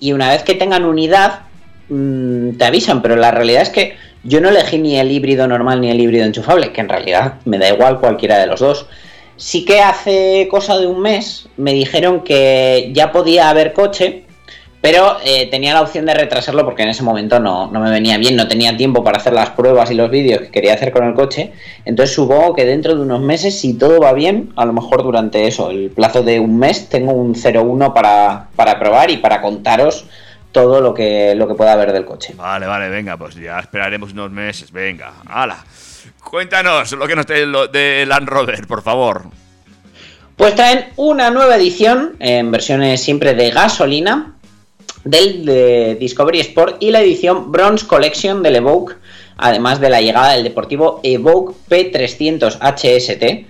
y 0.00 0.12
una 0.12 0.30
vez 0.30 0.42
que 0.42 0.54
tengan 0.54 0.84
unidad 0.84 1.40
mm, 1.88 2.56
te 2.56 2.64
avisan, 2.64 3.02
pero 3.02 3.16
la 3.16 3.30
realidad 3.30 3.62
es 3.62 3.70
que 3.70 3.96
yo 4.24 4.40
no 4.40 4.48
elegí 4.48 4.78
ni 4.78 4.98
el 4.98 5.12
híbrido 5.12 5.46
normal 5.46 5.80
ni 5.80 5.90
el 5.90 6.00
híbrido 6.00 6.24
enchufable, 6.24 6.72
que 6.72 6.80
en 6.80 6.88
realidad 6.88 7.34
me 7.44 7.58
da 7.58 7.68
igual 7.68 8.00
cualquiera 8.00 8.38
de 8.38 8.46
los 8.46 8.60
dos. 8.60 8.86
Sí 9.36 9.64
que 9.64 9.80
hace 9.80 10.48
cosa 10.50 10.78
de 10.78 10.86
un 10.86 11.00
mes 11.00 11.48
me 11.56 11.72
dijeron 11.72 12.22
que 12.22 12.90
ya 12.92 13.12
podía 13.12 13.50
haber 13.50 13.72
coche, 13.72 14.23
pero 14.84 15.16
eh, 15.24 15.48
tenía 15.50 15.72
la 15.72 15.80
opción 15.80 16.04
de 16.04 16.12
retrasarlo 16.12 16.62
porque 16.66 16.82
en 16.82 16.90
ese 16.90 17.02
momento 17.02 17.40
no, 17.40 17.70
no 17.70 17.80
me 17.80 17.90
venía 17.90 18.18
bien, 18.18 18.36
no 18.36 18.48
tenía 18.48 18.76
tiempo 18.76 19.02
para 19.02 19.16
hacer 19.16 19.32
las 19.32 19.48
pruebas 19.48 19.90
y 19.90 19.94
los 19.94 20.10
vídeos 20.10 20.42
que 20.42 20.50
quería 20.50 20.74
hacer 20.74 20.92
con 20.92 21.04
el 21.04 21.14
coche. 21.14 21.54
Entonces 21.86 22.14
supongo 22.14 22.54
que 22.54 22.66
dentro 22.66 22.94
de 22.94 23.00
unos 23.00 23.22
meses, 23.22 23.58
si 23.58 23.78
todo 23.78 23.98
va 23.98 24.12
bien, 24.12 24.52
a 24.56 24.66
lo 24.66 24.74
mejor 24.74 25.02
durante 25.02 25.46
eso, 25.46 25.70
el 25.70 25.88
plazo 25.88 26.22
de 26.22 26.38
un 26.38 26.58
mes, 26.58 26.90
tengo 26.90 27.12
un 27.12 27.34
01 27.34 27.94
para, 27.94 28.48
para 28.56 28.78
probar 28.78 29.10
y 29.10 29.16
para 29.16 29.40
contaros 29.40 30.04
todo 30.52 30.82
lo 30.82 30.92
que, 30.92 31.34
lo 31.34 31.48
que 31.48 31.54
pueda 31.54 31.72
haber 31.72 31.90
del 31.90 32.04
coche. 32.04 32.34
Vale, 32.36 32.66
vale, 32.66 32.90
venga, 32.90 33.16
pues 33.16 33.36
ya 33.36 33.60
esperaremos 33.60 34.12
unos 34.12 34.32
meses. 34.32 34.70
Venga, 34.70 35.14
hala. 35.26 35.64
Cuéntanos 36.22 36.92
lo 36.92 37.06
que 37.06 37.16
nos 37.16 37.24
trae 37.24 37.46
de 37.72 38.04
Land 38.04 38.28
Rover, 38.28 38.66
por 38.66 38.82
favor. 38.82 39.22
Pues 40.36 40.54
traen 40.54 40.88
una 40.96 41.30
nueva 41.30 41.56
edición 41.56 42.16
en 42.18 42.50
versiones 42.50 43.02
siempre 43.02 43.32
de 43.32 43.50
gasolina 43.50 44.33
del 45.04 45.44
de 45.44 45.96
Discovery 45.96 46.40
Sport 46.40 46.76
y 46.80 46.90
la 46.90 47.02
edición 47.02 47.52
Bronze 47.52 47.86
Collection 47.86 48.42
del 48.42 48.56
Evoque, 48.56 48.94
además 49.36 49.80
de 49.80 49.90
la 49.90 50.00
llegada 50.00 50.32
del 50.32 50.44
deportivo 50.44 51.00
Evoque 51.02 51.54
P300 51.68 52.58
HST, 52.60 53.46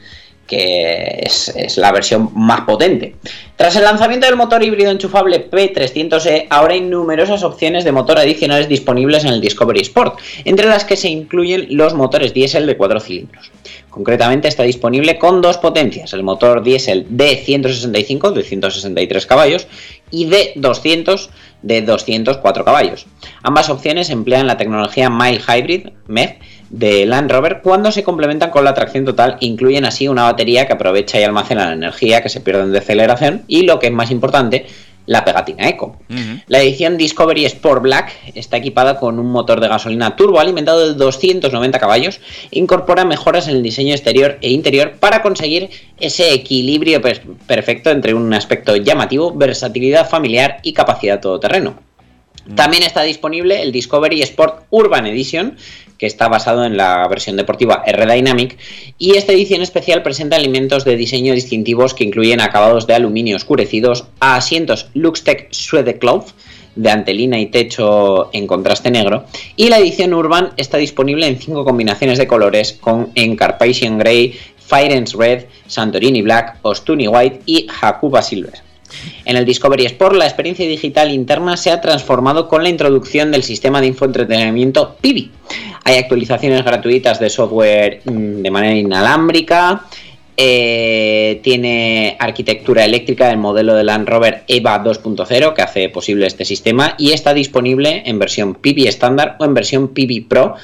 que 0.46 1.20
es, 1.22 1.76
la 1.76 1.92
versión 1.92 2.30
más 2.34 2.62
potente. 2.62 3.16
Tras 3.56 3.76
el 3.76 3.84
lanzamiento 3.84 4.26
del 4.26 4.36
motor 4.36 4.62
híbrido 4.62 4.90
enchufable 4.90 5.50
P300e, 5.50 6.46
ahora 6.50 6.74
hay 6.74 6.80
numerosas 6.80 7.42
opciones 7.42 7.84
de 7.84 7.92
motor 7.92 8.18
adicionales 8.18 8.68
disponibles 8.68 9.24
en 9.24 9.32
el 9.32 9.40
Discovery 9.40 9.80
Sport, 9.80 10.18
entre 10.44 10.66
las 10.66 10.84
que 10.84 10.96
se 10.96 11.08
incluyen 11.08 11.66
los 11.70 11.94
motores 11.94 12.34
diésel 12.34 12.66
de 12.66 12.76
4 12.76 13.00
cilindros. 13.00 13.50
Concretamente 13.90 14.48
está 14.48 14.64
disponible 14.64 15.18
con 15.18 15.40
dos 15.40 15.58
potencias, 15.58 16.12
el 16.12 16.24
motor 16.24 16.62
diésel 16.62 17.06
D165 17.08 18.32
de 18.32 18.42
163 18.42 19.26
caballos 19.26 19.68
y 20.10 20.26
D200 20.26 21.28
de 21.62 21.82
204 21.82 22.64
caballos. 22.64 23.06
Ambas 23.42 23.70
opciones 23.70 24.10
emplean 24.10 24.46
la 24.46 24.56
tecnología 24.56 25.10
Mile 25.10 25.40
Hybrid 25.40 25.88
MEF 26.08 26.32
de 26.70 27.06
Land 27.06 27.30
Rover 27.30 27.60
cuando 27.62 27.92
se 27.92 28.02
complementan 28.02 28.50
con 28.50 28.64
la 28.64 28.74
tracción 28.74 29.04
total 29.04 29.36
incluyen 29.40 29.84
así 29.84 30.08
una 30.08 30.24
batería 30.24 30.66
que 30.66 30.72
aprovecha 30.72 31.20
y 31.20 31.24
almacena 31.24 31.66
la 31.66 31.72
energía 31.72 32.22
que 32.22 32.28
se 32.28 32.40
pierde 32.40 32.62
en 32.62 32.72
deceleración 32.72 33.42
y 33.46 33.62
lo 33.62 33.78
que 33.78 33.86
es 33.88 33.92
más 33.92 34.10
importante 34.10 34.66
la 35.06 35.22
pegatina 35.22 35.68
Eco. 35.68 35.98
La 36.46 36.62
edición 36.62 36.96
Discovery 36.96 37.44
Sport 37.44 37.82
Black 37.82 38.12
está 38.34 38.56
equipada 38.56 38.98
con 38.98 39.18
un 39.18 39.26
motor 39.30 39.60
de 39.60 39.68
gasolina 39.68 40.16
turbo 40.16 40.40
alimentado 40.40 40.88
de 40.88 40.94
290 40.94 41.78
caballos 41.78 42.20
incorpora 42.50 43.04
mejoras 43.04 43.46
en 43.48 43.56
el 43.56 43.62
diseño 43.62 43.92
exterior 43.92 44.38
e 44.40 44.50
interior 44.50 44.92
para 44.98 45.20
conseguir 45.20 45.68
ese 46.00 46.32
equilibrio 46.32 47.02
per- 47.02 47.20
perfecto 47.46 47.90
entre 47.90 48.14
un 48.14 48.32
aspecto 48.32 48.76
llamativo, 48.76 49.30
versatilidad 49.34 50.08
familiar 50.08 50.60
y 50.62 50.72
capacidad 50.72 51.20
todoterreno. 51.20 51.74
También 52.54 52.82
está 52.82 53.02
disponible 53.02 53.62
el 53.62 53.72
Discovery 53.72 54.22
Sport 54.22 54.64
Urban 54.70 55.06
Edition, 55.06 55.56
que 55.98 56.06
está 56.06 56.28
basado 56.28 56.64
en 56.64 56.76
la 56.76 57.06
versión 57.08 57.36
deportiva 57.36 57.82
R-Dynamic, 57.86 58.58
y 58.98 59.16
esta 59.16 59.32
edición 59.32 59.62
especial 59.62 60.02
presenta 60.02 60.36
elementos 60.36 60.84
de 60.84 60.96
diseño 60.96 61.34
distintivos 61.34 61.94
que 61.94 62.04
incluyen 62.04 62.40
acabados 62.40 62.86
de 62.86 62.94
aluminio 62.94 63.36
oscurecidos, 63.36 64.04
asientos 64.20 64.88
Luxtec 64.94 65.48
Suede 65.52 65.98
Cloth, 65.98 66.32
de 66.76 66.90
antelina 66.90 67.38
y 67.38 67.46
techo 67.46 68.30
en 68.32 68.46
contraste 68.46 68.90
negro, 68.90 69.24
y 69.56 69.68
la 69.68 69.78
edición 69.78 70.12
Urban 70.12 70.52
está 70.56 70.76
disponible 70.76 71.26
en 71.26 71.38
cinco 71.38 71.64
combinaciones 71.64 72.18
de 72.18 72.26
colores 72.26 72.72
con 72.72 73.10
en 73.14 73.36
Carpathian 73.36 73.98
Grey, 73.98 74.38
Firenze 74.58 75.16
Red, 75.16 75.44
Santorini 75.66 76.22
Black, 76.22 76.58
Ostuni 76.62 77.06
White 77.06 77.42
y 77.46 77.66
Hakuba 77.80 78.22
Silver. 78.22 78.73
En 79.24 79.36
el 79.36 79.44
Discovery 79.44 79.86
Sport, 79.86 80.16
la 80.16 80.26
experiencia 80.26 80.66
digital 80.66 81.10
interna 81.10 81.56
se 81.56 81.70
ha 81.70 81.80
transformado 81.80 82.48
con 82.48 82.62
la 82.62 82.68
introducción 82.68 83.30
del 83.30 83.42
sistema 83.42 83.80
de 83.80 83.88
infoentretenimiento 83.88 84.96
Pibi. 85.00 85.30
Hay 85.84 85.96
actualizaciones 85.96 86.64
gratuitas 86.64 87.18
de 87.20 87.30
software 87.30 88.00
mm, 88.04 88.42
de 88.42 88.50
manera 88.50 88.76
inalámbrica. 88.76 89.84
eh, 90.36 91.40
tiene 91.44 92.16
arquitectura 92.18 92.84
eléctrica 92.84 93.28
del 93.28 93.36
modelo 93.36 93.74
de 93.74 93.84
Land 93.84 94.08
Rover 94.08 94.42
EVA 94.48 94.82
2.0 94.82 95.54
que 95.54 95.62
hace 95.62 95.88
posible 95.90 96.26
este 96.26 96.44
sistema 96.44 96.96
y 96.98 97.12
está 97.12 97.32
disponible 97.34 98.02
en 98.04 98.18
versión 98.18 98.54
Pibi 98.56 98.88
estándar 98.88 99.36
o 99.38 99.44
en 99.44 99.54
versión 99.54 99.88
Pibi 99.88 100.22
Pro 100.22 100.56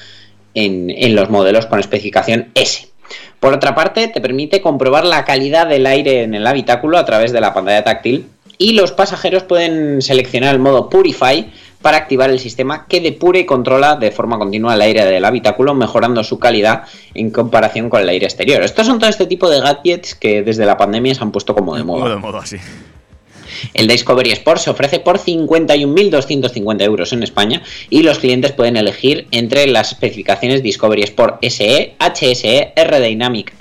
en 0.55 1.15
los 1.15 1.31
modelos 1.31 1.67
con 1.67 1.79
especificación 1.79 2.49
S. 2.55 2.90
Por 3.39 3.55
otra 3.55 3.75
parte, 3.75 4.09
te 4.09 4.21
permite 4.21 4.61
comprobar 4.61 5.05
la 5.05 5.25
calidad 5.25 5.67
del 5.67 5.87
aire 5.87 6.23
en 6.23 6.35
el 6.35 6.47
habitáculo 6.47 6.99
a 6.99 7.05
través 7.05 7.33
de 7.33 7.41
la 7.41 7.55
pantalla 7.55 7.85
táctil 7.85 8.27
y 8.59 8.75
los 8.75 8.93
pasajeros 8.93 9.45
pueden 9.45 10.03
seleccionar 10.03 10.55
el 10.55 10.61
modo 10.61 10.91
Purify 10.91 11.51
para 11.81 11.97
activar 11.97 12.29
el 12.29 12.39
sistema 12.39 12.87
que 12.87 13.01
depura 13.01 13.39
y 13.39 13.47
controla 13.47 13.97
de 13.97 14.11
forma 14.11 14.39
continua 14.39 14.75
el 14.75 14.83
aire 14.83 15.07
del 15.07 15.25
habitáculo, 15.25 15.75
mejorando 15.75 16.23
su 16.25 16.39
calidad 16.39 16.83
en 17.15 17.31
comparación 17.31 17.89
con 17.89 18.03
el 18.03 18.09
aire 18.11 18.27
exterior. 18.27 18.63
Estos 18.63 18.87
son 18.87 18.99
todo 18.99 19.09
este 19.09 19.27
tipo 19.27 19.49
de 19.49 19.61
gadgets 19.61 20.15
que 20.15 20.43
desde 20.43 20.67
la 20.67 20.77
pandemia 20.77 21.15
se 21.15 21.23
han 21.23 21.33
puesto 21.33 21.55
como 21.55 21.75
de 21.75 21.85
moda. 21.85 22.11
de 22.11 22.17
modo 22.17 22.37
así. 22.37 22.59
El 23.75 23.89
Discovery 23.89 24.31
Sport 24.33 24.61
se 24.61 24.71
ofrece 24.71 25.01
por 25.01 25.19
51.250 25.19 26.83
euros 26.83 27.13
en 27.13 27.23
España 27.23 27.63
y 27.89 28.03
los 28.03 28.19
clientes 28.19 28.53
pueden 28.53 28.77
elegir 28.77 29.27
entre 29.31 29.67
las 29.67 29.93
especificaciones 29.93 30.63
Discovery 30.63 31.03
Sport 31.03 31.45
SE, 31.45 31.95
HSE, 31.99 32.73
R-Dynamic 32.77 33.55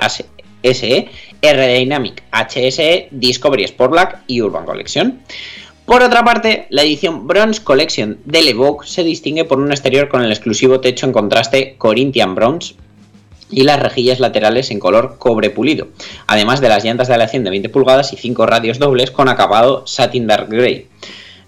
SE, 0.63 1.09
R-Dynamic 1.41 2.23
HSE, 2.31 3.07
Discovery 3.11 3.63
Sport 3.63 3.91
Black 3.91 4.23
y 4.27 4.41
Urban 4.41 4.65
Collection. 4.65 5.19
Por 5.85 6.03
otra 6.03 6.23
parte, 6.23 6.67
la 6.69 6.83
edición 6.83 7.25
Bronze 7.27 7.63
Collection 7.63 8.19
del 8.25 8.47
Evoque 8.47 8.87
se 8.87 9.03
distingue 9.03 9.45
por 9.45 9.59
un 9.59 9.71
exterior 9.71 10.07
con 10.07 10.21
el 10.21 10.31
exclusivo 10.31 10.79
techo 10.81 11.07
en 11.07 11.13
contraste 11.13 11.75
Corinthian 11.79 12.35
Bronze 12.35 12.75
y 13.51 13.63
las 13.63 13.79
rejillas 13.79 14.19
laterales 14.19 14.71
en 14.71 14.79
color 14.79 15.15
cobre 15.17 15.49
pulido, 15.49 15.87
además 16.27 16.61
de 16.61 16.69
las 16.69 16.83
llantas 16.83 17.07
de 17.07 17.15
aleación 17.15 17.43
de 17.43 17.49
20 17.49 17.69
pulgadas 17.69 18.13
y 18.13 18.17
5 18.17 18.45
radios 18.45 18.79
dobles 18.79 19.11
con 19.11 19.29
acabado 19.29 19.85
satin 19.87 20.27
dark 20.27 20.49
grey. 20.49 20.87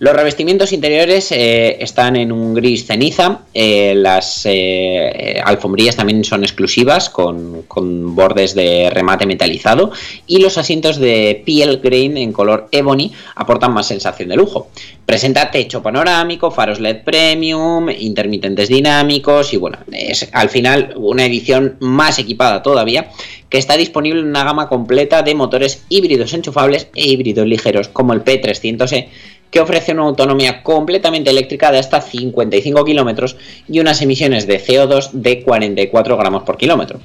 Los 0.01 0.15
revestimientos 0.15 0.73
interiores 0.73 1.31
eh, 1.31 1.77
están 1.79 2.15
en 2.15 2.31
un 2.31 2.55
gris 2.55 2.87
ceniza, 2.87 3.41
eh, 3.53 3.93
las 3.95 4.41
eh, 4.45 5.39
alfombrillas 5.45 5.95
también 5.95 6.23
son 6.23 6.43
exclusivas 6.43 7.11
con, 7.11 7.67
bordes 8.15 8.55
de 8.55 8.89
remate 8.89 9.27
metalizado 9.27 9.91
y 10.25 10.39
los 10.39 10.57
asientos 10.57 10.97
de 10.97 11.43
piel 11.45 11.81
grain 11.83 12.17
en 12.17 12.33
color 12.33 12.67
ebony 12.71 13.11
aportan 13.35 13.75
más 13.75 13.89
sensación 13.89 14.29
de 14.29 14.37
lujo. 14.37 14.69
Presenta 15.05 15.51
techo 15.51 15.83
panorámico, 15.83 16.49
faros 16.49 16.79
LED 16.79 17.03
premium, 17.03 17.87
intermitentes 17.91 18.69
dinámicos 18.69 19.53
y 19.53 19.57
bueno, 19.57 19.77
es 19.91 20.27
al 20.31 20.49
final 20.49 20.95
una 20.95 21.27
edición 21.27 21.77
más 21.79 22.17
equipada 22.17 22.63
todavía 22.63 23.11
que 23.49 23.59
está 23.59 23.77
disponible 23.77 24.21
en 24.21 24.27
una 24.27 24.45
gama 24.45 24.67
completa 24.67 25.21
de 25.21 25.35
motores 25.35 25.83
híbridos 25.89 26.33
enchufables 26.33 26.87
e 26.95 27.05
híbridos 27.05 27.45
ligeros 27.45 27.89
como 27.89 28.13
el 28.13 28.23
P300E 28.23 29.09
que 29.51 29.59
ofrece 29.59 29.91
una 29.91 30.03
autonomía 30.03 30.63
completamente 30.63 31.29
eléctrica 31.29 31.71
de 31.71 31.77
hasta 31.77 32.01
55 32.01 32.83
kilómetros 32.85 33.35
y 33.67 33.79
unas 33.79 34.01
emisiones 34.01 34.47
de 34.47 34.59
CO2 34.59 35.11
de 35.11 35.43
44 35.43 36.17
gramos 36.17 36.43
por 36.43 36.57
kilómetro. 36.57 36.99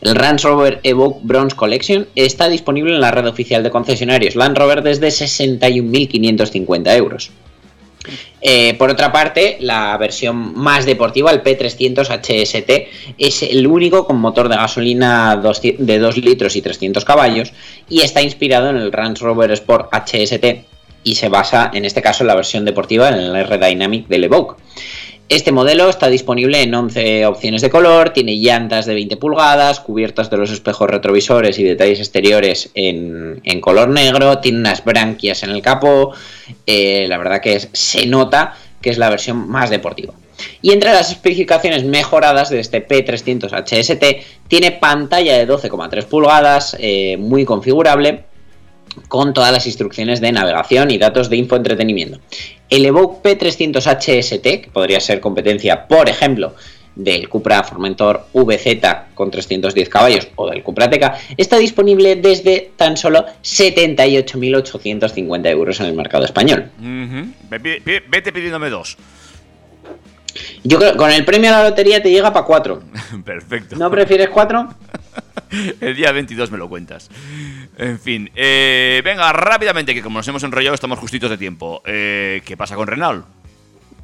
El 0.00 0.16
Range 0.16 0.46
Rover 0.46 0.80
Evoque 0.82 1.20
Bronze 1.22 1.56
Collection 1.56 2.08
está 2.16 2.48
disponible 2.48 2.92
en 2.92 3.00
la 3.00 3.12
red 3.12 3.26
oficial 3.26 3.62
de 3.62 3.70
concesionarios 3.70 4.34
Land 4.34 4.58
Rover 4.58 4.82
desde 4.82 5.08
61.550 5.08 6.96
euros. 6.96 7.30
Eh, 8.40 8.74
por 8.74 8.90
otra 8.90 9.12
parte, 9.12 9.58
la 9.60 9.96
versión 9.96 10.58
más 10.58 10.84
deportiva, 10.84 11.30
el 11.30 11.44
P300 11.44 12.08
HST, 12.08 13.14
es 13.16 13.44
el 13.44 13.64
único 13.68 14.04
con 14.04 14.16
motor 14.16 14.48
de 14.48 14.56
gasolina 14.56 15.40
de 15.78 15.98
2 16.00 16.16
litros 16.16 16.56
y 16.56 16.62
300 16.62 17.04
caballos 17.04 17.52
y 17.88 18.00
está 18.00 18.20
inspirado 18.20 18.70
en 18.70 18.76
el 18.76 18.90
Range 18.90 19.22
Rover 19.22 19.52
Sport 19.52 19.94
HST 19.94 20.71
y 21.04 21.14
se 21.14 21.28
basa 21.28 21.70
en 21.72 21.84
este 21.84 22.02
caso 22.02 22.22
en 22.22 22.28
la 22.28 22.34
versión 22.34 22.64
deportiva 22.64 23.08
en 23.08 23.14
el 23.14 23.36
R-Dynamic 23.36 24.08
del 24.08 24.24
Evoque. 24.24 24.62
Este 25.28 25.50
modelo 25.50 25.88
está 25.88 26.08
disponible 26.08 26.60
en 26.60 26.74
11 26.74 27.24
opciones 27.24 27.62
de 27.62 27.70
color, 27.70 28.10
tiene 28.10 28.36
llantas 28.36 28.84
de 28.84 28.92
20 28.92 29.16
pulgadas, 29.16 29.80
cubiertas 29.80 30.28
de 30.28 30.36
los 30.36 30.50
espejos 30.50 30.90
retrovisores 30.90 31.58
y 31.58 31.64
detalles 31.64 32.00
exteriores 32.00 32.70
en, 32.74 33.40
color 33.62 33.88
negro, 33.88 34.40
tiene 34.40 34.58
unas 34.58 34.84
branquias 34.84 35.42
en 35.42 35.50
el 35.50 35.62
capó, 35.62 36.12
eh, 36.66 37.06
la 37.08 37.16
verdad 37.16 37.40
que 37.40 37.54
es, 37.54 37.70
se 37.72 38.04
nota 38.06 38.54
que 38.82 38.90
es 38.90 38.98
la 38.98 39.08
versión 39.08 39.48
más 39.48 39.70
deportiva. 39.70 40.12
Y 40.60 40.72
entre 40.72 40.92
las 40.92 41.10
especificaciones 41.10 41.84
mejoradas 41.84 42.50
de 42.50 42.60
este 42.60 42.86
P300 42.86 43.52
HST, 43.52 44.48
tiene 44.48 44.72
pantalla 44.72 45.38
de 45.38 45.48
12,3 45.48 46.04
pulgadas, 46.04 46.76
eh, 46.78 47.16
muy 47.16 47.44
configurable, 47.44 48.24
con 49.08 49.32
todas 49.32 49.52
las 49.52 49.66
instrucciones 49.66 50.20
de 50.20 50.32
navegación 50.32 50.90
y 50.90 50.98
datos 50.98 51.30
de 51.30 51.36
infoentretenimiento. 51.36 52.18
El 52.68 52.84
Evoque 52.86 53.38
P300 53.38 53.86
HST, 53.86 54.42
que 54.42 54.70
podría 54.72 54.98
ser 55.00 55.20
competencia, 55.20 55.86
por 55.86 56.08
ejemplo, 56.08 56.54
del 56.94 57.28
Cupra 57.28 57.62
Formentor 57.62 58.26
VZ 58.32 59.12
con 59.14 59.30
310 59.30 59.88
caballos 59.88 60.26
o 60.36 60.50
del 60.50 60.62
Cupra 60.62 60.90
Teca, 60.90 61.18
está 61.36 61.58
disponible 61.58 62.16
desde 62.16 62.72
tan 62.76 62.96
solo 62.96 63.26
78.850 63.42 65.46
euros 65.48 65.80
en 65.80 65.86
el 65.86 65.94
mercado 65.94 66.24
español. 66.24 66.70
Uh 66.80 66.84
-huh. 66.84 67.32
Vete 67.48 68.32
pidiéndome 68.32 68.70
dos. 68.70 68.96
Yo 70.64 70.78
creo 70.78 70.92
que 70.92 70.98
con 70.98 71.10
el 71.10 71.24
premio 71.24 71.50
a 71.50 71.58
la 71.58 71.64
lotería 71.70 72.02
te 72.02 72.10
llega 72.10 72.32
para 72.32 72.46
cuatro. 72.46 72.82
Perfecto. 73.24 73.76
¿No 73.76 73.90
prefieres 73.90 74.28
cuatro? 74.28 74.68
el 75.80 75.96
día 75.96 76.12
22 76.12 76.50
me 76.50 76.58
lo 76.58 76.68
cuentas. 76.68 77.10
En 77.78 77.98
fin, 77.98 78.30
eh, 78.36 79.00
venga, 79.04 79.32
rápidamente, 79.32 79.94
que 79.94 80.02
como 80.02 80.18
nos 80.18 80.28
hemos 80.28 80.42
enrollado 80.42 80.74
estamos 80.74 80.98
justitos 80.98 81.30
de 81.30 81.38
tiempo. 81.38 81.82
Eh, 81.86 82.42
¿Qué 82.44 82.56
pasa 82.56 82.76
con 82.76 82.86
Renault? 82.86 83.24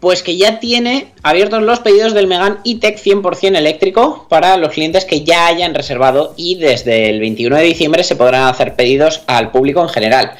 Pues 0.00 0.22
que 0.22 0.36
ya 0.36 0.60
tiene 0.60 1.12
abiertos 1.22 1.62
los 1.62 1.80
pedidos 1.80 2.14
del 2.14 2.28
Megan 2.28 2.60
E-Tech 2.64 2.98
100% 2.98 3.56
eléctrico 3.56 4.26
para 4.28 4.56
los 4.56 4.72
clientes 4.72 5.04
que 5.04 5.24
ya 5.24 5.46
hayan 5.48 5.74
reservado 5.74 6.34
y 6.36 6.54
desde 6.54 7.10
el 7.10 7.18
21 7.18 7.56
de 7.56 7.64
diciembre 7.64 8.04
se 8.04 8.14
podrán 8.14 8.44
hacer 8.44 8.76
pedidos 8.76 9.22
al 9.26 9.50
público 9.50 9.82
en 9.82 9.88
general. 9.88 10.32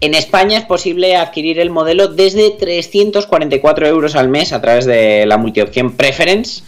En 0.00 0.14
España 0.14 0.58
es 0.58 0.64
posible 0.64 1.16
adquirir 1.16 1.60
el 1.60 1.70
modelo 1.70 2.08
desde 2.08 2.50
344 2.50 3.86
euros 3.86 4.16
al 4.16 4.28
mes 4.28 4.52
a 4.52 4.60
través 4.60 4.84
de 4.84 5.24
la 5.26 5.38
multiopción 5.38 5.96
Preference 5.96 6.64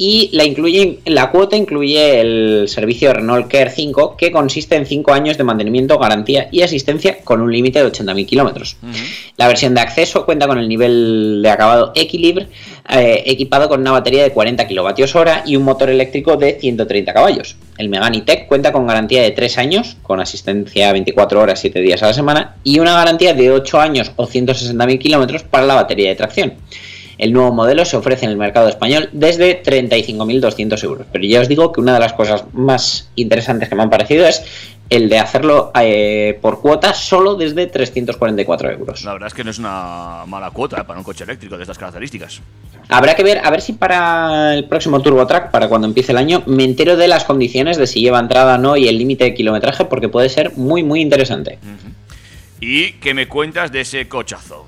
y 0.00 0.30
la, 0.32 0.44
incluye, 0.44 1.00
la 1.06 1.32
cuota 1.32 1.56
incluye 1.56 2.20
el 2.20 2.68
servicio 2.68 3.12
Renault 3.12 3.48
Care 3.48 3.68
5 3.68 4.16
que 4.16 4.30
consiste 4.30 4.76
en 4.76 4.86
5 4.86 5.12
años 5.12 5.36
de 5.36 5.42
mantenimiento, 5.42 5.98
garantía 5.98 6.48
y 6.52 6.62
asistencia 6.62 7.18
con 7.24 7.40
un 7.40 7.52
límite 7.52 7.82
de 7.82 7.90
80.000 7.90 8.24
kilómetros. 8.24 8.76
La 9.36 9.48
versión 9.48 9.74
de 9.74 9.80
acceso 9.80 10.24
cuenta 10.24 10.46
con 10.46 10.58
el 10.58 10.68
nivel 10.68 11.40
de 11.42 11.50
acabado 11.50 11.90
Equilibre 11.96 12.46
eh, 12.88 13.24
equipado 13.26 13.68
con 13.68 13.80
una 13.80 13.90
batería 13.90 14.22
de 14.22 14.30
40 14.30 14.68
kWh 14.68 15.46
y 15.46 15.56
un 15.56 15.64
motor 15.64 15.90
eléctrico 15.90 16.36
de 16.36 16.60
130 16.60 17.12
caballos. 17.12 17.56
El 17.76 17.88
Megane 17.88 18.20
Tech 18.20 18.46
cuenta 18.46 18.70
con 18.70 18.86
garantía 18.86 19.22
de 19.22 19.32
3 19.32 19.58
años, 19.58 19.96
con 20.02 20.20
asistencia 20.20 20.92
24 20.92 21.40
horas 21.40 21.60
7 21.60 21.80
días 21.80 22.04
a 22.04 22.06
la 22.06 22.14
semana, 22.14 22.56
y 22.62 22.78
una 22.78 22.94
garantía 22.94 23.34
de 23.34 23.50
8 23.50 23.80
años 23.80 24.12
o 24.14 24.28
160.000 24.28 24.98
kilómetros 25.00 25.42
para 25.42 25.66
la 25.66 25.74
batería 25.74 26.08
de 26.10 26.14
tracción. 26.14 26.54
El 27.18 27.32
nuevo 27.32 27.52
modelo 27.52 27.84
se 27.84 27.96
ofrece 27.96 28.24
en 28.24 28.30
el 28.30 28.36
mercado 28.36 28.68
español 28.68 29.08
desde 29.12 29.62
35.200 29.62 30.84
euros. 30.84 31.06
Pero 31.10 31.24
ya 31.24 31.40
os 31.40 31.48
digo 31.48 31.72
que 31.72 31.80
una 31.80 31.94
de 31.94 32.00
las 32.00 32.12
cosas 32.12 32.44
más 32.52 33.10
interesantes 33.16 33.68
que 33.68 33.74
me 33.74 33.82
han 33.82 33.90
parecido 33.90 34.26
es 34.26 34.44
el 34.90 35.08
de 35.08 35.18
hacerlo 35.18 35.70
eh, 35.78 36.38
por 36.40 36.60
cuota 36.60 36.94
solo 36.94 37.34
desde 37.34 37.66
344 37.66 38.70
euros. 38.70 39.04
La 39.04 39.12
verdad 39.12 39.26
es 39.26 39.34
que 39.34 39.44
no 39.44 39.50
es 39.50 39.58
una 39.58 40.24
mala 40.26 40.50
cuota 40.50 40.80
eh, 40.80 40.84
para 40.84 40.98
un 40.98 41.04
coche 41.04 41.24
eléctrico 41.24 41.56
de 41.56 41.62
estas 41.62 41.76
características. 41.76 42.40
Habrá 42.88 43.14
que 43.14 43.22
ver, 43.22 43.40
a 43.44 43.50
ver 43.50 43.60
si 43.60 43.74
para 43.74 44.54
el 44.54 44.64
próximo 44.64 45.02
Turbo 45.02 45.26
Track, 45.26 45.50
para 45.50 45.68
cuando 45.68 45.86
empiece 45.86 46.12
el 46.12 46.18
año, 46.18 46.42
me 46.46 46.64
entero 46.64 46.96
de 46.96 47.06
las 47.06 47.24
condiciones 47.24 47.76
de 47.76 47.86
si 47.86 48.00
lleva 48.00 48.18
entrada 48.18 48.54
o 48.54 48.58
no 48.58 48.76
y 48.76 48.88
el 48.88 48.96
límite 48.96 49.24
de 49.24 49.34
kilometraje, 49.34 49.84
porque 49.84 50.08
puede 50.08 50.30
ser 50.30 50.56
muy, 50.56 50.82
muy 50.82 51.02
interesante. 51.02 51.58
¿Y 52.60 52.92
qué 52.92 53.12
me 53.12 53.28
cuentas 53.28 53.70
de 53.70 53.82
ese 53.82 54.08
cochazo? 54.08 54.66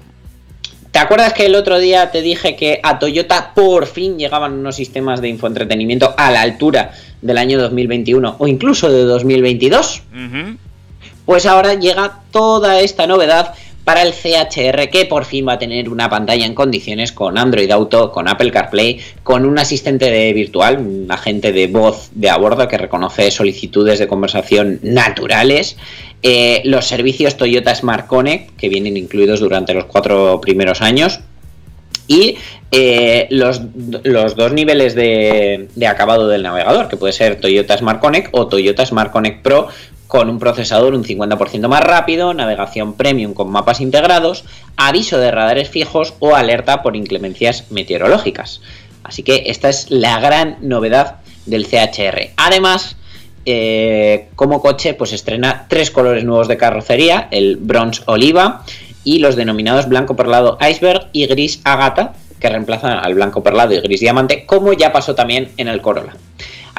¿Te 0.91 0.99
acuerdas 0.99 1.33
que 1.33 1.47
el 1.47 1.55
otro 1.55 1.79
día 1.79 2.11
te 2.11 2.21
dije 2.21 2.57
que 2.57 2.81
a 2.83 2.99
Toyota 2.99 3.53
por 3.55 3.87
fin 3.87 4.19
llegaban 4.19 4.55
unos 4.55 4.75
sistemas 4.75 5.21
de 5.21 5.29
infoentretenimiento 5.29 6.15
a 6.17 6.31
la 6.33 6.41
altura 6.41 6.93
del 7.23 7.39
año 7.39 7.61
2021 7.61 8.37
o 8.39 8.47
incluso 8.49 8.91
de 8.91 9.05
2022? 9.05 10.03
Ujú. 10.13 10.57
Pues 11.27 11.47
ahora 11.47 11.75
llega 11.75 12.23
toda 12.33 12.81
esta 12.81 13.07
novedad 13.07 13.55
para 13.91 14.03
el 14.03 14.13
CHR 14.13 14.89
que 14.89 15.05
por 15.05 15.25
fin 15.25 15.49
va 15.49 15.55
a 15.55 15.59
tener 15.59 15.89
una 15.89 16.09
pantalla 16.09 16.47
en 16.47 16.55
condiciones 16.55 17.11
con 17.11 17.37
Android 17.37 17.69
Auto, 17.73 18.13
con 18.13 18.29
Apple 18.29 18.53
CarPlay, 18.53 19.01
con 19.25 19.45
un 19.45 19.59
asistente 19.59 20.13
de 20.13 20.33
virtual, 20.33 20.79
un 20.79 21.11
agente 21.11 21.51
de 21.51 21.67
voz 21.67 22.09
de 22.15 22.31
a 22.31 22.37
bordo 22.37 22.69
que 22.69 22.79
reconoce 22.79 23.33
solicitudes 23.33 23.99
de 23.99 24.07
conversación 24.07 24.79
naturales, 24.85 25.77
eh, 26.23 26.63
los 26.67 26.87
servicios 26.87 27.37
Toyota 27.37 27.75
Smart 27.75 28.07
Connect 28.07 28.57
que 28.57 28.69
vienen 28.69 28.97
incluidos 28.97 29.41
durante 29.41 29.75
los 29.75 29.87
cuatro 29.87 30.41
primeros 30.41 30.83
años 30.83 31.19
y 32.11 32.37
eh, 32.73 33.29
los, 33.31 33.63
los 34.03 34.35
dos 34.35 34.53
niveles 34.53 34.97
de, 34.97 35.69
acabado 35.89 36.27
del 36.27 36.43
navegador, 36.43 36.89
que 36.89 36.97
puede 36.97 37.13
ser 37.13 37.41
Toyota 37.41 37.79
Smart 37.79 38.01
Connect 38.01 38.31
o 38.33 38.49
Toyota 38.49 38.85
Smart 38.85 39.13
Connect 39.13 39.43
Pro 39.45 39.69
con 40.09 40.29
un 40.29 40.41
procesador 40.41 40.95
un 40.95 41.05
50% 41.05 41.69
más 41.69 41.85
rápido, 41.85 42.35
navegación 42.35 42.95
premium 42.95 43.33
con 43.33 43.49
mapas 43.49 43.81
integrados, 43.81 44.43
aviso 44.77 45.19
de 45.19 45.31
radares 45.31 45.69
fijos 45.69 46.15
o 46.19 46.35
alerta 46.35 46.83
por 46.83 46.97
inclemencias 46.97 47.71
meteorológicas. 47.71 48.61
Así 49.05 49.23
que 49.23 49.45
esta 49.47 49.69
es 49.69 49.89
la 49.89 50.19
gran 50.19 50.57
novedad 50.63 51.21
del 51.47 51.65
CHR. 51.65 52.31
Además, 52.37 52.97
eh, 53.47 54.31
como 54.35 54.61
coche, 54.61 54.95
pues 54.95 55.13
estrena 55.13 55.67
tres 55.69 55.93
colores 55.93 56.25
nuevos 56.25 56.49
de 56.49 56.57
carrocería, 56.57 57.29
el 57.31 57.57
bronze 57.57 58.03
oliva 58.07 58.65
y 59.05 59.19
los 59.19 59.37
denominados 59.37 59.89
blanco 59.89 60.17
perlado 60.17 60.59
iceberg 60.61 61.09
y 61.13 61.27
gris 61.27 61.61
agata, 61.65 62.15
que 62.39 62.49
reemplazan 62.49 62.99
al 62.99 63.15
blanco 63.15 63.43
perlado 63.43 63.75
y 63.75 63.81
gris 63.81 64.01
diamante, 64.01 64.45
como 64.47 64.73
ya 64.73 64.93
pasó 64.93 65.15
también 65.15 65.51
en 65.57 65.69
el 65.69 65.81
Corolla. 65.81 66.15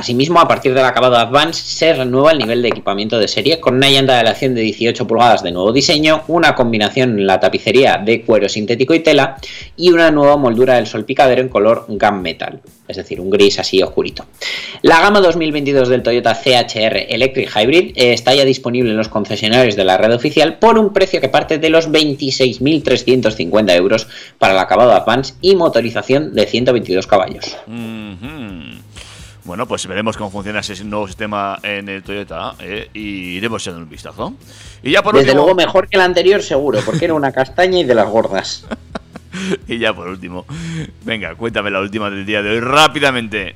Asimismo, 0.01 0.39
a 0.39 0.47
partir 0.47 0.73
del 0.73 0.83
acabado 0.83 1.15
Advance 1.15 1.61
se 1.61 1.93
renueva 1.93 2.31
el 2.31 2.39
nivel 2.39 2.63
de 2.63 2.69
equipamiento 2.69 3.19
de 3.19 3.27
serie 3.27 3.59
con 3.59 3.75
una 3.75 3.87
llanta 3.87 4.13
de 4.13 4.21
aleación 4.21 4.55
de 4.55 4.61
18 4.61 5.05
pulgadas 5.05 5.43
de 5.43 5.51
nuevo 5.51 5.71
diseño, 5.71 6.23
una 6.27 6.55
combinación 6.55 7.19
en 7.19 7.27
la 7.27 7.39
tapicería 7.39 8.01
de 8.03 8.23
cuero 8.23 8.49
sintético 8.49 8.95
y 8.95 9.01
tela 9.01 9.37
y 9.77 9.91
una 9.91 10.09
nueva 10.09 10.37
moldura 10.37 10.77
del 10.77 10.87
solpicadero 10.87 11.43
en 11.43 11.49
color 11.49 11.85
gunmetal, 11.87 12.61
es 12.87 12.97
decir, 12.97 13.21
un 13.21 13.29
gris 13.29 13.59
así 13.59 13.79
oscurito. 13.83 14.25
La 14.81 15.01
gama 15.01 15.21
2022 15.21 15.87
del 15.87 16.01
Toyota 16.01 16.33
CHR 16.33 17.05
Electric 17.07 17.55
Hybrid 17.55 17.91
eh, 17.95 18.13
está 18.13 18.33
ya 18.33 18.43
disponible 18.43 18.89
en 18.89 18.97
los 18.97 19.07
concesionarios 19.07 19.75
de 19.75 19.85
la 19.85 19.97
red 19.97 20.15
oficial 20.15 20.57
por 20.57 20.79
un 20.79 20.93
precio 20.93 21.21
que 21.21 21.29
parte 21.29 21.59
de 21.59 21.69
los 21.69 21.91
26.350 21.91 23.75
euros 23.75 24.07
para 24.39 24.53
el 24.53 24.59
acabado 24.59 24.93
Advance 24.93 25.35
y 25.41 25.55
motorización 25.55 26.33
de 26.33 26.47
122 26.47 27.05
caballos. 27.05 27.55
Bueno, 29.43 29.67
pues 29.67 29.87
veremos 29.87 30.17
cómo 30.17 30.29
funciona 30.29 30.59
ese 30.59 30.83
nuevo 30.83 31.07
sistema 31.07 31.57
en 31.63 31.89
el 31.89 32.03
Toyota 32.03 32.53
eh, 32.59 32.89
y 32.93 33.37
iremos 33.37 33.63
echando 33.63 33.79
un 33.79 33.89
vistazo. 33.89 34.33
Y 34.83 34.91
ya 34.91 35.01
por 35.01 35.15
Desde 35.15 35.31
último, 35.31 35.45
luego 35.45 35.55
mejor 35.55 35.87
que 35.87 35.97
el 35.97 36.01
anterior 36.01 36.43
seguro, 36.43 36.79
porque 36.85 37.05
era 37.05 37.15
una 37.15 37.31
castaña 37.31 37.79
y 37.79 37.83
de 37.83 37.95
las 37.95 38.07
gordas. 38.07 38.65
y 39.67 39.79
ya 39.79 39.93
por 39.93 40.07
último, 40.07 40.45
venga, 41.03 41.33
cuéntame 41.35 41.71
la 41.71 41.79
última 41.79 42.11
del 42.11 42.25
día 42.25 42.43
de 42.43 42.51
hoy 42.51 42.59
rápidamente. 42.59 43.55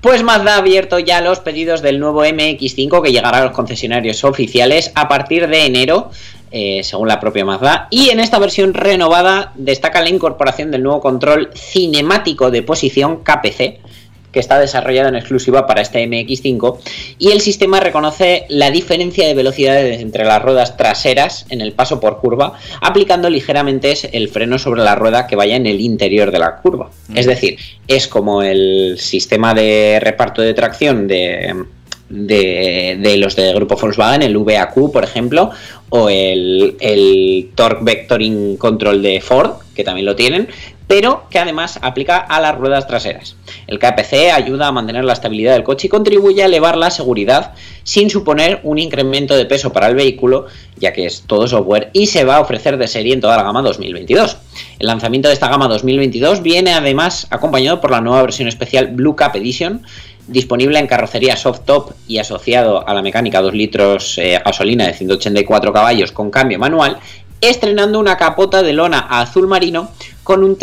Pues 0.00 0.24
Mazda 0.24 0.54
ha 0.54 0.58
abierto 0.58 0.98
ya 0.98 1.20
los 1.20 1.40
pedidos 1.40 1.80
del 1.80 2.00
nuevo 2.00 2.24
MX5 2.24 3.02
que 3.02 3.12
llegará 3.12 3.38
a 3.38 3.44
los 3.44 3.52
concesionarios 3.52 4.24
oficiales 4.24 4.90
a 4.94 5.08
partir 5.08 5.46
de 5.46 5.66
enero, 5.66 6.10
eh, 6.50 6.82
según 6.82 7.06
la 7.06 7.20
propia 7.20 7.44
Mazda. 7.44 7.86
Y 7.90 8.08
en 8.08 8.18
esta 8.18 8.38
versión 8.40 8.74
renovada 8.74 9.52
destaca 9.54 10.00
la 10.00 10.08
incorporación 10.08 10.72
del 10.72 10.82
nuevo 10.82 11.00
control 11.00 11.50
cinemático 11.54 12.50
de 12.50 12.62
posición 12.62 13.22
KPC 13.22 13.89
que 14.32 14.40
está 14.40 14.58
desarrollado 14.58 15.08
en 15.08 15.16
exclusiva 15.16 15.66
para 15.66 15.82
este 15.82 16.06
MX5 16.06 16.78
y 17.18 17.30
el 17.30 17.40
sistema 17.40 17.80
reconoce 17.80 18.44
la 18.48 18.70
diferencia 18.70 19.26
de 19.26 19.34
velocidades 19.34 20.00
entre 20.00 20.24
las 20.24 20.42
ruedas 20.42 20.76
traseras 20.76 21.46
en 21.50 21.60
el 21.60 21.72
paso 21.72 22.00
por 22.00 22.20
curva, 22.20 22.54
aplicando 22.80 23.28
ligeramente 23.28 23.94
el 24.12 24.28
freno 24.28 24.58
sobre 24.58 24.82
la 24.82 24.94
rueda 24.94 25.26
que 25.26 25.36
vaya 25.36 25.56
en 25.56 25.66
el 25.66 25.80
interior 25.80 26.30
de 26.30 26.38
la 26.38 26.56
curva. 26.56 26.90
Es 27.14 27.26
decir, 27.26 27.58
es 27.88 28.06
como 28.08 28.42
el 28.42 28.96
sistema 28.98 29.54
de 29.54 29.98
reparto 30.00 30.42
de 30.42 30.54
tracción 30.54 31.08
de, 31.08 31.64
de, 32.10 32.98
de 33.00 33.16
los 33.16 33.36
de 33.36 33.54
grupo 33.54 33.76
Volkswagen, 33.76 34.22
el 34.22 34.36
VAQ, 34.36 34.92
por 34.92 35.04
ejemplo, 35.04 35.50
o 35.88 36.08
el, 36.08 36.76
el 36.80 37.50
Torque 37.54 37.84
Vectoring 37.84 38.56
Control 38.56 39.02
de 39.02 39.20
Ford, 39.20 39.52
que 39.74 39.84
también 39.84 40.06
lo 40.06 40.16
tienen, 40.16 40.48
pero 40.90 41.28
que 41.30 41.38
además 41.38 41.78
aplica 41.82 42.16
a 42.16 42.40
las 42.40 42.58
ruedas 42.58 42.88
traseras. 42.88 43.36
El 43.68 43.78
KPC 43.78 44.32
ayuda 44.34 44.66
a 44.66 44.72
mantener 44.72 45.04
la 45.04 45.12
estabilidad 45.12 45.52
del 45.52 45.62
coche 45.62 45.86
y 45.86 45.88
contribuye 45.88 46.42
a 46.42 46.46
elevar 46.46 46.76
la 46.76 46.90
seguridad 46.90 47.54
sin 47.84 48.10
suponer 48.10 48.58
un 48.64 48.76
incremento 48.76 49.36
de 49.36 49.46
peso 49.46 49.72
para 49.72 49.86
el 49.86 49.94
vehículo, 49.94 50.46
ya 50.78 50.92
que 50.92 51.06
es 51.06 51.22
todo 51.28 51.46
software 51.46 51.90
y 51.92 52.08
se 52.08 52.24
va 52.24 52.38
a 52.38 52.40
ofrecer 52.40 52.76
de 52.76 52.88
serie 52.88 53.14
en 53.14 53.20
toda 53.20 53.36
la 53.36 53.44
gama 53.44 53.62
2022. 53.62 54.38
El 54.80 54.88
lanzamiento 54.88 55.28
de 55.28 55.34
esta 55.34 55.48
gama 55.48 55.68
2022 55.68 56.42
viene 56.42 56.72
además 56.72 57.28
acompañado 57.30 57.80
por 57.80 57.92
la 57.92 58.00
nueva 58.00 58.22
versión 58.22 58.48
especial 58.48 58.88
Blue 58.88 59.14
Cap 59.14 59.36
Edition, 59.36 59.82
disponible 60.30 60.78
en 60.78 60.86
carrocería 60.86 61.36
soft 61.36 61.60
top 61.64 61.92
y 62.06 62.18
asociado 62.18 62.86
a 62.88 62.94
la 62.94 63.02
mecánica 63.02 63.40
2 63.40 63.54
litros 63.54 64.18
eh, 64.18 64.40
gasolina 64.44 64.86
de 64.86 64.94
184 64.94 65.72
caballos 65.72 66.12
con 66.12 66.30
cambio 66.30 66.58
manual, 66.58 66.98
estrenando 67.40 67.98
una 67.98 68.16
capota 68.16 68.62
de 68.62 68.72
lona 68.72 68.98
azul 68.98 69.46
marino 69.46 69.90
con 70.22 70.44
un 70.44 70.56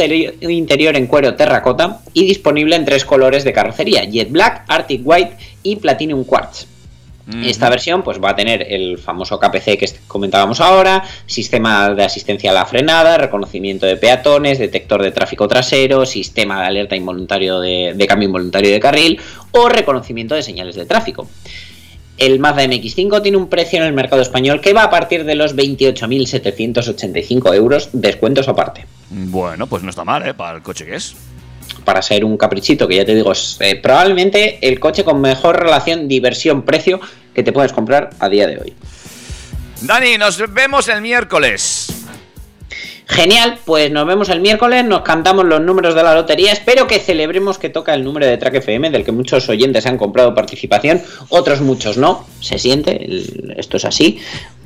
interior 0.50 0.96
en 0.96 1.08
cuero 1.08 1.36
terracota 1.36 2.00
y 2.14 2.26
disponible 2.26 2.76
en 2.76 2.86
tres 2.86 3.04
colores 3.04 3.44
de 3.44 3.54
carrocería, 3.54 4.06
Jet 4.06 4.32
Black, 4.32 4.64
Arctic 4.68 5.02
White 5.04 5.38
y 5.64 5.76
Platinum 5.78 6.24
Quartz. 6.24 6.68
Esta 7.44 7.70
versión 7.70 8.04
pues 8.04 8.24
va 8.24 8.30
a 8.30 8.36
tener 8.38 8.72
el 8.72 8.98
famoso 8.98 9.38
KPC 9.38 9.78
que 9.78 9.92
comentábamos 10.08 10.62
ahora, 10.62 11.04
sistema 11.26 11.94
de 11.94 12.06
asistencia 12.06 12.52
a 12.52 12.54
la 12.54 12.66
frenada, 12.66 13.18
reconocimiento 13.18 13.86
de 13.86 13.98
peatones, 13.98 14.60
detector 14.60 15.04
de 15.04 15.12
tráfico 15.12 15.46
trasero, 15.46 16.06
sistema 16.06 16.62
de 16.62 16.68
alerta 16.68 16.96
involuntario 16.96 17.60
de, 17.60 17.94
de 17.94 18.08
cambio 18.08 18.28
involuntario 18.28 18.72
de 18.72 18.80
carril 18.80 19.20
o 19.52 19.68
reconocimiento 19.68 20.36
de 20.36 20.42
señales 20.42 20.76
de 20.76 20.86
tráfico. 20.86 21.28
El 22.18 22.39
Mazda 22.39 22.65
MX5 22.65 23.22
tiene 23.22 23.38
un 23.38 23.47
precio 23.47 23.80
en 23.80 23.86
el 23.86 23.93
mercado 23.93 24.22
español 24.22 24.59
que 24.61 24.74
va 24.74 24.84
a 24.84 24.89
partir 24.89 25.24
de 25.24 25.36
los 25.36 25.55
28.785 25.55 27.53
euros, 27.53 27.89
descuentos 27.93 28.47
aparte. 28.47 28.86
Bueno, 29.09 29.68
pues 29.68 29.84
no 29.84 29.91
está 29.91 30.03
mal, 30.03 30.28
¿eh? 30.28 30.34
Para 30.34 30.57
el 30.57 30.63
coche 30.63 30.86
que 30.86 30.95
es. 30.95 31.15
Para 31.86 32.01
ser 32.01 32.26
un 32.26 32.36
caprichito, 32.38 32.88
que 32.88 32.95
ya 32.95 33.05
te 33.05 33.13
digo, 33.13 33.32
es 33.32 33.57
eh, 33.59 33.76
probablemente 33.76 34.57
el 34.68 34.80
coche 34.80 35.03
con 35.03 35.22
mejor 35.22 35.59
relación 35.59 36.07
diversión-precio 36.07 36.99
que 37.34 37.43
te 37.43 37.51
puedes 37.51 37.72
comprar 37.72 38.09
a 38.20 38.30
día 38.30 38.47
de 38.47 38.57
hoy. 38.59 38.74
Dani, 39.82 40.18
nos 40.18 40.39
vemos 40.51 40.88
el 40.88 41.01
miércoles. 41.01 41.87
Genial, 43.08 43.60
pues 43.64 43.89
nos 43.89 44.05
vemos 44.05 44.28
el 44.28 44.41
miércoles, 44.41 44.84
nos 44.84 45.01
cantamos 45.01 45.45
los 45.45 45.62
números 45.62 45.95
de 45.95 46.03
la 46.03 46.14
lotería. 46.14 46.51
Espero 46.51 46.88
que 46.88 46.99
celebremos 46.99 47.58
que 47.58 47.70
toca 47.70 47.93
el 47.93 48.03
número 48.03 48.26
de 48.26 48.38
Track 48.38 48.55
FM, 48.55 48.89
del 48.89 49.05
que 49.05 49.14
muchos 49.14 49.47
oyentes 49.47 49.86
han 49.86 49.97
comprado 49.97 50.36
participación, 50.36 51.01
otros 51.30 51.62
muchos 51.62 51.97
no. 51.97 52.28
Se 52.41 52.60
siente, 52.60 53.08
esto 53.55 53.78
es 53.78 53.86
así. 53.86 54.20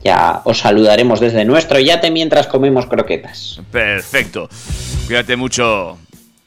Ya 0.03 0.41
os 0.43 0.57
saludaremos 0.57 1.19
desde 1.19 1.45
nuestro 1.45 1.79
yate 1.79 2.09
mientras 2.09 2.47
comemos 2.47 2.87
croquetas. 2.87 3.61
Perfecto. 3.71 4.49
Cuídate 5.05 5.35
mucho. 5.35 5.99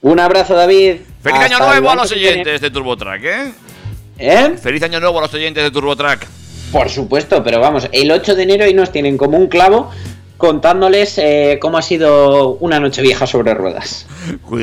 Un 0.03 0.19
abrazo, 0.19 0.55
David. 0.55 0.97
Feliz 1.23 1.39
Hasta 1.39 1.57
año 1.57 1.59
nuevo 1.61 1.91
a 1.91 1.95
los 1.95 2.11
oyentes 2.11 2.61
de 2.61 2.71
TurboTrack, 2.71 3.25
¿eh? 3.25 3.53
¿Eh? 4.19 4.55
Feliz 4.61 4.83
año 4.83 4.99
nuevo 4.99 5.19
a 5.19 5.23
los 5.23 5.35
oyentes 5.35 5.63
de 5.63 5.71
TurboTrack. 5.71 6.27
Por 6.73 6.91
supuesto, 6.91 7.45
pero 7.45 7.61
vamos, 7.61 7.89
el 7.93 8.11
8 8.11 8.35
de 8.35 8.43
enero 8.43 8.67
y 8.67 8.75
nos 8.75 8.91
tienen 8.91 9.17
como 9.17 9.39
un 9.39 9.47
clavo 9.47 9.93
contándoles 10.37 11.19
eh, 11.19 11.59
cómo 11.61 11.79
ha 11.79 11.83
sido 11.83 12.51
una 12.61 12.81
noche 12.81 13.03
vieja 13.03 13.27
sobre 13.27 13.55
ruedas. 13.55 14.07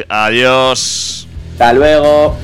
Adiós. 0.09 1.27
Hasta 1.53 1.73
luego. 1.73 2.35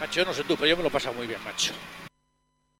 Macho, 0.00 0.20
yo 0.20 0.24
no 0.24 0.34
sé 0.34 0.42
tú, 0.44 0.56
pero 0.56 0.66
yo 0.66 0.76
me 0.76 0.82
lo 0.82 0.88
he 0.88 0.92
pasado 0.92 1.14
muy 1.14 1.26
bien, 1.26 1.38
macho. 1.44 1.72